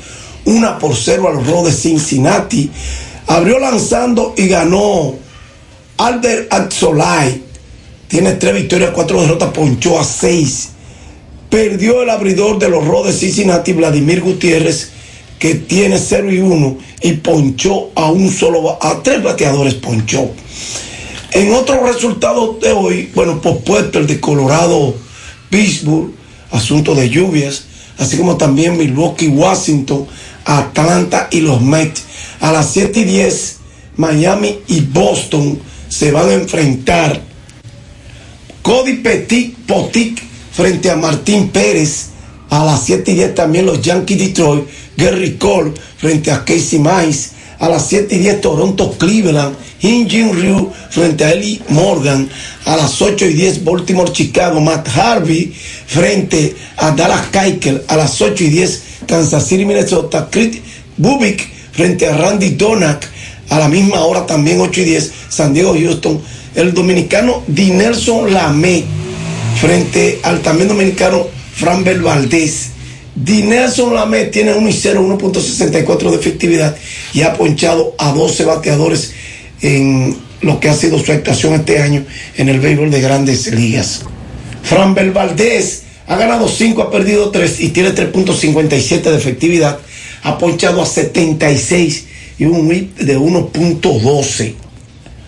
[0.46, 2.72] una por cero a los de Cincinnati.
[3.28, 5.16] Abrió lanzando y ganó
[5.98, 7.44] Albert Axolay.
[8.08, 10.71] Tiene tres victorias, cuatro derrotas, ponchó a seis
[11.52, 14.90] perdió el abridor de los de Cincinnati, Vladimir Gutiérrez,
[15.38, 20.32] que tiene 0 y 1 y ponchó a un solo, a tres bateadores ponchó.
[21.34, 24.96] En otros resultados de hoy, bueno, pospuesto el de Colorado,
[25.50, 26.12] Pittsburgh,
[26.52, 27.66] asunto de lluvias,
[27.98, 30.08] así como también Milwaukee, Washington,
[30.46, 32.04] Atlanta y los Mets.
[32.40, 33.58] A las 7 y 10,
[33.98, 35.60] Miami y Boston
[35.90, 37.22] se van a enfrentar.
[38.62, 42.08] Cody Petit, Potic frente a Martín Pérez.
[42.50, 44.66] A las 7 y 10 también los Yankees Detroit,
[44.98, 47.30] Gary Cole frente a Casey Mice.
[47.60, 52.28] A las 7 y 10 Toronto Cleveland, Jin Ryu frente a Eli Morgan.
[52.66, 55.54] A las 8 y 10 Baltimore Chicago, Matt Harvey
[55.88, 57.84] frente a Dallas Keuchel.
[57.88, 60.58] A las 8 y 10 Kansas City Minnesota, Chris
[60.98, 63.10] Bubik frente a Randy Donak.
[63.50, 66.22] A la misma hora también 8 y 10 San Diego Houston.
[66.56, 68.84] El dominicano Dinelson Lamé
[69.62, 72.70] frente al también dominicano Franbel Valdés.
[73.14, 76.76] Dinelson Lamé tiene 1 y 0, 1.64 de efectividad
[77.14, 79.14] y ha ponchado a 12 bateadores
[79.62, 82.04] en lo que ha sido su actuación este año
[82.38, 84.02] en el béisbol de grandes ligas.
[84.64, 89.78] Franbel Valdés ha ganado 5, ha perdido 3 y tiene 3.57 de efectividad.
[90.24, 92.06] Ha ponchado a 76
[92.40, 94.56] y un whip de 1.12.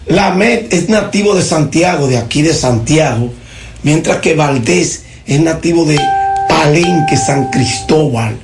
[0.08, 3.32] Lamet es nativo de Santiago, de aquí de Santiago
[3.84, 6.00] mientras que Valdés es nativo de
[6.50, 8.36] Palenque, San Cristóbal.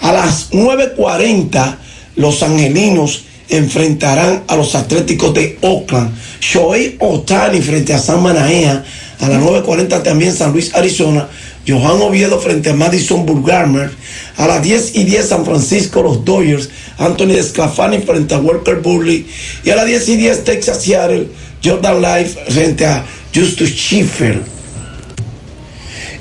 [0.00, 1.76] A las 9.40
[2.16, 6.14] los angelinos enfrentarán a los atléticos de Oakland.
[6.40, 8.84] Shohei Otani frente a San Manaea.
[9.20, 11.28] A las 9.40 también San Luis, Arizona.
[11.66, 13.90] Johan Oviedo frente a Madison Burgarmer.
[14.36, 16.68] A las 10 y 10 San Francisco, los Dodgers.
[16.98, 19.26] Anthony Desclafani frente a Walker Burley.
[19.64, 21.28] Y a las 10 y 10 Texas Seattle.
[21.64, 23.04] Jordan Life frente a
[23.34, 24.57] Justus Schiffer.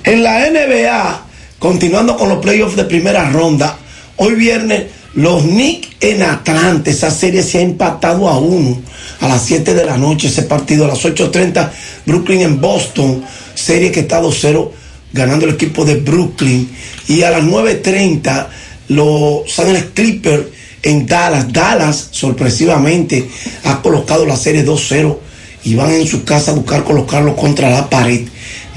[0.07, 1.25] En la NBA,
[1.59, 3.77] continuando con los playoffs de primera ronda,
[4.15, 4.85] hoy viernes
[5.15, 8.81] los Knicks en Atlanta, esa serie se ha empatado a uno
[9.19, 11.69] a las 7 de la noche, ese partido a las 8.30,
[12.05, 13.21] Brooklyn en Boston,
[13.53, 14.69] serie que está 2-0
[15.11, 16.69] ganando el equipo de Brooklyn,
[17.09, 18.47] y a las 9.30
[18.87, 20.45] los Ángeles Clippers
[20.83, 23.27] en Dallas, Dallas sorpresivamente
[23.65, 25.17] ha colocado la serie 2-0
[25.65, 28.21] y van en su casa a buscar colocarlo contra la pared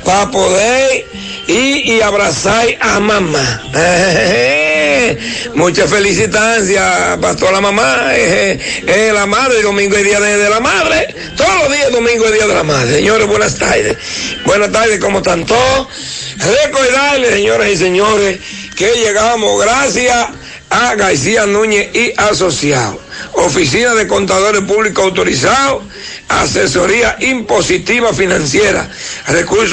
[0.05, 1.05] para poder
[1.47, 3.63] ir y abrazar a mamá.
[5.55, 7.19] Muchas felicitancias
[7.53, 8.09] la mamá.
[8.13, 11.15] Eh, eh, la madre, domingo es día de, de la madre.
[11.37, 12.97] Todos los días domingo es día de la madre.
[12.97, 13.97] Señores, buenas tardes.
[14.45, 15.89] Buenas tardes, ¿cómo están todos?
[16.37, 18.39] Recordarles, señoras y señores,
[18.77, 20.29] que llegamos gracias
[20.71, 22.99] a García Núñez y Asociados.
[23.35, 25.85] Oficina de Contadores Públicos Autorizados,
[26.29, 28.89] asesoría impositiva financiera,
[29.29, 29.71] recursos